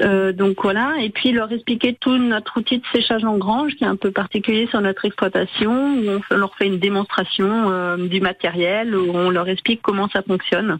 Euh, 0.00 0.32
donc 0.32 0.56
voilà. 0.62 0.94
Et 1.00 1.10
puis 1.10 1.32
leur 1.32 1.50
expliquer 1.52 1.96
tout 2.00 2.16
notre 2.18 2.58
outil 2.58 2.78
de 2.78 2.84
séchage 2.92 3.24
en 3.24 3.36
grange, 3.36 3.74
qui 3.74 3.84
est 3.84 3.88
un 3.88 3.96
peu 3.96 4.12
particulier 4.12 4.68
sur 4.68 4.80
notre 4.80 5.04
exploitation, 5.04 5.94
où 5.94 6.20
on 6.30 6.36
leur 6.36 6.54
fait 6.56 6.66
une 6.66 6.78
démonstration 6.78 7.70
euh, 7.70 7.96
du 7.96 8.20
matériel, 8.20 8.94
où 8.94 9.10
on 9.12 9.30
leur 9.30 9.48
explique 9.48 9.82
comment 9.82 10.08
ça 10.08 10.22
fonctionne. 10.22 10.78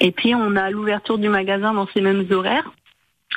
Et 0.00 0.12
puis 0.12 0.34
on 0.34 0.54
a 0.56 0.70
l'ouverture 0.70 1.18
du 1.18 1.28
magasin 1.28 1.74
dans 1.74 1.88
ces 1.92 2.00
mêmes 2.00 2.24
horaires 2.30 2.70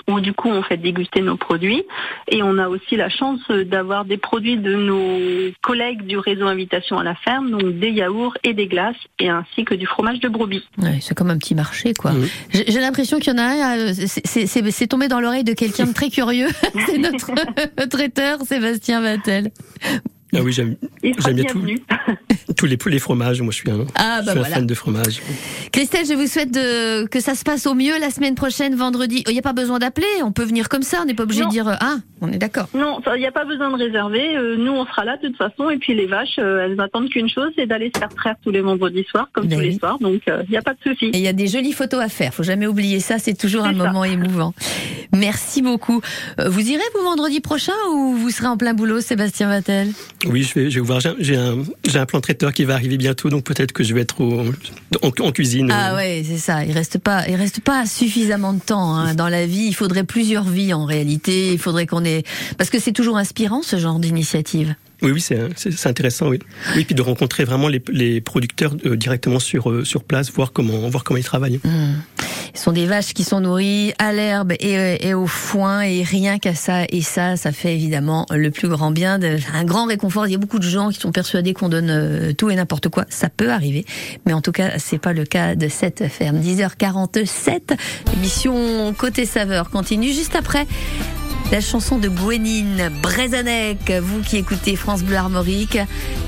où 0.08 0.20
du 0.20 0.34
coup 0.34 0.50
on 0.50 0.64
fait 0.64 0.78
déguster 0.78 1.22
nos 1.22 1.38
produits 1.38 1.84
et 2.28 2.42
on 2.44 2.58
a 2.58 2.68
aussi 2.68 2.96
la 2.96 3.10
chance 3.10 3.40
d'avoir 3.50 4.06
des 4.06 4.18
produits 4.18 4.58
de 4.58 4.76
nos 4.76 5.52
collègues 5.62 6.02
du 6.04 6.18
réseau 6.18 6.48
Invitation 6.48 6.98
à 7.00 7.04
la 7.04 7.16
ferme, 7.16 7.52
donc 7.52 7.80
des 7.80 7.92
yaourts 7.92 8.36
et 8.44 8.54
des 8.54 8.68
glaces 8.68 8.96
et 9.20 9.30
ainsi 9.30 9.66
que 9.66 9.76
du 9.76 9.86
fromage 9.86 10.20
de 10.20 10.28
brebis. 10.30 10.64
Ouais, 10.78 10.98
c'est 11.02 11.16
comme 11.16 11.30
un 11.30 11.38
petit 11.38 11.56
marché, 11.56 11.94
quoi. 11.94 12.12
J'ai 12.52 12.66
j'ai 12.72 12.80
l'impression 12.80 13.20
qu'il 13.20 13.34
y 13.34 13.36
en 13.36 13.40
a 13.40 13.44
un, 13.44 13.78
euh, 13.78 13.94
c'est- 13.94 14.26
c'est 14.26 14.48
c'est- 14.48 14.72
c'est 14.72 14.88
tombé 14.88 15.08
dans 15.08 15.20
l'oreille 15.20 15.44
de 15.44 15.54
quelqu'un 15.54 15.86
de 15.86 15.94
très 15.94 16.10
curieux. 16.10 16.48
c'est 16.88 16.98
notre 16.98 17.32
traiteur, 17.90 18.40
Sébastien 18.42 19.02
Vattel. 19.02 19.52
Ah 20.36 20.42
oui, 20.42 20.52
j'aime 20.52 20.76
bien 21.02 21.44
tout, 21.46 21.62
tous 22.58 22.66
les, 22.66 22.78
les 22.86 23.00
fromages. 23.00 23.42
Moi, 23.42 23.52
je 23.52 23.58
suis 23.58 23.70
un, 23.72 23.86
Ah, 23.96 24.20
je 24.22 24.26
bah 24.26 24.32
suis 24.32 24.40
un 24.40 24.42
voilà. 24.42 24.56
fan 24.56 24.68
de 24.68 24.74
fromage. 24.74 25.22
Christelle, 25.72 26.06
je 26.08 26.14
vous 26.14 26.28
souhaite 26.28 26.52
de, 26.52 27.06
que 27.08 27.20
ça 27.20 27.36
se 27.36 27.44
passe 27.44 27.66
au 27.68 27.74
mieux 27.74 28.00
la 28.00 28.10
semaine 28.10 28.36
prochaine, 28.36 28.76
vendredi. 28.76 29.24
Il 29.28 29.34
n'y 29.34 29.40
a 29.40 29.44
pas 29.44 29.54
besoin 29.54 29.80
d'appeler, 29.80 30.08
on 30.24 30.32
peut 30.32 30.44
venir 30.44 30.70
comme 30.70 30.84
ça, 30.84 31.00
on 31.02 31.06
n'est 31.06 31.14
pas 31.14 31.24
obligé 31.24 31.42
Non. 31.42 31.48
de 31.48 31.52
dire 31.52 31.68
euh, 31.68 31.76
ah, 31.80 31.98
on 32.22 32.32
est 32.32 32.38
d'accord. 32.38 32.68
Non, 32.74 33.00
il 33.16 33.20
n'y 33.20 33.26
a 33.28 33.32
pas 33.32 33.46
besoin 33.46 33.70
de 33.72 33.76
réserver. 33.84 34.36
Euh, 34.38 34.56
nous, 34.58 34.72
on 34.72 34.86
sera 34.86 35.06
là 35.06 35.18
de 35.18 35.28
toute 35.28 35.38
façon. 35.38 35.70
Et 35.70 35.78
puis 35.78 35.94
les 35.96 36.06
vaches, 36.08 36.36
euh, 36.40 36.66
elles 36.66 36.80
attendent 36.80 37.10
qu'une 37.10 37.30
chose, 37.30 37.52
c'est 37.58 37.66
d'aller 37.66 37.92
se 37.94 38.00
faire 38.00 38.10
traire 38.10 38.36
tous 38.44 38.52
les 38.52 38.62
vendredis 38.62 39.04
soirs, 39.10 39.30
comme 39.34 39.48
Ben 39.48 39.58
tous 39.58 39.62
oui. 39.64 39.72
les 39.72 39.78
soirs. 39.80 39.98
Donc, 40.00 40.22
il 40.28 40.50
n'y 40.50 40.58
a 40.58 40.62
pas 40.62 40.74
de 40.74 40.80
souci. 40.92 41.06
Et 41.06 41.18
il 41.18 41.22
y 41.24 41.28
a 41.28 41.34
des 41.34 41.48
jolies 41.48 41.74
photos 41.74 42.02
à 42.02 42.10
faire, 42.10 42.34
faut 42.34 42.44
jamais 42.44 42.68
oublier 42.68 43.00
ça, 43.00 43.20
c'est 43.20 43.34
toujours 43.38 43.66
un 43.66 43.76
ça. 43.76 43.84
moment 43.86 44.04
émouvant. 44.04 44.54
Merci 45.16 45.62
beaucoup. 45.62 46.02
Euh, 46.40 46.50
Vous 46.50 46.62
irez 46.72 46.82
vous 46.96 47.04
vendredi 47.04 47.40
prochain 47.40 47.74
ou 47.92 48.14
vous 48.16 48.30
serez 48.32 48.48
en 48.48 48.58
plein 48.58 48.74
boulot, 48.74 49.00
Sébastien 49.02 49.48
Vattel 49.48 49.90
Oui, 50.26 50.44
je 50.44 50.54
vais, 50.60 50.70
je 50.72 50.80
vais 50.80 50.86
voir. 50.86 51.00
J'ai- 51.20 51.36
un, 51.36 51.58
j'ai 51.88 52.00
un 52.00 52.06
plan 52.06 52.22
traiteur 52.22 52.54
qui 52.54 52.64
va 52.66 52.74
arriver 52.76 52.98
bientôt, 52.98 53.30
donc 53.30 53.44
peut-être 53.44 53.72
que 53.72 53.84
je 53.84 53.94
vais 53.94 54.02
être 54.02 54.22
au- 54.22 54.46
en, 55.02 55.08
en 55.20 55.32
cuisine. 55.32 55.70
Ah 55.72 55.96
ouais, 55.96 56.24
c'est 56.26 56.38
ça. 56.38 56.64
Il 56.64 56.72
reste 56.72 56.98
pas, 56.98 57.28
il 57.28 57.36
reste 57.36 57.60
pas 57.60 57.86
suffisamment 57.86 58.54
de 58.54 58.60
temps 58.62 58.96
hein. 58.96 59.16
dans 59.16 59.30
la 59.30 59.46
vie. 59.46 59.66
Il 59.68 59.74
faudrait 59.76 60.04
plusieurs 60.06 60.44
vies 60.46 60.74
en 60.74 60.86
réalité. 60.86 61.52
Il 61.54 61.60
faudrait 61.60 61.88
qu'on 61.88 62.06
ait, 62.06 62.24
parce 62.58 62.70
que 62.70 62.80
c'est 62.80 62.94
toujours 62.94 63.18
inspirant 63.18 63.62
ce 63.64 63.78
genre 63.78 64.00
d'initiative. 64.00 64.76
Oui, 65.02 65.12
oui, 65.12 65.20
c'est 65.20 65.86
intéressant, 65.86 66.30
oui. 66.30 66.40
Oui, 66.78 66.86
puis 66.86 66.96
de 66.96 67.02
rencontrer 67.02 67.44
vraiment 67.44 67.68
les, 67.68 67.84
les 67.92 68.22
producteurs 68.22 68.74
euh, 68.86 68.96
directement 68.96 69.40
sur 69.40 69.70
euh, 69.70 69.84
sur 69.84 70.06
place, 70.06 70.32
voir 70.32 70.54
comment 70.54 70.88
voir 70.88 71.04
comment 71.04 71.18
ils 71.18 71.26
travaillent. 71.26 71.60
Ce 72.54 72.64
sont 72.64 72.72
des 72.72 72.86
vaches 72.86 73.14
qui 73.14 73.24
sont 73.24 73.40
nourries 73.40 73.94
à 73.98 74.14
l'herbe 74.14 74.54
et, 74.60 74.78
euh, 74.78 74.98
et 75.00 75.14
au 75.16 75.26
foin 75.26 75.82
et 75.82 76.04
rien 76.04 76.38
qu'à 76.38 76.54
ça. 76.54 76.84
Et 76.90 77.02
ça, 77.02 77.36
ça 77.36 77.52
fait 77.52 77.74
évidemment 77.74 78.28
le 78.30 78.52
plus 78.52 78.68
grand 78.68 78.92
bien, 78.92 79.20
un 79.54 79.64
grand 79.64 79.86
réconfort. 79.86 80.28
Il 80.28 80.34
y 80.34 80.36
a 80.36 80.38
beaucoup 80.38 80.60
de 80.60 80.68
gens 80.68 80.90
qui 80.90 81.00
sont 81.00 81.12
persuadés 81.12 81.54
qu'on 81.54 81.70
donne 81.70 81.90
euh, 81.90 82.34
tout 82.34 82.52
et 82.52 82.56
n'importe 82.56 82.90
quoi. 82.90 83.06
Ça 83.10 83.30
peut 83.30 83.52
arriver, 83.52 83.86
mais 84.26 84.34
en 84.34 84.42
tout 84.42 84.52
cas, 84.52 84.78
c'est 84.78 85.00
pas 85.00 85.14
le 85.14 85.26
cas 85.26 85.56
de 85.56 85.68
cette 85.68 86.08
ferme. 86.08 86.40
10h47, 86.40 87.76
l'émission 88.14 88.94
Côté 88.94 89.26
Saveur 89.26 89.72
continue 89.72 90.14
juste 90.14 90.36
après. 90.36 90.68
La 91.52 91.62
chanson 91.62 91.98
de 91.98 92.08
Gwenine 92.08 92.90
Brezanek, 93.02 93.92
vous 94.02 94.22
qui 94.22 94.38
écoutez 94.38 94.76
France 94.76 95.04
Bleu 95.04 95.18
Armorique, 95.18 95.78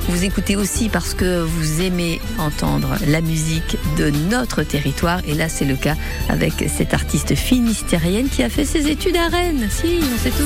vous 0.07 0.23
écoutez 0.23 0.55
aussi 0.55 0.89
parce 0.89 1.13
que 1.13 1.41
vous 1.41 1.81
aimez 1.81 2.21
entendre 2.37 2.95
la 3.07 3.21
musique 3.21 3.77
de 3.97 4.09
notre 4.09 4.63
territoire. 4.63 5.19
Et 5.27 5.33
là, 5.33 5.49
c'est 5.49 5.65
le 5.65 5.75
cas 5.75 5.95
avec 6.29 6.53
cette 6.67 6.93
artiste 6.93 7.35
finistérienne 7.35 8.29
qui 8.29 8.43
a 8.43 8.49
fait 8.49 8.65
ses 8.65 8.87
études 8.87 9.17
à 9.17 9.27
Rennes. 9.29 9.67
Si, 9.69 9.99
on 10.01 10.17
sait 10.23 10.31
tout. 10.31 10.43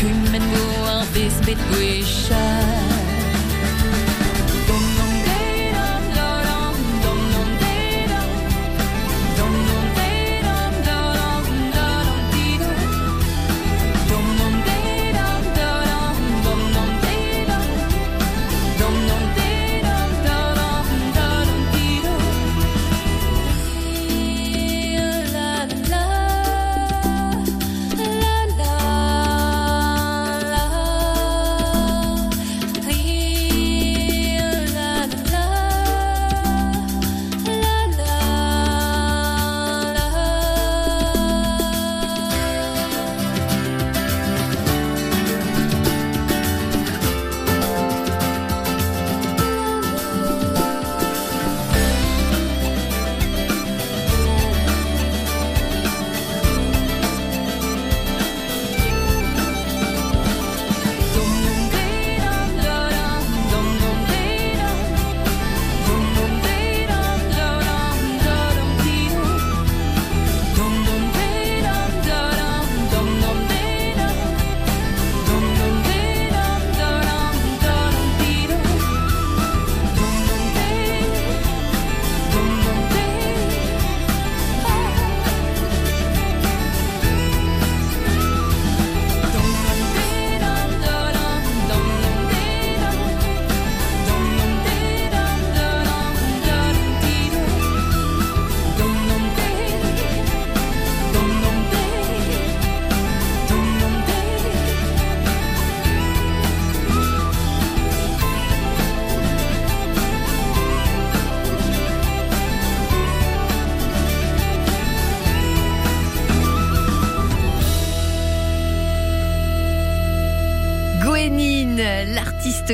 Plus 0.00 0.30
mène-nous 0.32 0.86
un 0.86 1.04
baiser 1.12 1.54
de 1.54 2.49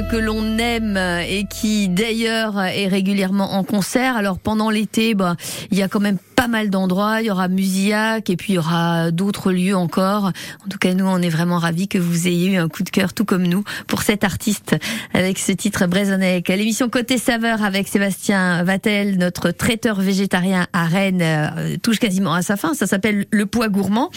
que 0.03 0.17
l'on 0.17 0.59
aime 0.59 0.97
et 0.97 1.45
qui 1.45 1.89
d'ailleurs 1.89 2.61
est 2.61 2.89
régulièrement 2.89 3.55
en 3.55 3.65
concert. 3.65 4.17
Alors 4.17 4.39
pendant 4.39 4.69
l'été, 4.69 5.15
bah, 5.15 5.37
il 5.71 5.79
y 5.79 5.83
a 5.83 5.89
quand 5.89 6.01
même 6.01 6.19
pas 6.37 6.49
mal 6.49 6.71
d'endroits. 6.71 7.23
Il 7.23 7.27
y 7.27 7.31
aura 7.31 7.49
Musiac 7.49 8.31
et 8.31 8.37
puis 8.37 8.53
il 8.53 8.57
y 8.57 8.59
aura 8.59 9.11
d'autres 9.11 9.51
lieux 9.53 9.77
encore. 9.77 10.27
En 10.65 10.69
tout 10.69 10.79
cas, 10.79 10.95
nous, 10.95 11.07
on 11.07 11.21
est 11.23 11.31
vraiment 11.31 11.59
ravis 11.59 11.89
que 11.89 11.99
vous 11.99 12.29
ayez 12.29 12.53
eu 12.53 12.57
un 12.57 12.69
coup 12.69 12.83
de 12.83 12.91
cœur, 12.91 13.15
tout 13.15 13.25
comme 13.25 13.45
nous, 13.45 13.65
pour 13.87 14.03
cet 14.03 14.23
artiste 14.23 14.77
avec 15.15 15.39
ce 15.39 15.53
titre 15.53 15.87
Brezonec. 15.87 16.49
L'émission 16.49 16.89
Côté 16.89 17.19
Saveur 17.19 17.65
avec 17.65 17.89
Sébastien 17.89 18.63
Vatel, 18.63 19.19
notre 19.19 19.51
traiteur 19.51 20.01
végétarien 20.01 20.67
à 20.73 20.85
Rennes, 20.85 21.23
euh, 21.23 21.77
touche 21.83 21.99
quasiment 21.99 22.35
à 22.35 22.43
sa 22.43 22.57
fin. 22.57 22.75
Ça 22.75 22.87
s'appelle 22.87 23.27
le 23.31 23.47
poids 23.47 23.69
gourmand. 23.69 24.11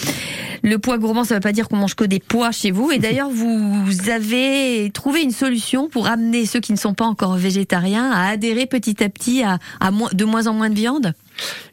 Le 0.62 0.78
poids 0.78 0.98
gourmand, 0.98 1.24
ça 1.24 1.36
veut 1.36 1.40
pas 1.40 1.54
dire 1.54 1.70
qu'on 1.70 1.78
mange 1.78 1.96
que 1.96 2.04
des 2.04 2.20
pois 2.20 2.52
chez 2.52 2.72
vous. 2.72 2.92
Et 2.92 3.00
d'ailleurs, 3.00 3.30
vous 3.30 4.10
avez 4.10 4.92
trouvé 4.94 5.22
une 5.22 5.32
solution 5.32 5.88
pour 5.88 6.08
amener 6.08 6.46
ceux 6.46 6.60
qui 6.60 6.74
ne 6.74 6.78
sont 6.78 6.94
pas 6.94 7.06
encore 7.06 7.36
végétariens 7.36 8.12
à 8.12 8.30
adhérer 8.30 8.66
petit 8.66 9.02
à 9.04 9.10
petit 9.10 9.42
à, 9.44 9.58
à 9.80 9.92
de 9.92 10.26
moins 10.26 10.48
en 10.48 10.54
moins 10.54 10.70
de 10.70 10.76
viande? 10.76 11.14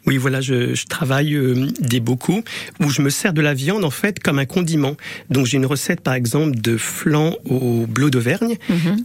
Oui, 0.07 0.19
voilà, 0.19 0.41
je, 0.41 0.75
je 0.75 0.87
travaille 0.87 1.35
euh, 1.35 1.67
des 1.81 2.01
bocaux 2.01 2.43
où 2.81 2.91
je 2.91 3.03
me 3.03 3.11
sers 3.11 3.33
de 3.33 3.41
la 3.41 3.55
viande 3.55 3.85
en 3.85 3.91
fait 3.91 4.21
comme 4.21 4.39
un 4.39 4.45
condiment. 4.45 4.97
Donc 5.31 5.47
j'ai 5.47 5.57
une 5.57 5.67
recette 5.67 6.01
par 6.01 6.15
exemple 6.15 6.61
de 6.61 6.77
flan 6.77 7.35
au 7.45 7.87
bleu 7.87 8.11
d'Auvergne 8.11 8.57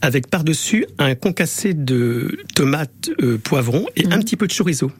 avec 0.01 0.27
par-dessus 0.27 0.85
un 0.99 1.15
concassé 1.15 1.73
de 1.73 2.37
tomates, 2.55 3.09
euh, 3.21 3.37
poivrons 3.37 3.87
et 3.95 4.05
un 4.05 4.19
petit 4.19 4.37
peu 4.37 4.47
de 4.47 4.53
chorizo. 4.53 4.91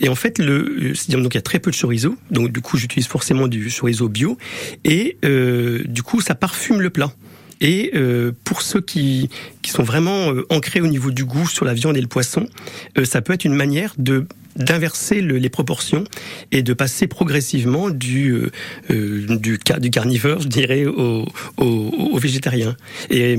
Et 0.00 0.08
en 0.08 0.14
fait, 0.14 0.38
le, 0.38 0.92
donc 1.08 1.34
il 1.34 1.36
y 1.36 1.38
a 1.38 1.42
très 1.42 1.58
peu 1.58 1.70
de 1.70 1.76
chorizo, 1.76 2.16
donc 2.30 2.52
du 2.52 2.60
coup 2.60 2.76
j'utilise 2.76 3.06
forcément 3.06 3.48
du 3.48 3.70
chorizo 3.70 4.08
bio 4.08 4.38
et 4.84 5.18
euh, 5.24 5.82
du 5.86 6.02
coup 6.02 6.20
ça 6.20 6.34
parfume 6.34 6.80
le 6.80 6.90
plat. 6.90 7.12
Et 7.60 7.90
euh, 7.94 8.32
pour 8.44 8.62
ceux 8.62 8.80
qui, 8.80 9.28
qui 9.60 9.70
sont 9.70 9.82
vraiment 9.82 10.32
euh, 10.32 10.46
ancrés 10.48 10.80
au 10.80 10.86
niveau 10.86 11.10
du 11.10 11.24
goût 11.24 11.46
sur 11.46 11.66
la 11.66 11.74
viande 11.74 11.96
et 11.96 12.00
le 12.00 12.06
poisson, 12.06 12.48
euh, 12.96 13.04
ça 13.04 13.20
peut 13.20 13.34
être 13.34 13.44
une 13.44 13.54
manière 13.54 13.92
de 13.98 14.26
d'inverser 14.56 15.20
le- 15.20 15.38
les 15.38 15.48
proportions 15.48 16.04
et 16.52 16.62
de 16.62 16.72
passer 16.72 17.06
progressivement 17.06 17.90
du 17.90 18.30
euh, 18.32 18.50
euh, 18.90 19.26
du, 19.36 19.58
du 19.80 19.90
carnivore, 19.90 20.40
je 20.40 20.48
dirais, 20.48 20.86
au, 20.86 21.24
au, 21.56 21.64
au 21.66 22.18
végétarien. 22.18 22.76
Et, 23.10 23.36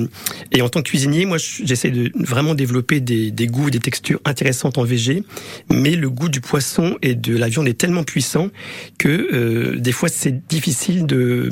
et 0.51 0.61
en 0.61 0.69
tant 0.69 0.81
que 0.81 0.89
cuisinier, 0.89 1.25
moi, 1.25 1.37
je- 1.37 1.63
j'essaie 1.65 1.91
de 1.91 2.11
vraiment 2.15 2.55
développer 2.55 2.99
des, 2.99 3.31
des 3.31 3.47
goûts, 3.47 3.69
des 3.69 3.79
textures 3.79 4.19
intéressantes 4.25 4.77
en 4.77 4.83
végé, 4.83 5.23
mais 5.69 5.95
le 5.95 6.09
goût 6.09 6.29
du 6.29 6.41
poisson 6.41 6.97
et 7.01 7.15
de 7.15 7.35
la 7.35 7.47
viande 7.49 7.67
est 7.67 7.77
tellement 7.77 8.03
puissant 8.03 8.49
que 8.97 9.27
euh, 9.33 9.75
des 9.79 9.91
fois 9.91 10.09
c'est 10.09 10.47
difficile 10.47 11.05
de 11.05 11.49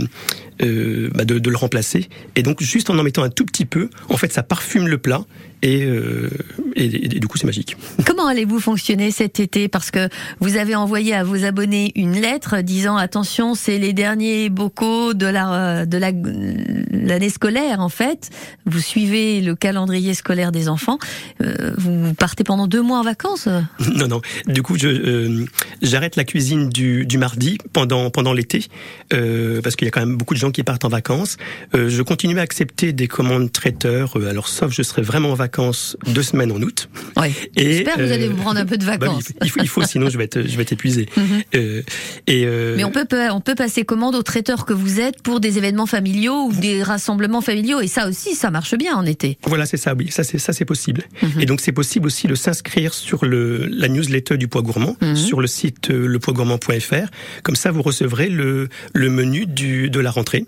euh, 0.62 1.10
bah, 1.14 1.26
de, 1.26 1.39
de 1.39 1.49
le 1.49 1.57
remplacer. 1.57 2.10
Et 2.36 2.43
donc, 2.43 2.62
juste 2.62 2.89
en 2.89 2.97
en 2.97 3.03
mettant 3.03 3.24
un 3.24 3.30
tout 3.30 3.45
petit 3.45 3.66
peu, 3.66 3.89
en 4.10 4.18
fait, 4.18 4.34
ça 4.34 4.43
parfume 4.43 4.88
le 4.88 4.97
plat 4.97 5.24
et, 5.62 5.84
euh, 5.84 6.30
et, 6.76 6.86
et 6.86 7.20
du 7.20 7.28
coup, 7.28 7.38
c'est 7.38 7.45
magique. 7.45 7.76
Comment 8.05 8.28
allez-vous 8.28 8.60
fonctionner 8.60 9.12
cet 9.12 9.39
été? 9.41 9.68
Parce 9.68 9.91
que 9.91 10.07
vous 10.39 10.55
avez 10.55 10.76
envoyé 10.76 11.14
à 11.14 11.24
vos 11.24 11.43
abonnés 11.43 11.91
une 11.95 12.14
lettre 12.14 12.62
disant 12.62 12.95
attention, 12.95 13.55
c'est 13.55 13.78
les 13.78 13.91
derniers 13.91 14.49
bocaux 14.49 15.14
de 15.14 15.26
la 15.26 15.86
de 15.86 15.97
la 15.97 16.12
l'année 16.91 17.30
scolaire 17.30 17.82
en 17.82 17.89
fait. 17.89 18.30
Vous 18.66 18.80
suivez 18.80 19.41
le 19.41 19.55
calendrier 19.55 20.14
scolaire 20.14 20.53
des 20.53 20.70
enfants. 20.70 20.97
Euh, 21.41 21.74
vous 21.78 22.14
partez 22.14 22.45
pendant 22.45 22.68
deux 22.68 22.82
mois 22.82 22.99
en 22.99 23.03
vacances? 23.03 23.49
Non, 23.99 24.07
non. 24.07 24.22
Du 24.47 24.62
coup, 24.62 24.78
j'arrête 25.82 26.16
la 26.16 26.24
cuisine 26.24 26.70
du, 26.70 27.05
du 27.05 27.18
mardi 27.18 27.57
pendant 27.74 28.10
pendant 28.10 28.34
l'été 28.34 28.66
parce 29.10 29.76
qu'il 29.76 29.86
y 29.86 29.89
a 29.89 29.91
quand 29.91 29.99
même 29.99 30.16
beaucoup 30.16 30.36
de 30.36 30.39
gens 30.39 30.49
qui 30.52 30.64
partent 30.64 30.86
en 30.86 30.89
vacances. 30.89 31.38
Euh, 31.76 31.89
je 31.89 32.02
continue 32.02 32.38
à 32.39 32.41
accepter 32.41 32.93
des 32.93 33.08
commandes 33.08 33.52
traiteurs. 33.52 34.18
euh, 34.18 34.30
alors, 34.30 34.47
sauf 34.47 34.72
je 34.74 34.82
serai 34.84 35.02
vraiment 35.02 35.32
en 35.32 35.36
vacances 35.36 35.97
deux 36.08 36.24
semaines 36.24 36.52
en 36.52 36.62
août. 36.62 36.89
Et, 37.56 37.74
J'espère 37.74 37.95
que 37.95 38.02
vous 38.04 38.12
euh, 38.12 38.14
allez 38.14 38.28
vous 38.28 38.38
prendre 38.38 38.60
un 38.60 38.66
peu 38.66 38.78
de 38.78 38.86
bah 38.86 38.97
vacances. 38.97 39.26
il, 39.43 39.50
faut, 39.50 39.60
il 39.62 39.68
faut, 39.68 39.84
sinon 39.84 40.10
je 40.10 40.18
vais 40.18 40.24
être 40.26 40.41
je 40.41 40.56
vais 40.56 40.64
être 40.64 40.74
épuisé. 40.74 41.08
Mhm. 41.20 41.41
Euh, 41.56 41.82
et 42.28 42.45
euh, 42.45 42.76
Mais 42.78 42.84
on 42.86 42.91
peut 42.91 43.06
on 43.32 43.41
peut 43.41 43.56
passer 43.56 43.84
commande 43.84 44.16
aux 44.16 44.24
traiteurs 44.24 44.66
que 44.66 44.74
vous 44.74 45.00
êtes 45.00 45.22
pour 45.22 45.39
des 45.39 45.58
événements 45.58 45.86
familiaux 45.86 46.45
ou 46.47 46.54
des 46.54 46.82
rassemblements 46.82 47.41
familiaux 47.41 47.82
et 47.82 47.88
ça 47.88 48.08
aussi 48.08 48.36
ça 48.36 48.52
marche 48.52 48.76
bien 48.76 48.95
en 48.95 49.06
été. 49.06 49.38
Voilà, 49.45 49.66
c'est 49.66 49.78
ça, 49.78 49.93
oui, 49.95 50.10
ça 50.12 50.24
c'est 50.24 50.38
ça 50.39 50.54
c'est 50.54 50.66
possible. 50.66 51.04
Mhm. 51.22 51.41
Et 51.41 51.45
donc 51.45 51.60
c'est 51.62 51.72
possible 51.74 52.06
aussi 52.08 52.28
de 52.28 52.36
s'inscrire 52.36 52.93
sur 52.93 53.26
le 53.26 53.66
la 53.68 53.88
newsletter 53.89 54.38
du 54.38 54.47
poids 54.47 54.62
gourmand 54.62 54.95
Mhm. 55.02 55.16
sur 55.16 55.41
le 55.41 55.47
site 55.47 55.89
euh, 55.91 56.08
lepoidsgourmand.fr. 56.08 57.10
Comme 57.43 57.56
ça, 57.56 57.72
vous 57.72 57.82
recevrez 57.82 58.30
le 58.30 58.70
le 58.93 59.10
menu 59.10 59.45
du 59.45 59.89
de 59.89 60.00
la 60.00 60.12
rentrée, 60.12 60.38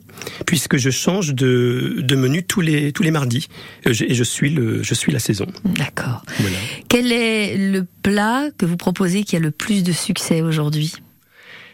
puisque 0.45 0.77
je 0.77 0.89
change 0.89 1.33
de 1.33 1.97
de 2.01 2.15
menu 2.15 2.43
tous 2.43 2.61
les 2.61 2.91
tous 2.91 3.03
les 3.03 3.11
mardis 3.11 3.47
Euh, 3.87 3.93
je- 3.93 4.05
et 4.05 4.13
je 4.13 4.23
suis 4.23 4.49
le 4.49 4.83
je 4.83 4.93
suis 4.93 5.11
la 5.11 5.19
saison. 5.19 5.47
D'accord. 5.65 6.23
Voilà. 6.39 6.57
Quel 6.89 7.11
est 7.11 7.57
le 7.57 7.85
plat 8.03 8.49
que 8.57 8.65
vous 8.65 8.77
proposez 8.77 9.23
qui 9.23 9.35
a 9.35 9.39
le 9.39 9.51
plus 9.51 9.83
de 9.83 9.91
succès 9.91 10.41
aujourd'hui? 10.41 10.93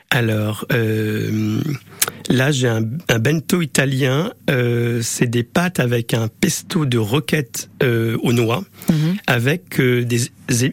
Alors 0.09 0.65
euh, 0.71 1.59
là, 2.29 2.51
j'ai 2.51 2.67
un, 2.67 2.83
un 3.09 3.19
bento 3.19 3.61
italien. 3.61 4.31
Euh, 4.49 5.01
c'est 5.03 5.27
des 5.27 5.43
pâtes 5.43 5.79
avec 5.79 6.13
un 6.13 6.27
pesto 6.27 6.85
de 6.85 6.97
roquette 6.97 7.69
euh, 7.83 8.17
aux 8.23 8.33
noix, 8.33 8.63
avec 9.27 9.79
euh, 9.79 10.03
des 10.03 10.21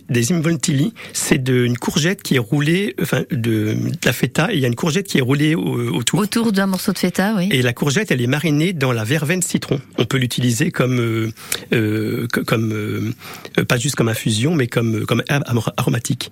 des 0.09 0.33
involtilli. 0.33 0.95
C'est 1.13 1.43
de, 1.43 1.65
une 1.65 1.77
courgette 1.77 2.23
qui 2.23 2.37
est 2.37 2.39
roulée, 2.39 2.95
enfin 3.03 3.25
de, 3.33 3.75
de 3.75 3.77
la 4.05 4.13
feta. 4.13 4.53
Et 4.53 4.55
il 4.55 4.61
y 4.61 4.65
a 4.65 4.69
une 4.69 4.77
courgette 4.77 5.09
qui 5.09 5.19
est 5.19 5.21
roulée 5.21 5.57
au- 5.57 5.93
autour. 5.93 6.21
Autour 6.21 6.53
d'un 6.53 6.67
morceau 6.67 6.93
de 6.93 6.99
feta, 6.99 7.35
oui. 7.37 7.49
Et 7.51 7.61
la 7.61 7.73
courgette, 7.73 8.13
elle 8.13 8.21
est 8.23 8.29
marinée 8.29 8.73
dans 8.73 8.93
la 8.93 9.03
verveine 9.03 9.43
citron. 9.43 9.81
On 9.99 10.05
peut 10.05 10.19
l'utiliser 10.19 10.71
comme, 10.71 11.01
euh, 11.01 11.31
euh, 11.73 12.29
co- 12.33 12.45
comme 12.45 12.73
euh, 12.73 13.65
pas 13.67 13.77
juste 13.77 13.97
comme 13.97 14.09
infusion, 14.09 14.55
mais 14.55 14.69
comme 14.69 15.05
comme 15.07 15.25
herbe 15.29 15.43
aromatique. 15.77 16.31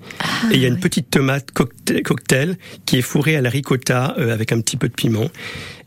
et 0.52 0.54
il 0.54 0.60
y 0.60 0.64
a 0.64 0.68
une 0.68 0.78
petite 0.78 1.10
tomate 1.10 1.50
cocktail, 1.50 2.02
cocktail 2.04 2.56
qui 2.86 2.98
est 2.98 3.02
fourrée 3.02 3.34
à 3.34 3.40
la 3.40 3.50
ricotta 3.50 4.14
euh, 4.18 4.32
avec 4.32 4.52
un 4.52 4.60
petit 4.60 4.76
peu 4.76 4.88
de 4.88 4.94
piment. 4.94 5.11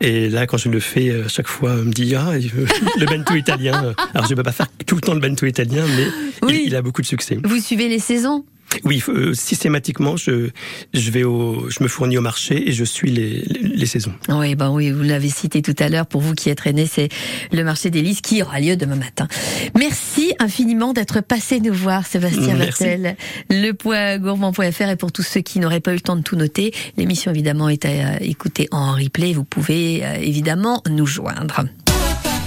Et 0.00 0.28
là, 0.28 0.46
quand 0.46 0.56
je 0.58 0.68
le 0.68 0.80
fais, 0.80 1.08
euh, 1.10 1.24
à 1.24 1.28
chaque 1.28 1.48
fois, 1.48 1.72
on 1.72 1.84
me 1.86 1.92
dit 1.92 2.14
ah 2.14 2.30
euh, 2.30 2.40
le 2.98 3.06
bento 3.06 3.34
italien. 3.34 3.84
euh, 3.84 3.92
Alors 4.14 4.28
je 4.28 4.34
peux 4.34 4.42
pas 4.42 4.52
faire 4.52 4.68
tout 4.86 4.94
le 4.94 5.00
temps 5.00 5.14
le 5.14 5.20
bento 5.20 5.46
italien, 5.46 5.84
mais 5.96 6.50
il, 6.54 6.66
il 6.66 6.76
a 6.76 6.82
beaucoup 6.82 7.02
de 7.02 7.06
succès. 7.06 7.38
Vous 7.44 7.60
suivez 7.60 7.88
les 7.88 7.98
saisons? 7.98 8.44
Oui, 8.84 9.02
euh, 9.08 9.34
systématiquement, 9.34 10.16
je 10.16 10.50
je 10.92 11.10
vais 11.10 11.24
au, 11.24 11.68
je 11.70 11.82
me 11.82 11.88
fournis 11.88 12.18
au 12.18 12.20
marché 12.20 12.68
et 12.68 12.72
je 12.72 12.84
suis 12.84 13.10
les 13.10 13.42
les, 13.46 13.60
les 13.60 13.86
saisons. 13.86 14.12
Oui, 14.28 14.54
ben 14.54 14.70
oui, 14.70 14.90
vous 14.90 15.02
l'avez 15.02 15.28
cité 15.28 15.62
tout 15.62 15.74
à 15.78 15.88
l'heure. 15.88 16.06
Pour 16.06 16.20
vous 16.20 16.34
qui 16.34 16.50
êtes 16.50 16.60
René, 16.60 16.86
c'est 16.86 17.08
le 17.52 17.64
marché 17.64 17.90
des 17.90 18.02
Lys 18.02 18.20
qui 18.20 18.42
aura 18.42 18.60
lieu 18.60 18.76
demain 18.76 18.96
matin. 18.96 19.28
Merci 19.76 20.34
infiniment 20.38 20.92
d'être 20.92 21.20
passé 21.20 21.60
nous 21.60 21.72
voir, 21.72 22.06
Sébastien. 22.06 22.56
Vattel. 22.56 23.16
Lepoidsgourmand.fr 23.50 24.88
et 24.88 24.96
pour 24.96 25.12
tous 25.12 25.22
ceux 25.22 25.40
qui 25.40 25.58
n'auraient 25.58 25.80
pas 25.80 25.92
eu 25.92 25.96
le 25.96 26.00
temps 26.00 26.16
de 26.16 26.22
tout 26.22 26.36
noter, 26.36 26.72
l'émission 26.96 27.30
évidemment 27.30 27.68
est 27.68 27.84
à 27.84 28.22
écouter 28.22 28.68
en 28.70 28.92
replay. 28.92 29.32
Vous 29.32 29.44
pouvez 29.44 30.04
euh, 30.04 30.14
évidemment 30.20 30.82
nous 30.88 31.06
joindre. 31.06 31.64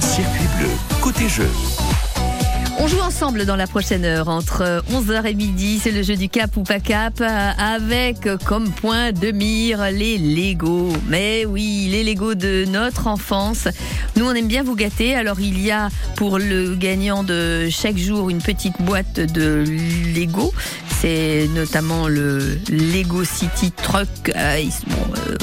Circuit 0.01 0.47
bleu, 0.57 0.69
côté 1.01 1.27
jeu. 1.29 1.47
On 2.81 2.87
joue 2.87 3.01
ensemble 3.01 3.45
dans 3.45 3.57
la 3.57 3.67
prochaine 3.67 4.05
heure 4.05 4.29
entre 4.29 4.81
11h 4.89 5.25
et 5.25 5.33
midi. 5.33 5.79
C'est 5.83 5.91
le 5.91 6.01
jeu 6.01 6.15
du 6.15 6.29
cap 6.29 6.55
ou 6.55 6.63
pas 6.63 6.79
cap 6.79 7.19
euh, 7.19 7.51
avec 7.57 8.25
euh, 8.25 8.37
comme 8.45 8.71
point 8.71 9.11
de 9.11 9.31
mire 9.31 9.91
les 9.91 10.17
Lego. 10.17 10.93
Mais 11.09 11.45
oui, 11.45 11.89
les 11.91 12.05
Lego 12.05 12.35
de 12.35 12.63
notre 12.69 13.07
enfance. 13.07 13.67
Nous, 14.15 14.23
on 14.25 14.33
aime 14.33 14.47
bien 14.47 14.63
vous 14.63 14.75
gâter. 14.75 15.13
Alors, 15.13 15.41
il 15.41 15.59
y 15.61 15.71
a 15.71 15.89
pour 16.15 16.39
le 16.39 16.73
gagnant 16.75 17.23
de 17.23 17.67
chaque 17.69 17.97
jour 17.97 18.29
une 18.29 18.41
petite 18.41 18.81
boîte 18.81 19.19
de 19.19 19.65
Lego. 20.15 20.53
C'est 21.01 21.49
notamment 21.53 22.07
le 22.07 22.59
Lego 22.69 23.25
City 23.25 23.73
Truck. 23.73 24.07
Euh, 24.35 24.63
euh, 25.27 25.37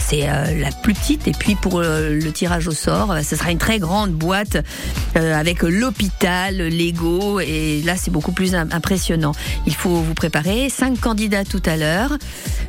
c'est 0.00 0.28
euh, 0.28 0.60
la 0.60 0.70
plus 0.70 0.94
petite. 0.94 1.28
Et 1.28 1.32
puis 1.32 1.54
pour 1.54 1.78
euh, 1.80 2.10
le 2.10 2.32
tirage 2.32 2.68
au 2.68 2.72
sort, 2.72 3.12
euh, 3.12 3.22
ce 3.22 3.36
sera 3.36 3.50
une 3.50 3.58
très 3.58 3.78
grande 3.78 4.12
boîte 4.12 4.56
euh, 5.16 5.38
avec 5.38 5.62
l'hôpital, 5.62 6.56
Lego. 6.76 7.40
Et 7.40 7.82
là, 7.84 7.96
c'est 7.96 8.10
beaucoup 8.10 8.32
plus 8.32 8.54
im- 8.54 8.68
impressionnant. 8.72 9.32
Il 9.66 9.74
faut 9.74 9.96
vous 10.02 10.14
préparer. 10.14 10.68
Cinq 10.68 11.00
candidats 11.00 11.44
tout 11.44 11.62
à 11.66 11.76
l'heure. 11.76 12.10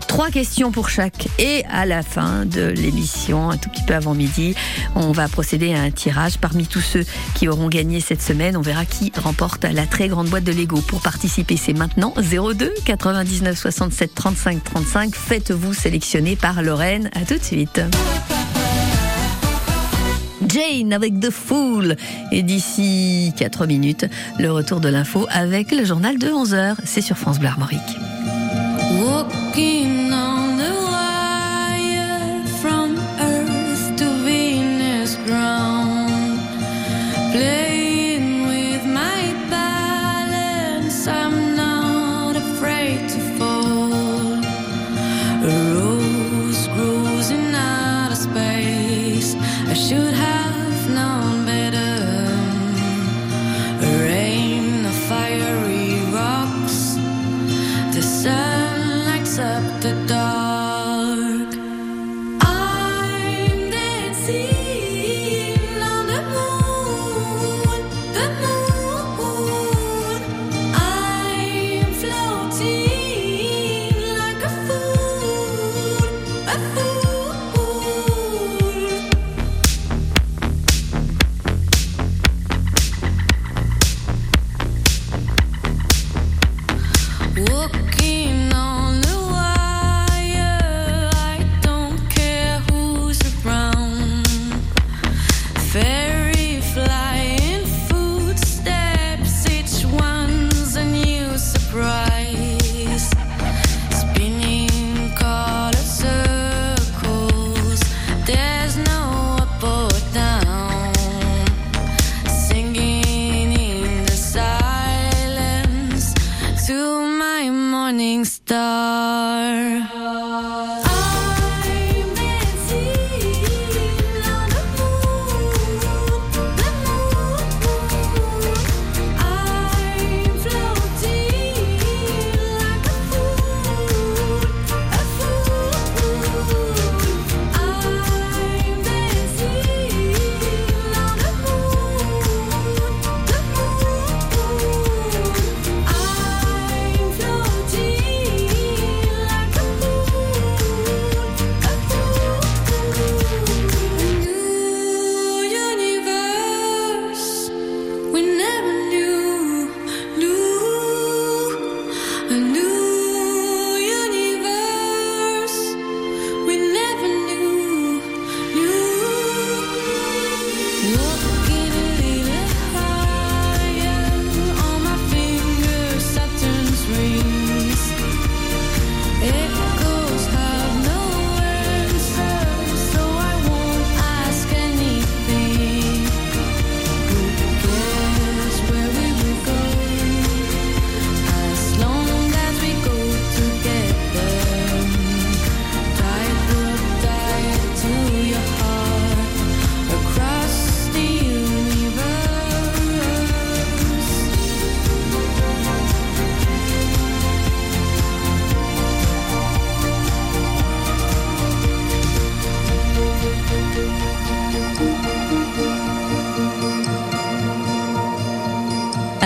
Trois 0.07 0.29
questions 0.29 0.71
pour 0.71 0.89
chaque. 0.89 1.27
Et 1.39 1.63
à 1.71 1.85
la 1.85 2.03
fin 2.03 2.45
de 2.45 2.61
l'émission, 2.61 3.49
un 3.49 3.57
tout 3.57 3.69
petit 3.69 3.83
peu 3.83 3.95
avant 3.95 4.13
midi, 4.13 4.55
on 4.95 5.11
va 5.11 5.27
procéder 5.27 5.73
à 5.73 5.81
un 5.81 5.91
tirage. 5.91 6.37
Parmi 6.37 6.67
tous 6.67 6.81
ceux 6.81 7.05
qui 7.35 7.47
auront 7.47 7.67
gagné 7.69 7.99
cette 7.99 8.21
semaine, 8.21 8.55
on 8.57 8.61
verra 8.61 8.85
qui 8.85 9.11
remporte 9.21 9.63
la 9.65 9.85
très 9.85 10.07
grande 10.07 10.27
boîte 10.29 10.43
de 10.43 10.51
Lego. 10.51 10.81
Pour 10.81 11.01
participer, 11.01 11.57
c'est 11.57 11.73
maintenant 11.73 12.13
02 12.17 12.73
99 12.85 13.57
67 13.57 14.13
35 14.15 14.63
35. 14.63 15.15
Faites-vous 15.15 15.73
sélectionner 15.73 16.35
par 16.35 16.61
Lorraine. 16.61 17.09
À 17.15 17.21
tout 17.25 17.37
de 17.37 17.43
suite. 17.43 17.81
Jane 20.55 20.93
avec 20.93 21.19
The 21.19 21.31
Fool. 21.31 21.97
Et 22.31 22.41
d'ici 22.41 23.33
4 23.35 23.67
minutes, 23.67 24.05
le 24.39 24.51
retour 24.51 24.79
de 24.79 24.87
l'info 24.87 25.27
avec 25.29 25.71
le 25.71 25.83
journal 25.83 26.17
de 26.17 26.27
11h. 26.27 26.75
C'est 26.85 27.01
sur 27.01 27.17
France 27.17 27.39
Bleu 27.39 27.49
Armorique. 27.49 27.81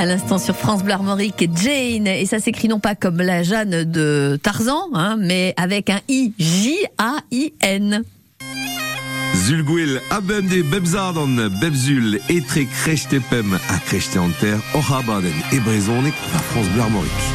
l'instant 0.09 0.39
sur 0.39 0.55
France 0.55 0.83
Bleu 0.83 0.93
Armorique, 0.93 1.49
Jane. 1.55 2.07
Et 2.07 2.25
ça 2.25 2.39
s'écrit 2.39 2.67
non 2.67 2.79
pas 2.79 2.95
comme 2.95 3.17
la 3.17 3.43
Jeanne 3.43 3.83
de 3.83 4.39
Tarzan, 4.41 4.89
hein, 4.93 5.17
mais 5.19 5.53
avec 5.55 5.89
un 5.89 5.99
I, 6.09 6.33
J-A-I-N. 6.37 8.03
Zulguil 9.35 10.01
abem 10.09 10.47
de 10.49 10.63
bebzardan 10.63 11.37
bebzul 11.61 12.17
etre 12.27 12.65
krechtepem 12.81 13.53
a 13.53 13.77
krechtanter 13.85 14.57
orabaden 14.73 15.37
et 15.53 15.59
brezonek 15.59 16.13
à 16.33 16.39
France 16.39 16.67
Bleu 16.73 16.81
Armorique. 16.81 17.29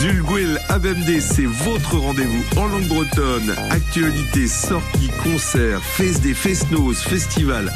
Zulguel 0.00 0.60
ABMD, 0.68 1.20
c'est 1.20 1.46
votre 1.46 1.96
rendez-vous 1.96 2.44
en 2.56 2.66
langue 2.66 2.86
bretonne. 2.86 3.54
Actualité, 3.70 4.46
sorties, 4.46 5.10
concerts, 5.22 5.82
fest 5.82 6.22
des 6.22 6.34
festnos, 6.34 7.02
festivals, 7.02 7.68